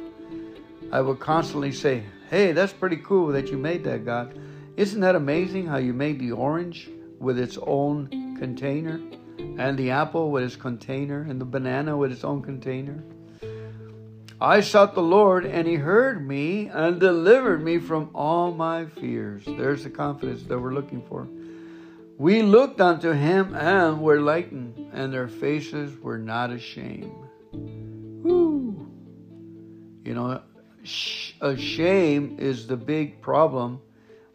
I 0.91 1.01
will 1.01 1.15
constantly 1.15 1.71
say, 1.71 2.03
Hey, 2.29 2.51
that's 2.51 2.73
pretty 2.73 2.97
cool 2.97 3.27
that 3.27 3.49
you 3.49 3.57
made 3.57 3.83
that, 3.85 4.05
God. 4.05 4.39
Isn't 4.77 5.01
that 5.01 5.15
amazing 5.15 5.65
how 5.65 5.77
you 5.77 5.93
made 5.93 6.19
the 6.19 6.31
orange 6.31 6.89
with 7.19 7.37
its 7.39 7.57
own 7.65 8.37
container? 8.37 8.99
and 9.59 9.77
the 9.77 9.91
apple 9.91 10.31
with 10.31 10.43
its 10.43 10.55
container, 10.55 11.21
and 11.29 11.39
the 11.39 11.45
banana 11.45 11.95
with 11.95 12.11
its 12.11 12.23
own 12.23 12.41
container. 12.41 13.03
I 14.41 14.61
sought 14.61 14.95
the 14.95 15.01
Lord, 15.01 15.45
and 15.45 15.67
He 15.67 15.75
heard 15.75 16.25
me 16.25 16.67
and 16.67 16.99
delivered 16.99 17.63
me 17.63 17.77
from 17.77 18.09
all 18.13 18.53
my 18.53 18.85
fears. 18.85 19.43
There's 19.45 19.83
the 19.83 19.89
confidence 19.89 20.43
that 20.43 20.57
we're 20.57 20.73
looking 20.73 21.01
for. 21.09 21.27
We 22.19 22.41
looked 22.41 22.81
unto 22.81 23.11
Him 23.11 23.55
and 23.55 24.01
were 24.01 24.19
lightened, 24.19 24.91
and 24.91 25.13
their 25.13 25.29
faces 25.29 25.97
were 26.01 26.17
not 26.17 26.51
ashamed. 26.51 27.13
Woo! 27.53 28.91
You 30.03 30.13
know, 30.15 30.41
shame 30.83 32.35
is 32.37 32.67
the 32.67 32.75
big 32.75 33.21
problem 33.21 33.79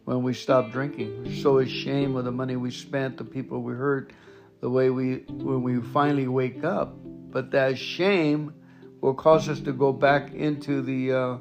when 0.07 0.23
we 0.23 0.33
stop 0.33 0.73
drinking. 0.73 1.25
We're 1.25 1.35
so 1.35 1.59
ashamed 1.59 2.17
of 2.17 2.25
the 2.25 2.33
money 2.33 2.57
we 2.57 2.71
spent, 2.71 3.19
the 3.19 3.25
people 3.25 3.61
we 3.61 3.75
hurt, 3.75 4.15
the 4.63 4.71
way 4.71 4.89
we 4.89 5.17
when 5.29 5.63
we 5.63 5.83
finally 5.83 6.27
wake 6.27 6.65
up. 6.65 6.97
But 7.05 7.51
that 7.51 7.77
shame 7.77 8.55
will 9.03 9.13
cause 9.13 9.47
us 9.51 9.61
to 9.61 9.75
go 9.75 9.93
back 9.93 10.33
into 10.33 10.81
the 10.81 11.13
uh, 11.13 11.39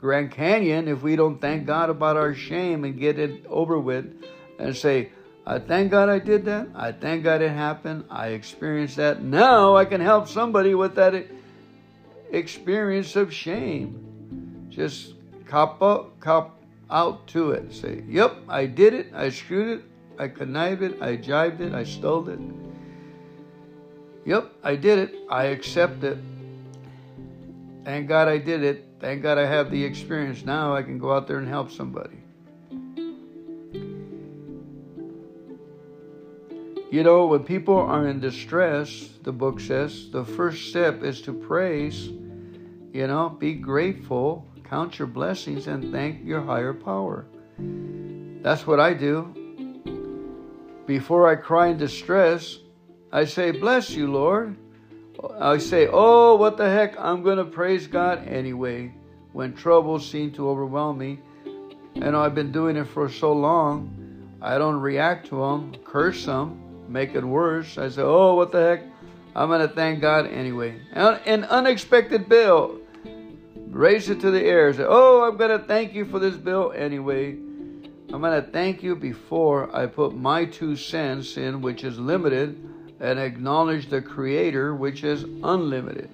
Grand 0.00 0.32
Canyon 0.32 0.88
if 0.88 1.04
we 1.04 1.14
don't 1.14 1.40
thank 1.40 1.66
God 1.68 1.88
about 1.88 2.16
our 2.16 2.34
shame 2.34 2.82
and 2.82 2.98
get 2.98 3.20
it 3.20 3.46
over 3.46 3.78
with 3.78 4.24
and 4.58 4.76
say, 4.76 5.12
I 5.46 5.58
thank 5.58 5.90
God 5.90 6.08
I 6.08 6.18
did 6.18 6.46
that. 6.46 6.68
I 6.74 6.92
thank 6.92 7.24
God 7.24 7.42
it 7.42 7.50
happened. 7.50 8.04
I 8.08 8.28
experienced 8.28 8.96
that. 8.96 9.22
Now 9.22 9.76
I 9.76 9.84
can 9.84 10.00
help 10.00 10.26
somebody 10.26 10.74
with 10.74 10.94
that 10.94 11.26
experience 12.30 13.14
of 13.14 13.32
shame. 13.32 14.66
Just 14.70 15.14
cop 15.46 15.82
up, 15.82 16.18
cop 16.18 16.58
out 16.90 17.26
to 17.28 17.50
it. 17.50 17.74
Say, 17.74 18.02
yep, 18.08 18.36
I 18.48 18.64
did 18.66 18.94
it. 18.94 19.12
I 19.14 19.28
screwed 19.28 19.80
it. 19.80 19.84
I 20.18 20.28
connived 20.28 20.82
it. 20.82 21.02
I 21.02 21.16
jived 21.16 21.60
it. 21.60 21.74
I 21.74 21.84
stole 21.84 22.28
it. 22.30 22.40
Yep, 24.24 24.50
I 24.62 24.76
did 24.76 24.98
it. 24.98 25.14
I 25.30 25.44
accept 25.44 26.02
it. 26.04 26.16
Thank 27.84 28.08
God 28.08 28.28
I 28.28 28.38
did 28.38 28.64
it. 28.64 28.86
Thank 28.98 29.22
God 29.22 29.36
I 29.36 29.44
have 29.44 29.70
the 29.70 29.84
experience. 29.84 30.46
Now 30.46 30.74
I 30.74 30.82
can 30.82 30.98
go 30.98 31.12
out 31.12 31.28
there 31.28 31.38
and 31.38 31.46
help 31.46 31.70
somebody. 31.70 32.23
You 36.94 37.02
know, 37.02 37.26
when 37.26 37.42
people 37.42 37.76
are 37.76 38.06
in 38.06 38.20
distress, 38.20 39.08
the 39.24 39.32
book 39.32 39.58
says, 39.58 40.10
the 40.12 40.24
first 40.24 40.68
step 40.68 41.02
is 41.02 41.20
to 41.22 41.32
praise, 41.32 42.06
you 42.92 43.08
know, 43.08 43.30
be 43.30 43.54
grateful, 43.54 44.46
count 44.62 45.00
your 45.00 45.08
blessings, 45.08 45.66
and 45.66 45.90
thank 45.90 46.24
your 46.24 46.40
higher 46.40 46.72
power. 46.72 47.26
That's 48.44 48.64
what 48.64 48.78
I 48.78 48.94
do. 48.94 49.26
Before 50.86 51.28
I 51.28 51.34
cry 51.34 51.66
in 51.66 51.78
distress, 51.78 52.58
I 53.10 53.24
say, 53.24 53.50
Bless 53.50 53.90
you, 53.90 54.12
Lord. 54.12 54.56
I 55.40 55.58
say, 55.58 55.88
Oh, 55.90 56.36
what 56.36 56.56
the 56.56 56.70
heck? 56.70 56.94
I'm 56.96 57.24
going 57.24 57.38
to 57.38 57.44
praise 57.44 57.88
God 57.88 58.28
anyway 58.28 58.94
when 59.32 59.56
troubles 59.56 60.08
seem 60.08 60.30
to 60.34 60.48
overwhelm 60.48 60.98
me. 60.98 61.18
And 61.96 62.14
I've 62.14 62.36
been 62.36 62.52
doing 62.52 62.76
it 62.76 62.86
for 62.86 63.08
so 63.08 63.32
long, 63.32 64.38
I 64.40 64.58
don't 64.58 64.76
react 64.76 65.26
to 65.30 65.40
them, 65.40 65.74
curse 65.84 66.26
them, 66.26 66.60
make 66.88 67.14
it 67.14 67.24
worse. 67.24 67.78
I 67.78 67.88
say, 67.88 68.02
Oh, 68.02 68.34
what 68.34 68.52
the 68.52 68.60
heck? 68.60 68.82
I'm 69.36 69.48
going 69.48 69.66
to 69.66 69.74
thank 69.74 70.00
God 70.00 70.26
anyway. 70.26 70.80
An 70.92 71.44
unexpected 71.44 72.28
bill. 72.28 72.78
Raise 73.56 74.08
it 74.08 74.20
to 74.20 74.30
the 74.30 74.42
air. 74.42 74.72
Say, 74.72 74.84
Oh, 74.86 75.22
I'm 75.22 75.36
going 75.36 75.58
to 75.58 75.66
thank 75.66 75.94
you 75.94 76.04
for 76.04 76.18
this 76.18 76.36
bill 76.36 76.72
anyway. 76.76 77.32
I'm 77.32 78.20
going 78.20 78.40
to 78.40 78.48
thank 78.50 78.82
you 78.82 78.94
before 78.94 79.74
I 79.74 79.86
put 79.86 80.14
my 80.14 80.44
two 80.44 80.76
cents 80.76 81.36
in, 81.36 81.60
which 81.60 81.82
is 81.82 81.98
limited 81.98 82.62
and 83.00 83.18
acknowledge 83.18 83.88
the 83.88 84.00
Creator, 84.00 84.76
which 84.76 85.02
is 85.02 85.24
unlimited. 85.42 86.08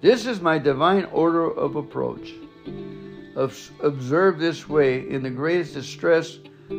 This 0.00 0.26
is 0.26 0.40
my 0.40 0.58
divine 0.58 1.04
order 1.06 1.50
of 1.50 1.76
approach. 1.76 2.32
Observe 3.34 4.38
this 4.38 4.68
way 4.68 5.08
in 5.08 5.22
the 5.22 5.30
greatest 5.30 5.74
distress, 5.74 6.38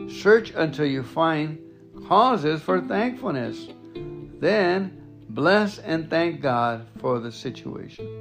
search 0.09 0.51
until 0.51 0.85
you 0.85 1.03
find 1.03 1.57
causes 2.07 2.61
for 2.61 2.81
thankfulness. 2.81 3.67
Then 4.39 5.01
bless 5.29 5.79
and 5.79 6.09
thank 6.09 6.41
God 6.41 6.87
for 6.99 7.19
the 7.19 7.31
situation. 7.31 8.19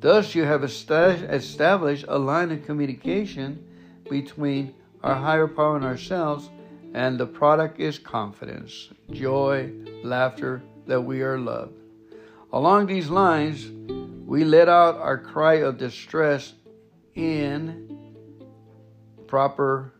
Thus, 0.00 0.34
you 0.34 0.44
have 0.44 0.64
established 0.64 2.04
a 2.08 2.18
line 2.18 2.52
of 2.52 2.66
communication 2.66 3.64
between 4.08 4.74
our 5.02 5.14
higher 5.14 5.48
power 5.48 5.76
and 5.76 5.84
ourselves 5.84 6.50
and 6.96 7.18
the 7.20 7.26
product 7.26 7.78
is 7.78 7.98
confidence, 7.98 8.88
joy, 9.10 9.70
laughter 10.02 10.62
that 10.86 11.02
we 11.02 11.20
are 11.20 11.38
loved. 11.38 11.74
Along 12.54 12.86
these 12.86 13.10
lines, 13.10 13.66
we 14.24 14.44
let 14.44 14.70
out 14.70 14.96
our 14.96 15.18
cry 15.18 15.56
of 15.56 15.76
distress 15.76 16.54
in 17.14 18.14
proper 19.26 19.92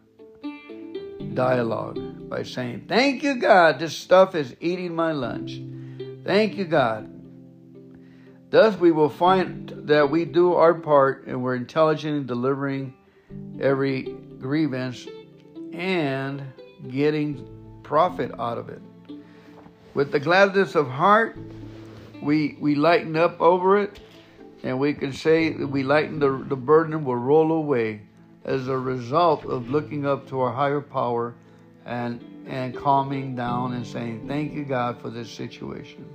dialogue 1.35 2.29
by 2.29 2.43
saying, 2.43 2.87
Thank 2.89 3.23
you, 3.23 3.37
God, 3.37 3.79
this 3.79 3.97
stuff 3.97 4.35
is 4.35 4.55
eating 4.61 4.95
my 4.95 5.13
lunch. 5.13 5.61
Thank 6.25 6.57
you, 6.57 6.65
God. 6.65 7.13
Thus, 8.51 8.79
we 8.79 8.93
will 8.93 9.09
find 9.09 9.73
that 9.89 10.11
we 10.11 10.25
do 10.25 10.55
our 10.55 10.75
part 10.75 11.27
and 11.27 11.43
we're 11.43 11.57
intelligent 11.57 12.17
in 12.17 12.27
delivering 12.27 12.95
every 13.61 14.03
grievance 14.41 15.07
and 15.73 16.43
getting 16.89 17.81
profit 17.83 18.33
out 18.39 18.59
of 18.59 18.69
it. 18.69 18.83
With 19.95 20.13
the 20.13 20.21
gladness 20.21 20.75
of 20.75 20.89
heart, 20.89 21.39
we 22.23 22.57
we 22.61 22.75
lighten 22.75 23.17
up 23.17 23.41
over 23.41 23.79
it, 23.79 24.01
and 24.63 24.79
we 24.79 24.95
can 24.95 25.13
say 25.13 25.53
that 25.53 25.67
we 25.67 25.83
lighten 25.83 26.19
the, 26.19 26.45
the 26.49 26.57
burden 26.57 27.05
will 27.05 27.17
roll 27.17 27.53
away 27.53 28.03
as 28.47 28.69
a 28.69 28.79
result 28.79 29.45
of 29.45 29.69
looking 29.69 30.07
up 30.07 30.27
to 30.29 30.41
our 30.41 30.53
higher 30.53 30.81
power 30.81 31.35
and 31.85 32.25
and 32.47 32.77
calming 32.77 33.35
down 33.35 33.75
and 33.75 33.87
saying, 33.87 34.27
Thank 34.29 34.53
you, 34.55 34.65
God, 34.65 35.01
for 35.01 35.11
this 35.11 35.31
situation. 35.31 36.07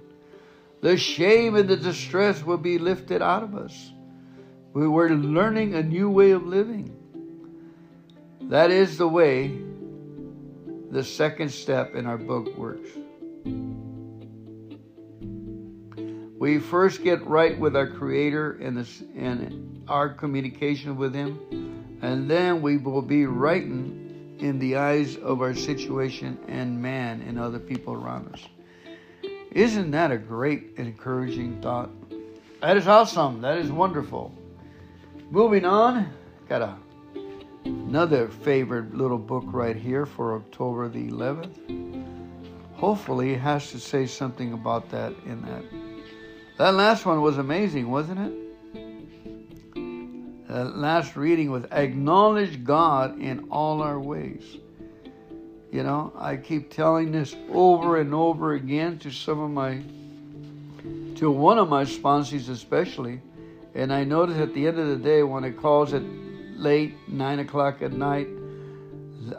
The 0.81 0.97
shame 0.97 1.55
and 1.55 1.69
the 1.69 1.77
distress 1.77 2.43
will 2.43 2.57
be 2.57 2.79
lifted 2.79 3.21
out 3.21 3.43
of 3.43 3.55
us. 3.55 3.91
We 4.73 4.87
were 4.87 5.09
learning 5.09 5.75
a 5.75 5.83
new 5.83 6.09
way 6.09 6.31
of 6.31 6.45
living. 6.45 6.95
That 8.43 8.71
is 8.71 8.97
the 8.97 9.07
way 9.07 9.59
the 10.89 11.03
second 11.03 11.51
step 11.51 11.95
in 11.95 12.05
our 12.05 12.17
book 12.17 12.57
works. 12.57 12.89
We 16.39 16.59
first 16.59 17.03
get 17.03 17.25
right 17.27 17.59
with 17.59 17.75
our 17.75 17.87
Creator 17.87 18.53
and, 18.53 18.87
and 19.15 19.83
our 19.87 20.09
communication 20.09 20.97
with 20.97 21.13
Him, 21.13 21.80
and 22.01 22.29
then 22.29 22.61
we 22.61 22.77
will 22.77 23.01
be 23.01 23.25
right 23.25 23.63
in, 23.63 24.57
the 24.59 24.75
eyes 24.75 25.17
of 25.17 25.41
our 25.41 25.53
situation 25.53 26.37
and 26.47 26.81
man 26.81 27.21
and 27.21 27.39
other 27.39 27.59
people 27.59 27.93
around 27.93 28.33
us. 28.33 28.41
Isn't 29.51 29.91
that 29.91 30.11
a 30.11 30.17
great 30.17 30.71
encouraging 30.77 31.61
thought? 31.61 31.91
That 32.61 32.75
is 32.75 32.87
awesome. 32.87 33.41
That 33.41 33.59
is 33.59 33.71
wonderful. 33.71 34.33
Moving 35.29 35.63
on, 35.63 36.11
got 36.49 36.63
a 36.63 36.75
Another 37.65 38.27
favorite 38.27 38.95
little 38.95 39.17
book 39.19 39.43
right 39.47 39.75
here 39.75 40.05
for 40.05 40.35
October 40.35 40.89
the 40.89 41.09
11th. 41.09 42.05
Hopefully, 42.73 43.33
it 43.33 43.39
has 43.39 43.69
to 43.71 43.79
say 43.79 44.07
something 44.07 44.53
about 44.53 44.89
that 44.89 45.13
in 45.25 45.41
that. 45.43 45.63
That 46.57 46.73
last 46.73 47.05
one 47.05 47.21
was 47.21 47.37
amazing, 47.37 47.91
wasn't 47.91 48.19
it? 48.19 48.50
That 50.51 50.75
last 50.75 51.15
reading 51.15 51.49
was 51.49 51.63
acknowledge 51.71 52.65
God 52.65 53.17
in 53.21 53.47
all 53.49 53.81
our 53.81 53.97
ways. 53.97 54.57
You 55.71 55.83
know, 55.83 56.11
I 56.17 56.35
keep 56.35 56.69
telling 56.69 57.13
this 57.13 57.33
over 57.49 58.01
and 58.01 58.13
over 58.13 58.55
again 58.55 58.99
to 58.99 59.11
some 59.11 59.39
of 59.39 59.49
my, 59.49 59.81
to 61.15 61.31
one 61.31 61.57
of 61.57 61.69
my 61.69 61.85
sponsors 61.85 62.49
especially. 62.49 63.21
And 63.75 63.93
I 63.93 64.03
notice 64.03 64.39
at 64.39 64.53
the 64.53 64.67
end 64.67 64.77
of 64.77 64.89
the 64.89 64.97
day, 64.97 65.23
when 65.23 65.45
it 65.45 65.55
calls 65.55 65.93
it 65.93 66.03
late, 66.57 66.95
nine 67.07 67.39
o'clock 67.39 67.81
at 67.81 67.93
night, 67.93 68.27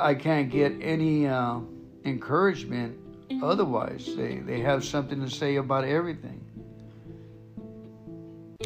I 0.00 0.14
can't 0.14 0.48
get 0.48 0.72
any 0.80 1.26
uh, 1.26 1.58
encouragement 2.06 2.96
otherwise. 3.42 4.16
They, 4.16 4.36
they 4.36 4.60
have 4.60 4.82
something 4.82 5.22
to 5.22 5.28
say 5.28 5.56
about 5.56 5.84
everything. 5.84 6.41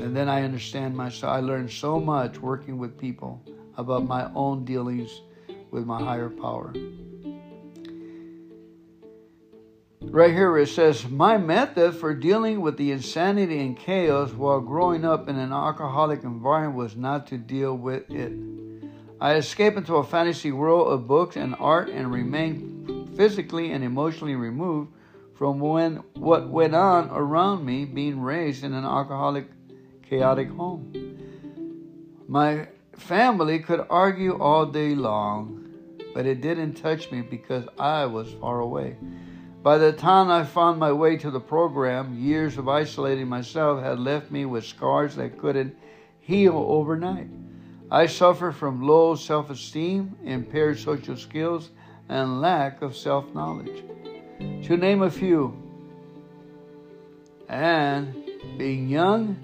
And 0.01 0.15
then 0.15 0.29
I 0.29 0.43
understand 0.43 0.97
myself. 0.97 1.33
I 1.33 1.41
learned 1.41 1.71
so 1.71 1.99
much 1.99 2.39
working 2.39 2.79
with 2.79 2.99
people 2.99 3.43
about 3.77 4.07
my 4.07 4.31
own 4.35 4.65
dealings 4.65 5.23
with 5.71 5.85
my 5.87 6.03
higher 6.03 6.31
power. 6.31 6.73
Right 10.03 10.33
here 10.33 10.57
it 10.59 10.69
says, 10.69 11.09
My 11.09 11.37
method 11.37 11.97
for 11.97 12.15
dealing 12.15 12.61
with 12.61 12.77
the 12.77 12.93
insanity 12.93 13.59
and 13.61 13.77
chaos 13.77 14.31
while 14.33 14.61
growing 14.61 15.05
up 15.05 15.29
in 15.29 15.37
an 15.37 15.53
alcoholic 15.53 16.23
environment 16.23 16.77
was 16.77 16.97
not 16.97 17.27
to 17.29 17.39
deal 17.39 17.77
with 17.77 18.09
it. 18.11 18.33
I 19.21 19.35
escape 19.35 19.77
into 19.77 19.97
a 19.97 20.05
fantasy 20.05 20.53
world 20.53 20.93
of 20.93 21.09
books 21.09 21.37
and 21.37 21.57
art 21.59 21.89
and 21.89 22.13
remain 22.13 23.09
physically 23.17 23.73
and 23.73 23.83
emotionally 23.83 24.37
removed 24.37 24.93
from 25.35 25.59
when 25.59 25.97
what 26.15 26.49
went 26.49 26.75
on 26.75 27.11
around 27.11 27.65
me 27.65 27.85
being 27.85 28.21
raised 28.21 28.63
in 28.63 28.75
an 28.75 28.85
alcoholic 28.85 29.49
chaotic 30.09 30.51
home. 30.51 30.93
My 32.29 32.69
family 32.97 33.59
could 33.59 33.85
argue 33.91 34.39
all 34.39 34.67
day 34.67 34.95
long, 34.95 35.65
but 36.15 36.27
it 36.27 36.41
didn't 36.41 36.75
touch 36.75 37.11
me 37.11 37.23
because 37.23 37.67
I 37.79 38.07
was 38.07 38.33
far 38.41 38.61
away. 38.61 38.97
By 39.63 39.79
the 39.79 39.93
time 39.93 40.31
I 40.31 40.45
found 40.45 40.79
my 40.79 40.93
way 40.93 41.17
to 41.17 41.31
the 41.31 41.41
program, 41.41 42.17
years 42.17 42.57
of 42.57 42.69
isolating 42.69 43.29
myself 43.29 43.83
had 43.83 43.99
left 43.99 44.31
me 44.31 44.45
with 44.45 44.65
scars 44.65 45.17
that 45.17 45.39
couldn't 45.39 45.77
heal 46.21 46.57
overnight. 46.57 47.29
I 47.91 48.07
suffered 48.07 48.53
from 48.53 48.83
low 48.83 49.15
self 49.15 49.51
esteem, 49.51 50.17
impaired 50.25 50.79
social 50.79 51.17
skills, 51.17 51.71
and 52.09 52.41
lack 52.41 52.83
of 52.83 52.97
self 52.97 53.33
knowledge 53.35 53.83
to 54.67 54.77
name 54.77 55.03
a 55.03 55.11
few. 55.11 55.57
And 57.49 58.25
being 58.59 58.89
young 58.89 59.37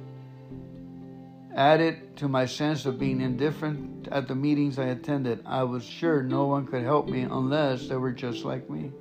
added 1.55 2.17
to 2.17 2.29
my 2.29 2.47
sense 2.47 2.87
of 2.87 2.99
being 2.99 3.21
indifferent 3.21 4.09
at 4.09 4.29
the 4.29 4.35
meetings 4.35 4.79
I 4.79 4.87
attended. 4.87 5.43
I 5.47 5.63
was 5.65 5.85
sure 5.85 6.23
no 6.23 6.47
one 6.47 6.67
could 6.67 6.83
help 6.83 7.09
me 7.09 7.23
unless 7.23 7.89
they 7.89 7.97
were 7.97 8.13
just 8.13 8.45
like 8.45 8.69
me. 8.71 8.93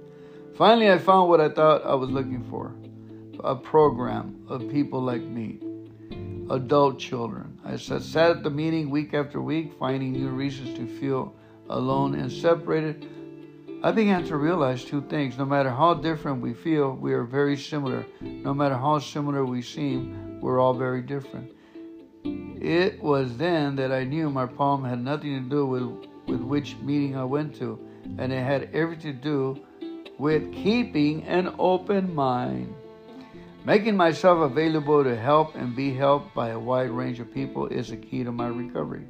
Finally, 0.56 0.92
I 0.92 0.98
found 0.98 1.30
what 1.30 1.42
I 1.42 1.50
thought 1.50 1.86
I 1.86 1.96
was 1.96 2.10
looking 2.10 2.44
for 2.50 2.74
a 3.44 3.56
program 3.56 4.46
of 4.48 4.70
people 4.70 5.02
like 5.02 5.22
me, 5.22 5.60
adult 6.52 7.00
children. 7.00 7.60
I 7.66 7.78
sat 7.78 8.32
at 8.32 8.44
the 8.44 8.50
meeting 8.50 8.90
week 8.90 9.14
after 9.14 9.42
week, 9.42 9.74
finding 9.80 10.12
new 10.12 10.30
reasons 10.30 10.78
to 10.78 10.86
feel 11.00 11.34
alone 11.70 12.16
and 12.16 12.32
separated 12.32 13.08
I 13.84 13.92
began 13.92 14.24
to 14.26 14.38
realize 14.38 14.86
two 14.86 15.02
things. 15.02 15.40
No 15.40 15.46
matter 15.46 15.72
how 15.72 15.96
different 15.96 16.40
we 16.40 16.54
feel, 16.54 16.94
we 16.94 17.14
are 17.14 17.24
very 17.24 17.58
similar. 17.58 18.06
No 18.22 18.54
matter 18.54 18.76
how 18.76 19.00
similar 19.00 19.44
we 19.44 19.64
seem, 19.64 20.40
we're 20.40 20.60
all 20.60 20.76
very 20.76 21.02
different. 21.02 21.52
It 22.24 23.02
was 23.02 23.38
then 23.38 23.76
that 23.78 23.92
I 23.92 24.04
knew 24.04 24.30
my 24.30 24.46
problem 24.46 24.90
had 24.90 25.04
nothing 25.04 25.44
to 25.44 25.50
do 25.50 25.66
with, 25.66 26.08
with 26.28 26.42
which 26.42 26.76
meeting 26.78 27.16
I 27.16 27.24
went 27.24 27.56
to, 27.56 27.80
and 28.18 28.32
it 28.32 28.44
had 28.44 28.70
everything 28.74 29.14
to 29.14 29.22
do 29.22 29.62
with 30.18 30.54
keeping 30.54 31.24
an 31.24 31.56
open 31.58 32.14
mind. 32.14 32.74
Making 33.66 33.96
myself 33.96 34.40
available 34.40 35.04
to 35.04 35.16
help 35.16 35.56
and 35.56 35.76
be 35.76 35.94
helped 35.94 36.34
by 36.34 36.50
a 36.50 36.60
wide 36.60 36.90
range 36.92 37.20
of 37.20 37.34
people 37.34 37.68
is 37.68 37.92
a 37.92 37.98
key 37.98 38.24
to 38.24 38.32
my 38.32 38.48
recovery. 38.48 39.06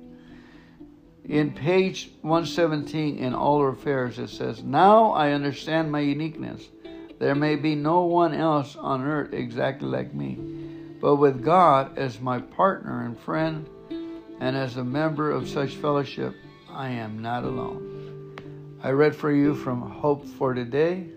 In 1.26 1.52
page 1.52 2.12
117 2.22 3.18
in 3.18 3.34
All 3.34 3.60
Our 3.60 3.70
Affairs, 3.70 4.20
it 4.20 4.30
says, 4.30 4.64
Now 4.64 5.12
I 5.12 5.32
understand 5.32 5.92
my 5.92 6.00
uniqueness. 6.00 6.68
There 7.20 7.36
may 7.36 7.56
be 7.56 7.76
no 7.76 8.06
one 8.06 8.34
else 8.34 8.76
on 8.76 9.04
earth 9.04 9.34
exactly 9.34 9.88
like 9.88 10.14
me, 10.14 10.40
but 11.02 11.16
with 11.16 11.44
God 11.44 11.98
as 11.98 12.22
my 12.22 12.40
partner 12.40 13.06
and 13.06 13.20
friend, 13.20 13.68
and 14.40 14.56
as 14.56 14.78
a 14.78 14.84
member 14.84 15.32
of 15.32 15.50
such 15.50 15.76
fellowship, 15.76 16.36
I 16.70 16.90
am 16.90 17.22
not 17.22 17.44
alone. 17.44 18.38
I 18.84 18.92
read 18.92 19.16
for 19.16 19.32
you 19.32 19.56
from 19.56 19.82
Hope 19.82 20.26
for 20.26 20.54
Today. 20.54 21.08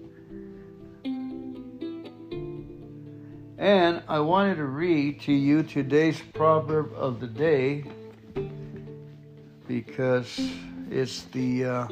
And 3.57 4.03
I 4.09 4.19
wanted 4.21 4.57
to 4.57 4.65
read 4.65 5.21
to 5.23 5.33
you 5.33 5.63
today's 5.63 6.21
proverb 6.33 6.93
of 6.95 7.21
the 7.21 7.27
day 7.27 7.85
because 9.69 10.51
it's 10.91 11.23
the 11.33 11.65
uh, 11.65 11.89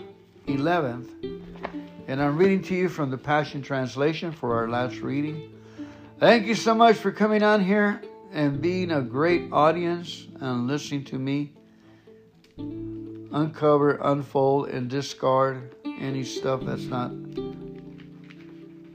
11th. 0.49 1.09
And 2.09 2.23
I'm 2.23 2.37
reading 2.37 2.63
to 2.65 2.75
you 2.75 2.89
from 2.89 3.11
the 3.11 3.19
Passion 3.19 3.63
Translation 3.63 4.33
for 4.33 4.55
our 4.57 4.69
last 4.69 4.97
reading. 4.97 5.51
Thank 6.23 6.47
you 6.47 6.55
so 6.55 6.73
much 6.73 6.99
for 6.99 7.11
coming 7.11 7.43
on 7.43 7.65
here 7.65 8.01
and 8.31 8.63
being 8.63 8.93
a 8.93 9.03
great 9.03 9.53
audience 9.53 10.29
and 10.39 10.69
listening 10.69 11.03
to 11.07 11.19
me 11.19 11.53
uncover, 13.33 13.99
unfold, 14.01 14.69
and 14.69 14.89
discard 14.89 15.75
any 15.85 16.23
stuff 16.23 16.61
that's 16.63 16.85
not 16.85 17.11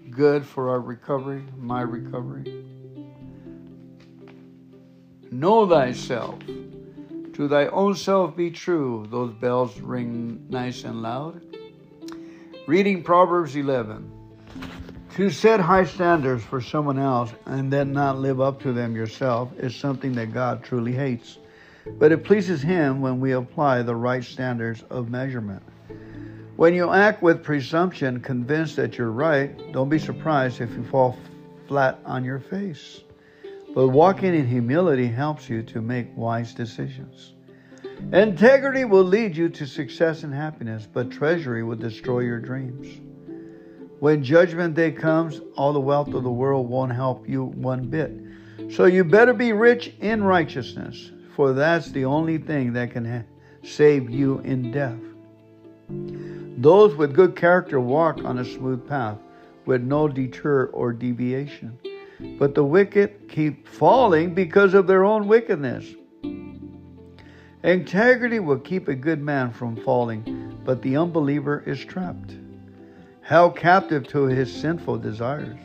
good 0.10 0.46
for 0.46 0.70
our 0.70 0.80
recovery, 0.80 1.44
my 1.58 1.82
recovery. 1.82 2.64
Know 5.30 5.68
thyself. 5.68 6.40
To 6.46 7.50
thy 7.50 7.68
own 7.68 7.96
self 7.96 8.38
be 8.38 8.52
true. 8.52 9.06
Those 9.12 9.34
bells 9.34 9.78
ring 9.82 10.46
nice 10.48 10.86
and 10.86 11.02
loud. 11.02 11.42
Reading 12.68 13.04
Proverbs 13.04 13.58
11. 13.58 14.17
To 15.16 15.30
set 15.32 15.60
high 15.60 15.86
standards 15.86 16.44
for 16.44 16.62
someone 16.62 17.00
else 17.00 17.32
and 17.46 17.74
then 17.74 17.92
not 17.92 18.20
live 18.20 18.40
up 18.40 18.62
to 18.62 18.74
them 18.74 18.96
yourself 18.96 19.52
is 19.58 19.76
something 19.76 20.14
that 20.14 20.34
God 20.34 20.64
truly 20.64 20.92
hates. 20.92 21.40
But 21.98 22.12
it 22.12 22.24
pleases 22.24 22.62
Him 22.62 23.02
when 23.02 23.20
we 23.20 23.32
apply 23.32 23.82
the 23.82 23.96
right 23.96 24.24
standards 24.24 24.84
of 24.90 25.10
measurement. 25.10 25.64
When 26.56 26.74
you 26.74 26.92
act 26.92 27.22
with 27.22 27.44
presumption, 27.44 28.20
convinced 28.20 28.76
that 28.76 28.98
you're 28.98 29.12
right, 29.12 29.72
don't 29.72 29.90
be 29.90 30.00
surprised 30.00 30.60
if 30.60 30.72
you 30.72 30.84
fall 30.84 31.18
flat 31.68 32.00
on 32.06 32.24
your 32.24 32.40
face. 32.40 33.02
But 33.74 33.90
walking 33.90 34.36
in 34.36 34.48
humility 34.48 35.08
helps 35.08 35.50
you 35.50 35.64
to 35.64 35.82
make 35.82 36.08
wise 36.16 36.54
decisions. 36.54 37.34
Integrity 38.12 38.86
will 38.86 39.04
lead 39.04 39.36
you 39.36 39.50
to 39.50 39.66
success 39.66 40.24
and 40.24 40.34
happiness, 40.34 40.88
but 40.92 41.12
treachery 41.12 41.64
will 41.64 41.76
destroy 41.76 42.20
your 42.20 42.40
dreams. 42.40 42.88
When 44.00 44.24
judgment 44.24 44.76
day 44.76 44.92
comes, 44.92 45.42
all 45.56 45.74
the 45.74 45.80
wealth 45.80 46.14
of 46.14 46.24
the 46.24 46.32
world 46.32 46.70
won't 46.70 46.92
help 46.92 47.28
you 47.28 47.46
one 47.46 47.90
bit. 47.90 48.12
So 48.72 48.86
you 48.86 49.04
better 49.04 49.34
be 49.34 49.54
rich 49.54 49.94
in 50.02 50.24
righteousness, 50.24 51.12
for 51.36 51.54
that's 51.54 51.90
the 51.92 52.06
only 52.06 52.38
thing 52.38 52.74
that 52.74 52.92
can 52.92 53.06
ha- 53.06 53.26
save 53.64 54.10
you 54.10 54.40
in 54.40 54.72
death. 54.72 55.00
Those 56.60 56.96
with 56.96 57.16
good 57.16 57.36
character 57.36 57.80
walk 57.80 58.24
on 58.24 58.40
a 58.40 58.46
smooth 58.46 58.88
path 58.88 59.18
with 59.66 59.82
no 59.82 60.08
deter 60.08 60.68
or 60.68 60.94
deviation. 60.94 61.78
But 62.40 62.56
the 62.56 62.64
wicked 62.64 63.30
keep 63.30 63.68
falling 63.68 64.34
because 64.34 64.74
of 64.74 64.88
their 64.88 65.06
own 65.06 65.28
wickedness. 65.28 65.86
Integrity 67.64 68.40
will 68.40 68.60
keep 68.60 68.88
a 68.88 68.96
good 68.96 69.22
man 69.22 69.52
from 69.52 69.76
falling, 69.76 70.58
but 70.64 70.82
the 70.82 70.98
unbeliever 70.98 71.64
is 71.66 71.84
trapped, 71.84 72.34
held 73.28 73.58
captive 73.58 74.08
to 74.08 74.24
his 74.24 74.50
sinful 74.50 74.98
desires. 74.98 75.58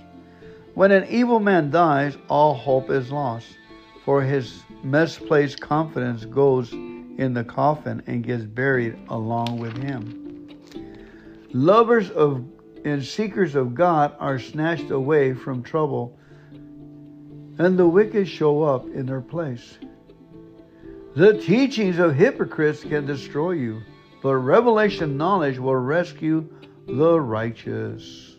When 0.75 0.91
an 0.91 1.07
evil 1.09 1.39
man 1.39 1.71
dies, 1.71 2.17
all 2.29 2.55
hope 2.55 2.91
is 2.91 3.13
lost, 3.13 3.47
for 4.05 4.21
his 4.21 4.65
misplaced 4.83 5.61
confidence 5.61 6.25
goes 6.25 6.73
in 6.73 7.35
the 7.35 7.45
coffin 7.45 8.03
and 8.09 8.25
gets 8.25 8.43
buried 8.43 8.99
along 9.11 9.61
with 9.61 9.77
him. 9.77 10.49
Lovers 11.53 12.11
of 12.11 12.45
and 12.85 13.05
seekers 13.05 13.55
of 13.55 13.77
God 13.77 14.17
are 14.19 14.41
snatched 14.41 14.91
away 14.91 15.33
from 15.33 15.63
trouble 15.63 16.19
and 17.59 17.79
the 17.79 17.87
wicked 17.87 18.27
show 18.27 18.65
up 18.65 18.87
in 18.87 19.07
their 19.07 19.21
place. 19.21 19.79
The 21.15 21.39
teachings 21.39 22.01
of 22.01 22.17
hypocrites 22.17 22.83
can 22.83 23.07
destroy 23.07 23.53
you, 23.53 23.83
but 24.21 24.35
revelation 24.35 25.17
knowledge 25.17 25.61
will 25.61 25.77
rescue 25.77 26.49
the 26.87 27.21
righteous. 27.21 28.37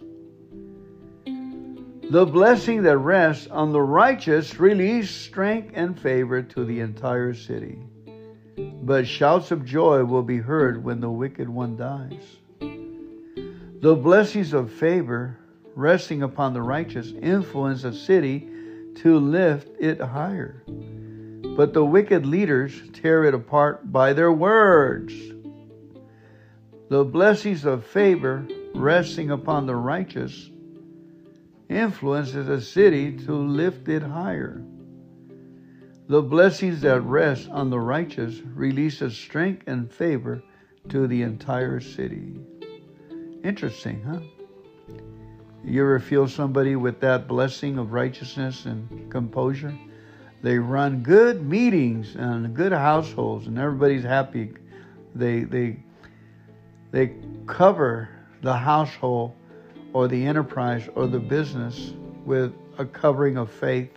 The 1.26 2.26
blessing 2.26 2.84
that 2.84 2.98
rests 2.98 3.48
on 3.48 3.72
the 3.72 3.82
righteous 3.82 4.60
releases 4.60 5.10
strength 5.10 5.72
and 5.74 6.00
favor 6.00 6.42
to 6.42 6.66
the 6.66 6.82
entire 6.82 7.34
city. 7.34 7.80
But 8.58 9.08
shouts 9.08 9.52
of 9.52 9.66
joy 9.66 10.04
will 10.04 10.24
be 10.24 10.38
heard 10.38 10.84
when 10.84 11.00
the 11.00 11.10
wicked 11.10 11.50
one 11.50 11.78
dies. 11.78 12.38
The 13.82 13.96
blessings 13.96 14.54
of 14.54 14.72
favor 14.72 15.38
resting 15.76 16.22
upon 16.22 16.54
the 16.54 16.62
righteous 16.62 17.12
influence 17.22 17.84
a 17.84 17.94
city 17.94 18.50
to 18.96 19.18
lift 19.18 19.70
it 19.80 20.00
higher. 20.00 20.64
But 21.56 21.74
the 21.74 21.86
wicked 21.86 22.26
leaders 22.26 22.74
tear 22.94 23.24
it 23.24 23.34
apart 23.34 23.92
by 23.92 24.14
their 24.14 24.32
words. 24.32 25.14
The 26.94 27.04
blessings 27.04 27.66
of 27.66 27.84
favor 27.84 28.46
resting 28.76 29.32
upon 29.32 29.66
the 29.66 29.76
righteous 29.76 30.52
influences 31.68 32.48
a 32.48 32.62
city 32.62 33.18
to 33.26 33.34
lift 33.34 33.90
it 33.90 34.04
higher. 34.04 34.64
The 36.08 36.22
blessings 36.22 36.82
that 36.82 37.02
rest 37.02 37.50
on 37.50 37.72
the 37.72 37.80
righteous 37.80 38.42
releases 38.42 39.18
strength 39.18 39.64
and 39.66 39.92
favor 39.92 40.44
to 40.90 41.08
the 41.08 41.24
entire 41.24 41.80
city. 41.80 42.40
Interesting, 43.44 44.04
huh? 44.04 44.20
You 45.66 45.82
ever 45.82 46.00
feel 46.00 46.28
somebody 46.28 46.76
with 46.76 47.00
that 47.00 47.28
blessing 47.28 47.80
of 47.80 47.92
righteousness 47.92 48.68
and 48.68 49.12
composure? 49.12 49.76
They 50.44 50.60
run 50.60 51.02
good 51.02 51.42
meetings 51.44 52.16
and 52.16 52.56
good 52.56 52.72
households, 52.72 53.48
and 53.48 53.58
everybody's 53.58 54.04
happy. 54.04 54.54
They 55.16 55.46
they 55.46 55.80
they 56.94 57.12
cover 57.48 58.08
the 58.44 58.56
household 58.56 59.34
or 59.94 60.08
the 60.08 60.26
enterprise 60.26 60.88
or 60.94 61.08
the 61.08 61.20
business 61.20 61.94
with 62.24 62.54
a 62.78 62.86
covering 62.86 63.36
of 63.36 63.52
faith, 63.52 63.90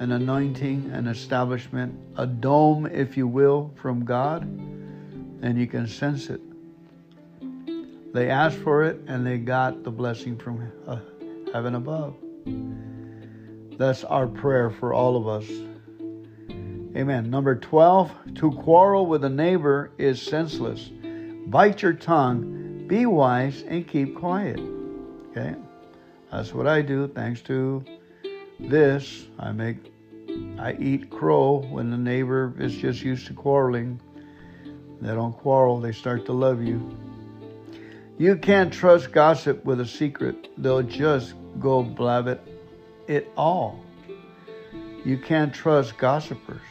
an 0.00 0.10
anointing, 0.10 0.90
an 0.92 1.06
establishment, 1.06 1.94
a 2.16 2.26
dome, 2.26 2.86
if 2.86 3.18
you 3.18 3.28
will, 3.28 3.70
from 3.76 4.06
God, 4.06 4.42
and 4.42 5.58
you 5.58 5.66
can 5.66 5.86
sense 5.86 6.30
it. 6.30 6.40
They 8.14 8.30
asked 8.30 8.56
for 8.56 8.84
it 8.84 9.00
and 9.06 9.26
they 9.26 9.36
got 9.36 9.84
the 9.84 9.90
blessing 9.90 10.38
from 10.38 10.72
uh, 10.86 11.00
heaven 11.52 11.74
above. 11.74 12.16
That's 13.76 14.02
our 14.04 14.26
prayer 14.26 14.70
for 14.70 14.94
all 14.94 15.16
of 15.16 15.28
us. 15.28 15.50
Amen. 16.96 17.28
Number 17.28 17.54
12, 17.54 18.12
to 18.36 18.52
quarrel 18.52 19.04
with 19.04 19.24
a 19.24 19.28
neighbor 19.28 19.90
is 19.98 20.22
senseless. 20.22 20.90
Bite 21.54 21.82
your 21.82 21.92
tongue, 21.92 22.84
be 22.88 23.06
wise, 23.06 23.62
and 23.68 23.86
keep 23.86 24.16
quiet. 24.16 24.58
Okay? 25.30 25.54
That's 26.32 26.52
what 26.52 26.66
I 26.66 26.82
do. 26.82 27.06
Thanks 27.06 27.42
to 27.42 27.84
this, 28.58 29.28
I 29.38 29.52
make 29.52 29.76
I 30.58 30.72
eat 30.80 31.10
crow 31.10 31.64
when 31.70 31.92
the 31.92 31.96
neighbor 31.96 32.52
is 32.58 32.74
just 32.74 33.02
used 33.02 33.28
to 33.28 33.34
quarreling. 33.34 34.00
They 35.00 35.14
don't 35.14 35.32
quarrel, 35.32 35.78
they 35.78 35.92
start 35.92 36.26
to 36.26 36.32
love 36.32 36.60
you. 36.60 36.98
You 38.18 38.34
can't 38.34 38.72
trust 38.72 39.12
gossip 39.12 39.64
with 39.64 39.78
a 39.78 39.86
secret. 39.86 40.50
They'll 40.60 40.82
just 40.82 41.34
go 41.60 41.84
blab 41.84 42.26
it, 42.26 42.40
it 43.06 43.30
all. 43.36 43.78
You 45.04 45.18
can't 45.18 45.54
trust 45.54 45.98
gossipers. 45.98 46.66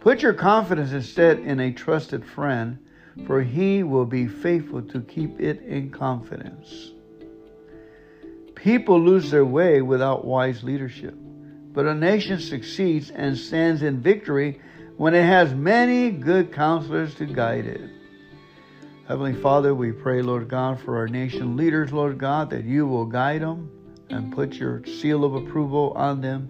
Put 0.00 0.20
your 0.20 0.34
confidence 0.34 0.90
instead 0.90 1.38
in 1.38 1.60
a 1.60 1.70
trusted 1.70 2.26
friend, 2.26 2.78
for 3.26 3.42
he 3.42 3.82
will 3.82 4.04
be 4.04 4.26
faithful 4.26 4.82
to 4.82 5.00
keep 5.02 5.40
it 5.40 5.62
in 5.62 5.90
confidence. 5.90 6.92
People 8.54 9.00
lose 9.00 9.30
their 9.30 9.44
way 9.44 9.82
without 9.82 10.24
wise 10.24 10.62
leadership, 10.62 11.14
but 11.72 11.86
a 11.86 11.94
nation 11.94 12.40
succeeds 12.40 13.10
and 13.10 13.36
stands 13.36 13.82
in 13.82 14.00
victory 14.00 14.60
when 14.96 15.14
it 15.14 15.24
has 15.24 15.52
many 15.54 16.10
good 16.10 16.52
counselors 16.52 17.14
to 17.16 17.26
guide 17.26 17.66
it. 17.66 17.90
Heavenly 19.06 19.34
Father, 19.34 19.74
we 19.74 19.92
pray, 19.92 20.22
Lord 20.22 20.48
God, 20.48 20.80
for 20.80 20.96
our 20.96 21.08
nation 21.08 21.56
leaders, 21.56 21.92
Lord 21.92 22.16
God, 22.16 22.48
that 22.50 22.64
you 22.64 22.86
will 22.86 23.04
guide 23.04 23.42
them 23.42 23.70
and 24.08 24.32
put 24.32 24.54
your 24.54 24.84
seal 24.86 25.24
of 25.24 25.34
approval 25.34 25.92
on 25.94 26.20
them 26.20 26.48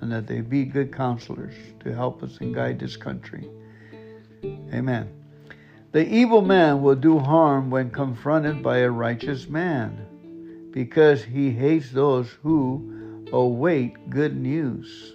and 0.00 0.12
that 0.12 0.26
they 0.26 0.40
be 0.40 0.64
good 0.64 0.94
counselors 0.94 1.54
to 1.80 1.92
help 1.92 2.22
us 2.22 2.38
and 2.38 2.54
guide 2.54 2.78
this 2.78 2.96
country. 2.96 3.48
Amen. 4.44 5.08
The 5.96 6.06
evil 6.06 6.42
man 6.42 6.82
will 6.82 6.94
do 6.94 7.18
harm 7.18 7.70
when 7.70 7.88
confronted 7.88 8.62
by 8.62 8.80
a 8.80 8.90
righteous 8.90 9.48
man 9.48 10.68
because 10.70 11.24
he 11.24 11.50
hates 11.50 11.90
those 11.90 12.28
who 12.42 13.24
await 13.32 14.10
good 14.10 14.36
news. 14.36 15.14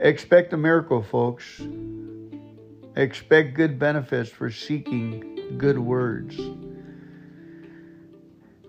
Expect 0.00 0.52
a 0.52 0.56
miracle, 0.56 1.04
folks. 1.04 1.62
Expect 2.96 3.54
good 3.54 3.78
benefits 3.78 4.28
for 4.28 4.50
seeking 4.50 5.54
good 5.56 5.78
words. 5.78 6.36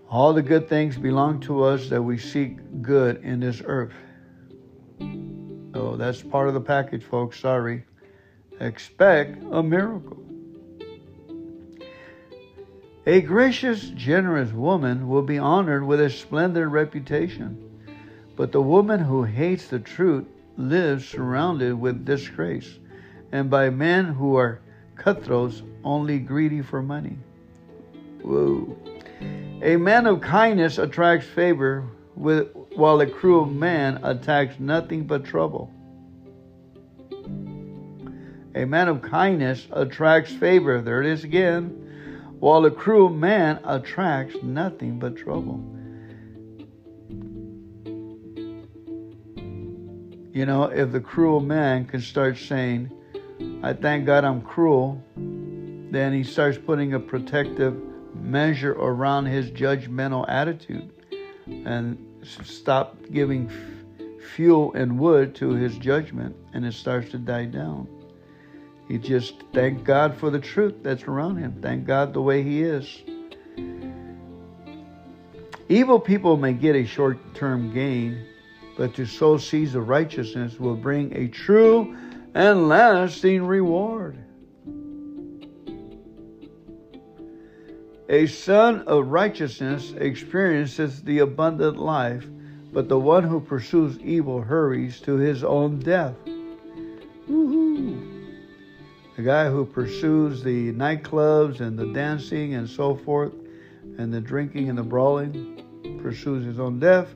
All 0.08 0.34
the 0.34 0.44
good 0.44 0.70
things 0.70 1.00
belong 1.00 1.40
to 1.40 1.64
us 1.64 1.90
that 1.90 2.04
we 2.04 2.20
seek 2.20 2.60
good 2.84 3.24
in 3.24 3.40
this 3.40 3.64
earth. 3.66 3.96
Oh, 5.74 5.96
that's 5.96 6.22
part 6.22 6.48
of 6.48 6.54
the 6.54 6.62
package, 6.62 7.04
folks. 7.04 7.40
Sorry. 7.40 7.86
Expect 8.60 9.42
a 9.52 9.64
miracle. 9.64 10.24
A 13.06 13.22
gracious, 13.22 13.90
generous 13.96 14.52
woman 14.52 15.08
will 15.08 15.22
be 15.22 15.38
honored 15.38 15.86
with 15.86 16.02
a 16.02 16.10
splendid 16.10 16.68
reputation, 16.68 17.58
but 18.36 18.52
the 18.52 18.62
woman 18.62 19.00
who 19.00 19.24
hates 19.24 19.68
the 19.68 19.80
truth 19.80 20.26
lives 20.58 21.08
surrounded 21.08 21.80
with 21.80 22.06
disgrace 22.06 22.80
and 23.32 23.50
by 23.50 23.70
men 23.70 24.06
who 24.06 24.36
are 24.36 24.60
cutthroats, 24.96 25.64
only 25.84 26.20
greedy 26.20 26.62
for 26.62 26.82
money. 26.82 27.18
Whoa. 28.22 28.78
A 29.62 29.78
man 29.78 30.06
of 30.06 30.20
kindness 30.20 30.78
attracts 30.78 31.28
favor, 31.28 31.86
with, 32.16 32.50
while 32.76 33.00
a 33.00 33.08
cruel 33.08 33.46
man 33.46 34.00
attacks 34.04 34.60
nothing 34.60 35.06
but 35.06 35.24
trouble. 35.24 35.72
A 38.60 38.66
man 38.66 38.90
of 38.90 39.02
kindness 39.02 39.66
attracts 39.72 40.34
favor. 40.34 40.82
There 40.82 41.00
it 41.02 41.08
is 41.08 41.24
again. 41.24 41.70
While 42.40 42.66
a 42.66 42.72
cruel 42.72 43.08
man 43.08 43.62
attracts 43.64 44.36
nothing 44.44 45.00
but 45.00 45.16
trouble. 45.16 45.64
You 50.34 50.46
know, 50.46 50.66
if 50.66 50.92
the 50.92 51.00
cruel 51.00 51.40
man 51.40 51.86
can 51.86 52.02
start 52.02 52.38
saying, 52.38 52.92
I 53.64 53.72
thank 53.72 54.06
God 54.06 54.26
I'm 54.26 54.42
cruel. 54.42 55.02
Then 55.16 56.12
he 56.12 56.26
starts 56.26 56.58
putting 56.58 56.96
a 56.96 57.00
protective 57.00 57.82
measure 58.14 58.74
around 58.74 59.28
his 59.28 59.52
judgmental 59.52 60.26
attitude 60.28 60.92
and 61.48 61.98
stop 62.44 62.98
giving 63.10 63.50
fuel 64.36 64.74
and 64.74 65.00
wood 65.00 65.34
to 65.36 65.52
his 65.52 65.78
judgment 65.78 66.36
and 66.54 66.66
it 66.66 66.74
starts 66.74 67.10
to 67.12 67.18
die 67.18 67.46
down. 67.46 67.88
He 68.90 68.98
just 68.98 69.36
thank 69.54 69.84
God 69.84 70.18
for 70.18 70.32
the 70.32 70.40
truth 70.40 70.78
that's 70.82 71.04
around 71.04 71.38
him. 71.38 71.60
Thank 71.62 71.86
God 71.86 72.12
the 72.12 72.22
way 72.22 72.42
he 72.42 72.64
is. 72.64 73.04
Evil 75.70 76.00
people 76.00 76.36
may 76.38 76.54
get 76.54 76.76
a 76.76 76.86
short 76.86 77.20
term 77.36 77.72
gain, 77.72 78.26
but 78.76 78.96
to 78.96 79.06
sow 79.06 79.38
seeds 79.38 79.76
of 79.76 79.88
righteousness 79.88 80.60
will 80.60 80.76
bring 80.76 81.16
a 81.16 81.28
true 81.28 81.96
and 82.34 82.68
lasting 82.68 83.46
reward. 83.46 84.18
A 88.10 88.26
son 88.26 88.82
of 88.88 89.10
righteousness 89.10 89.94
experiences 90.00 91.04
the 91.04 91.20
abundant 91.20 91.78
life, 91.78 92.26
but 92.74 92.90
the 92.90 92.98
one 92.98 93.24
who 93.24 93.40
pursues 93.40 94.00
evil 94.00 94.42
hurries 94.42 95.00
to 95.02 95.18
his 95.18 95.44
own 95.44 95.78
death. 95.78 96.16
Woo-hoo. 97.28 98.19
The 99.20 99.26
guy 99.26 99.50
who 99.50 99.66
pursues 99.66 100.44
the 100.44 100.72
nightclubs 100.72 101.60
and 101.60 101.78
the 101.78 101.88
dancing 101.88 102.54
and 102.54 102.70
so 102.70 102.96
forth, 102.96 103.34
and 103.98 104.14
the 104.14 104.22
drinking 104.22 104.70
and 104.70 104.78
the 104.78 104.84
brawling, 104.84 105.62
pursues 106.02 106.46
his 106.46 106.58
own 106.58 106.80
death. 106.80 107.14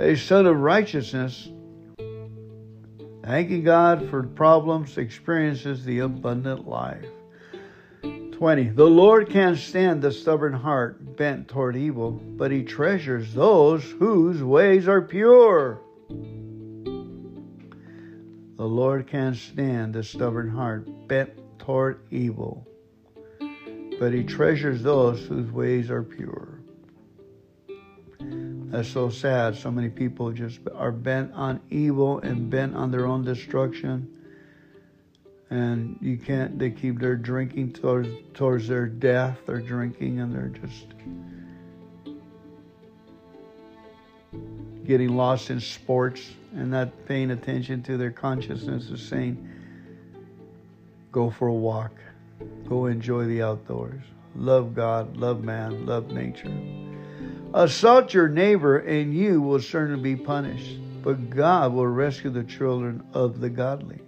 A 0.00 0.16
son 0.16 0.46
of 0.46 0.58
righteousness 0.58 1.48
Thanking 3.22 3.62
God 3.62 4.10
for 4.10 4.24
problems 4.24 4.98
experiences 4.98 5.84
the 5.84 6.00
abundant 6.00 6.66
life. 6.66 7.06
20. 8.02 8.70
The 8.70 8.84
Lord 8.84 9.30
can't 9.30 9.56
stand 9.56 10.02
the 10.02 10.10
stubborn 10.10 10.54
heart 10.54 11.16
bent 11.16 11.46
toward 11.46 11.76
evil, 11.76 12.10
but 12.10 12.50
he 12.50 12.64
treasures 12.64 13.32
those 13.34 13.84
whose 13.84 14.42
ways 14.42 14.88
are 14.88 15.00
pure. 15.00 15.78
The 18.60 18.68
Lord 18.68 19.06
can't 19.06 19.34
stand 19.34 19.94
the 19.94 20.04
stubborn 20.04 20.50
heart 20.50 20.86
bent 21.08 21.30
toward 21.58 22.02
evil, 22.10 22.68
but 23.98 24.12
he 24.12 24.22
treasures 24.22 24.82
those 24.82 25.24
whose 25.24 25.50
ways 25.50 25.90
are 25.90 26.02
pure. 26.02 26.60
That's 28.20 28.90
so 28.90 29.08
sad. 29.08 29.56
So 29.56 29.70
many 29.70 29.88
people 29.88 30.30
just 30.32 30.60
are 30.74 30.92
bent 30.92 31.32
on 31.32 31.62
evil 31.70 32.18
and 32.18 32.50
bent 32.50 32.76
on 32.76 32.90
their 32.90 33.06
own 33.06 33.24
destruction. 33.24 34.06
And 35.48 35.96
you 36.02 36.18
can't, 36.18 36.58
they 36.58 36.68
keep 36.68 36.98
their 36.98 37.16
drinking 37.16 37.72
towards, 37.72 38.10
towards 38.34 38.68
their 38.68 38.84
death. 38.84 39.38
They're 39.46 39.62
drinking 39.62 40.20
and 40.20 40.34
they're 40.34 40.48
just 40.48 40.84
getting 44.84 45.16
lost 45.16 45.48
in 45.48 45.60
sports 45.60 46.20
and 46.54 46.70
not 46.70 47.06
paying 47.06 47.30
attention 47.30 47.82
to 47.84 47.96
their 47.96 48.10
consciousness 48.10 48.90
of 48.90 49.00
saying, 49.00 49.48
go 51.12 51.30
for 51.30 51.48
a 51.48 51.52
walk, 51.52 51.92
go 52.68 52.86
enjoy 52.86 53.24
the 53.26 53.42
outdoors, 53.42 54.02
love 54.34 54.74
God, 54.74 55.16
love 55.16 55.42
man, 55.42 55.86
love 55.86 56.10
nature. 56.10 56.52
Assault 57.52 58.14
your 58.14 58.28
neighbor, 58.28 58.78
and 58.78 59.14
you 59.14 59.40
will 59.40 59.60
certainly 59.60 60.14
be 60.14 60.22
punished, 60.22 60.78
but 61.02 61.30
God 61.30 61.72
will 61.72 61.86
rescue 61.86 62.30
the 62.30 62.44
children 62.44 63.02
of 63.12 63.40
the 63.40 63.50
godly. 63.50 63.98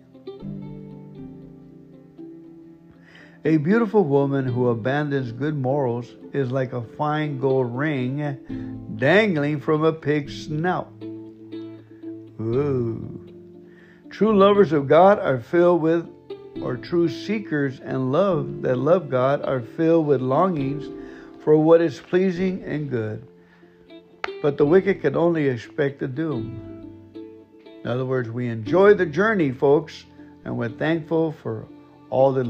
A 3.44 3.56
beautiful 3.56 4.04
woman 4.04 4.46
who 4.46 4.68
abandons 4.68 5.32
good 5.32 5.56
morals 5.56 6.08
is 6.32 6.52
like 6.52 6.72
a 6.72 6.82
fine 6.82 7.40
gold 7.40 7.76
ring 7.76 8.94
dangling 8.96 9.60
from 9.60 9.82
a 9.82 9.92
pig's 9.92 10.44
snout. 10.44 10.92
Ooh. 12.42 13.20
True 14.10 14.36
lovers 14.36 14.72
of 14.72 14.88
God 14.88 15.18
are 15.18 15.40
filled 15.40 15.80
with 15.80 16.08
or 16.60 16.76
true 16.76 17.08
seekers 17.08 17.80
and 17.80 18.12
love 18.12 18.62
that 18.62 18.76
love 18.76 19.08
God 19.08 19.42
are 19.42 19.60
filled 19.60 20.06
with 20.06 20.20
longings 20.20 20.88
for 21.42 21.56
what 21.56 21.80
is 21.80 21.98
pleasing 21.98 22.62
and 22.64 22.90
good. 22.90 23.26
But 24.42 24.58
the 24.58 24.66
wicked 24.66 25.00
can 25.00 25.16
only 25.16 25.48
expect 25.48 26.00
the 26.00 26.08
doom. 26.08 26.68
In 27.64 27.86
other 27.88 28.04
words, 28.04 28.30
we 28.30 28.48
enjoy 28.48 28.94
the 28.94 29.06
journey, 29.06 29.50
folks, 29.50 30.04
and 30.44 30.56
we're 30.56 30.68
thankful 30.68 31.32
for 31.32 31.66
all 32.10 32.32
the 32.32 32.44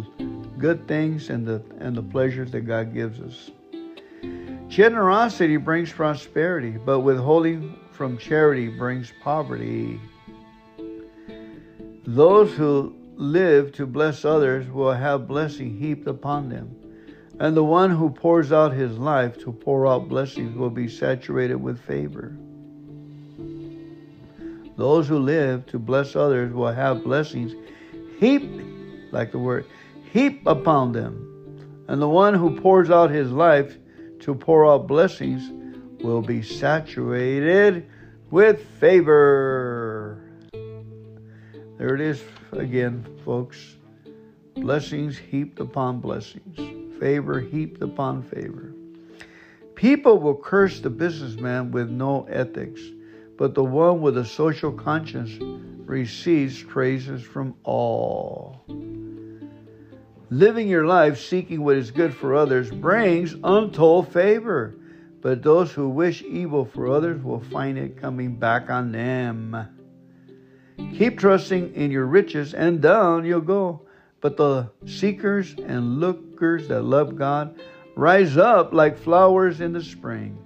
good 0.58 0.86
things 0.88 1.30
and 1.30 1.46
the 1.46 1.62
and 1.78 1.96
the 1.96 2.02
pleasures 2.02 2.50
that 2.52 2.62
God 2.62 2.92
gives 2.92 3.20
us. 3.20 3.50
Generosity 4.68 5.58
brings 5.58 5.92
prosperity, 5.92 6.70
but 6.70 7.00
withholding 7.00 7.78
from 7.92 8.18
charity 8.18 8.68
brings 8.68 9.12
poverty. 9.22 10.00
Those 12.06 12.52
who 12.54 12.96
live 13.16 13.72
to 13.72 13.86
bless 13.86 14.24
others 14.24 14.68
will 14.68 14.92
have 14.92 15.28
blessing 15.28 15.78
heaped 15.78 16.08
upon 16.08 16.48
them. 16.48 16.74
And 17.38 17.56
the 17.56 17.64
one 17.64 17.90
who 17.90 18.10
pours 18.10 18.52
out 18.52 18.72
his 18.72 18.98
life 18.98 19.38
to 19.40 19.52
pour 19.52 19.86
out 19.86 20.08
blessings 20.08 20.56
will 20.56 20.70
be 20.70 20.88
saturated 20.88 21.56
with 21.56 21.78
favor. 21.80 22.36
Those 24.76 25.06
who 25.06 25.18
live 25.18 25.66
to 25.66 25.78
bless 25.78 26.16
others 26.16 26.52
will 26.52 26.72
have 26.72 27.04
blessings 27.04 27.54
heaped, 28.18 28.62
like 29.12 29.32
the 29.32 29.38
word, 29.38 29.66
heap 30.12 30.46
upon 30.46 30.92
them. 30.92 31.84
And 31.88 32.00
the 32.00 32.08
one 32.08 32.34
who 32.34 32.58
pours 32.60 32.90
out 32.90 33.10
his 33.10 33.30
life 33.30 33.76
to 34.20 34.34
pour 34.34 34.66
out 34.66 34.86
blessings 34.86 35.50
will 36.02 36.22
be 36.22 36.42
saturated 36.42 37.86
with 38.30 38.64
favor. 38.80 40.18
There 41.78 41.94
it 41.94 42.00
is 42.00 42.22
again, 42.52 43.04
folks. 43.24 43.76
Blessings 44.54 45.18
heaped 45.18 45.60
upon 45.60 46.00
blessings, 46.00 46.58
favor 47.00 47.40
heaped 47.40 47.82
upon 47.82 48.22
favor. 48.22 48.74
People 49.74 50.18
will 50.18 50.36
curse 50.36 50.80
the 50.80 50.90
businessman 50.90 51.72
with 51.72 51.90
no 51.90 52.24
ethics, 52.24 52.80
but 53.36 53.54
the 53.54 53.64
one 53.64 54.00
with 54.00 54.18
a 54.18 54.24
social 54.24 54.70
conscience 54.70 55.30
receives 55.86 56.62
praises 56.62 57.22
from 57.22 57.54
all. 57.64 58.62
Living 60.30 60.68
your 60.68 60.86
life 60.86 61.20
seeking 61.20 61.62
what 61.64 61.76
is 61.76 61.90
good 61.90 62.14
for 62.14 62.34
others 62.34 62.70
brings 62.70 63.34
untold 63.42 64.12
favor, 64.12 64.74
but 65.22 65.42
those 65.42 65.72
who 65.72 65.88
wish 65.88 66.22
evil 66.22 66.64
for 66.64 66.88
others 66.88 67.22
will 67.22 67.40
find 67.40 67.78
it 67.78 67.96
coming 67.96 68.34
back 68.34 68.68
on 68.68 68.90
them. 68.90 69.56
Keep 70.76 71.20
trusting 71.20 71.74
in 71.74 71.92
your 71.92 72.06
riches, 72.06 72.54
and 72.54 72.82
down 72.82 73.24
you'll 73.24 73.40
go. 73.40 73.82
But 74.20 74.36
the 74.36 74.70
seekers 74.84 75.54
and 75.54 76.00
lookers 76.00 76.68
that 76.68 76.82
love 76.82 77.16
God 77.16 77.58
rise 77.94 78.36
up 78.36 78.72
like 78.72 78.98
flowers 78.98 79.60
in 79.60 79.72
the 79.72 79.82
spring. 79.82 80.36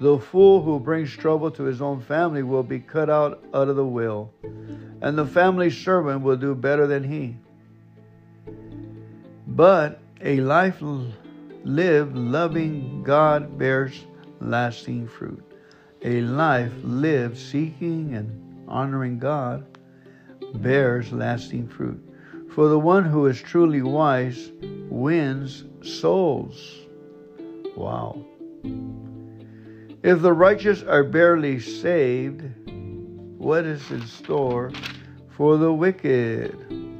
The 0.00 0.18
fool 0.18 0.60
who 0.60 0.80
brings 0.80 1.16
trouble 1.16 1.52
to 1.52 1.62
his 1.62 1.80
own 1.80 2.00
family 2.00 2.42
will 2.42 2.64
be 2.64 2.80
cut 2.80 3.08
out 3.08 3.44
out 3.54 3.68
of 3.68 3.76
the 3.76 3.86
will, 3.86 4.32
and 5.00 5.16
the 5.16 5.26
family 5.26 5.70
servant 5.70 6.22
will 6.22 6.36
do 6.36 6.54
better 6.56 6.88
than 6.88 7.04
he. 7.04 7.36
But 9.46 10.00
a 10.20 10.40
life 10.40 10.82
lived 11.64 12.16
loving 12.16 13.02
God 13.02 13.58
bears 13.58 14.04
lasting 14.40 15.08
fruit. 15.08 15.42
A 16.02 16.20
life 16.20 16.72
lived 16.82 17.38
seeking 17.38 18.14
and 18.14 18.68
honoring 18.68 19.18
God 19.18 19.66
bears 20.56 21.10
lasting 21.12 21.68
fruit. 21.68 22.00
For 22.50 22.68
the 22.68 22.78
one 22.78 23.04
who 23.04 23.26
is 23.26 23.40
truly 23.40 23.82
wise 23.82 24.52
wins 24.90 25.64
souls. 25.82 26.80
Wow. 27.76 28.22
If 30.02 30.20
the 30.20 30.32
righteous 30.32 30.82
are 30.82 31.02
barely 31.02 31.58
saved, 31.58 32.42
what 33.38 33.64
is 33.64 33.90
in 33.90 34.06
store 34.06 34.70
for 35.30 35.56
the 35.56 35.72
wicked? 35.72 36.93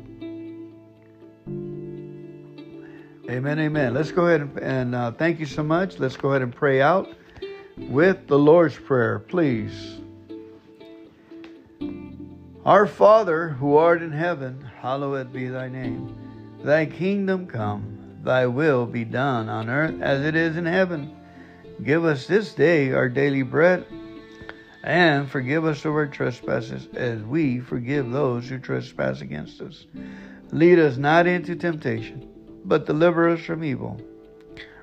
Amen, 3.30 3.58
amen. 3.58 3.94
Let's 3.94 4.12
go 4.12 4.26
ahead 4.26 4.42
and, 4.42 4.58
and 4.58 4.94
uh, 4.94 5.10
thank 5.12 5.40
you 5.40 5.46
so 5.46 5.62
much. 5.62 5.98
Let's 5.98 6.16
go 6.16 6.30
ahead 6.30 6.42
and 6.42 6.54
pray 6.54 6.82
out 6.82 7.08
with 7.78 8.26
the 8.26 8.38
Lord's 8.38 8.76
Prayer, 8.76 9.18
please. 9.18 9.98
Our 12.66 12.86
Father, 12.86 13.48
who 13.48 13.76
art 13.76 14.02
in 14.02 14.12
heaven, 14.12 14.60
hallowed 14.78 15.32
be 15.32 15.48
thy 15.48 15.70
name. 15.70 16.14
Thy 16.62 16.84
kingdom 16.84 17.46
come, 17.46 18.18
thy 18.22 18.46
will 18.46 18.84
be 18.84 19.06
done 19.06 19.48
on 19.48 19.70
earth 19.70 20.02
as 20.02 20.22
it 20.22 20.36
is 20.36 20.58
in 20.58 20.66
heaven. 20.66 21.16
Give 21.82 22.04
us 22.04 22.26
this 22.26 22.52
day 22.52 22.92
our 22.92 23.08
daily 23.08 23.42
bread, 23.42 23.86
and 24.82 25.30
forgive 25.30 25.64
us 25.64 25.86
our 25.86 26.06
trespasses 26.06 26.88
as 26.94 27.22
we 27.22 27.60
forgive 27.60 28.10
those 28.10 28.50
who 28.50 28.58
trespass 28.58 29.22
against 29.22 29.62
us. 29.62 29.86
Lead 30.50 30.78
us 30.78 30.98
not 30.98 31.26
into 31.26 31.56
temptation 31.56 32.33
but 32.64 32.86
deliver 32.86 33.28
us 33.28 33.40
from 33.40 33.64
evil. 33.64 34.00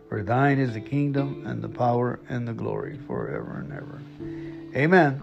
For 0.09 0.23
thine 0.23 0.59
is 0.59 0.73
the 0.73 0.81
kingdom 0.81 1.45
and 1.45 1.61
the 1.61 1.69
power 1.69 2.19
and 2.29 2.47
the 2.47 2.53
glory 2.53 2.99
forever 3.07 3.63
and 3.63 3.71
ever. 3.71 4.01
Amen. 4.75 5.21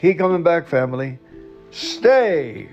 Keep 0.00 0.18
coming 0.18 0.42
back, 0.42 0.66
family. 0.66 1.18
Stay 1.70 2.68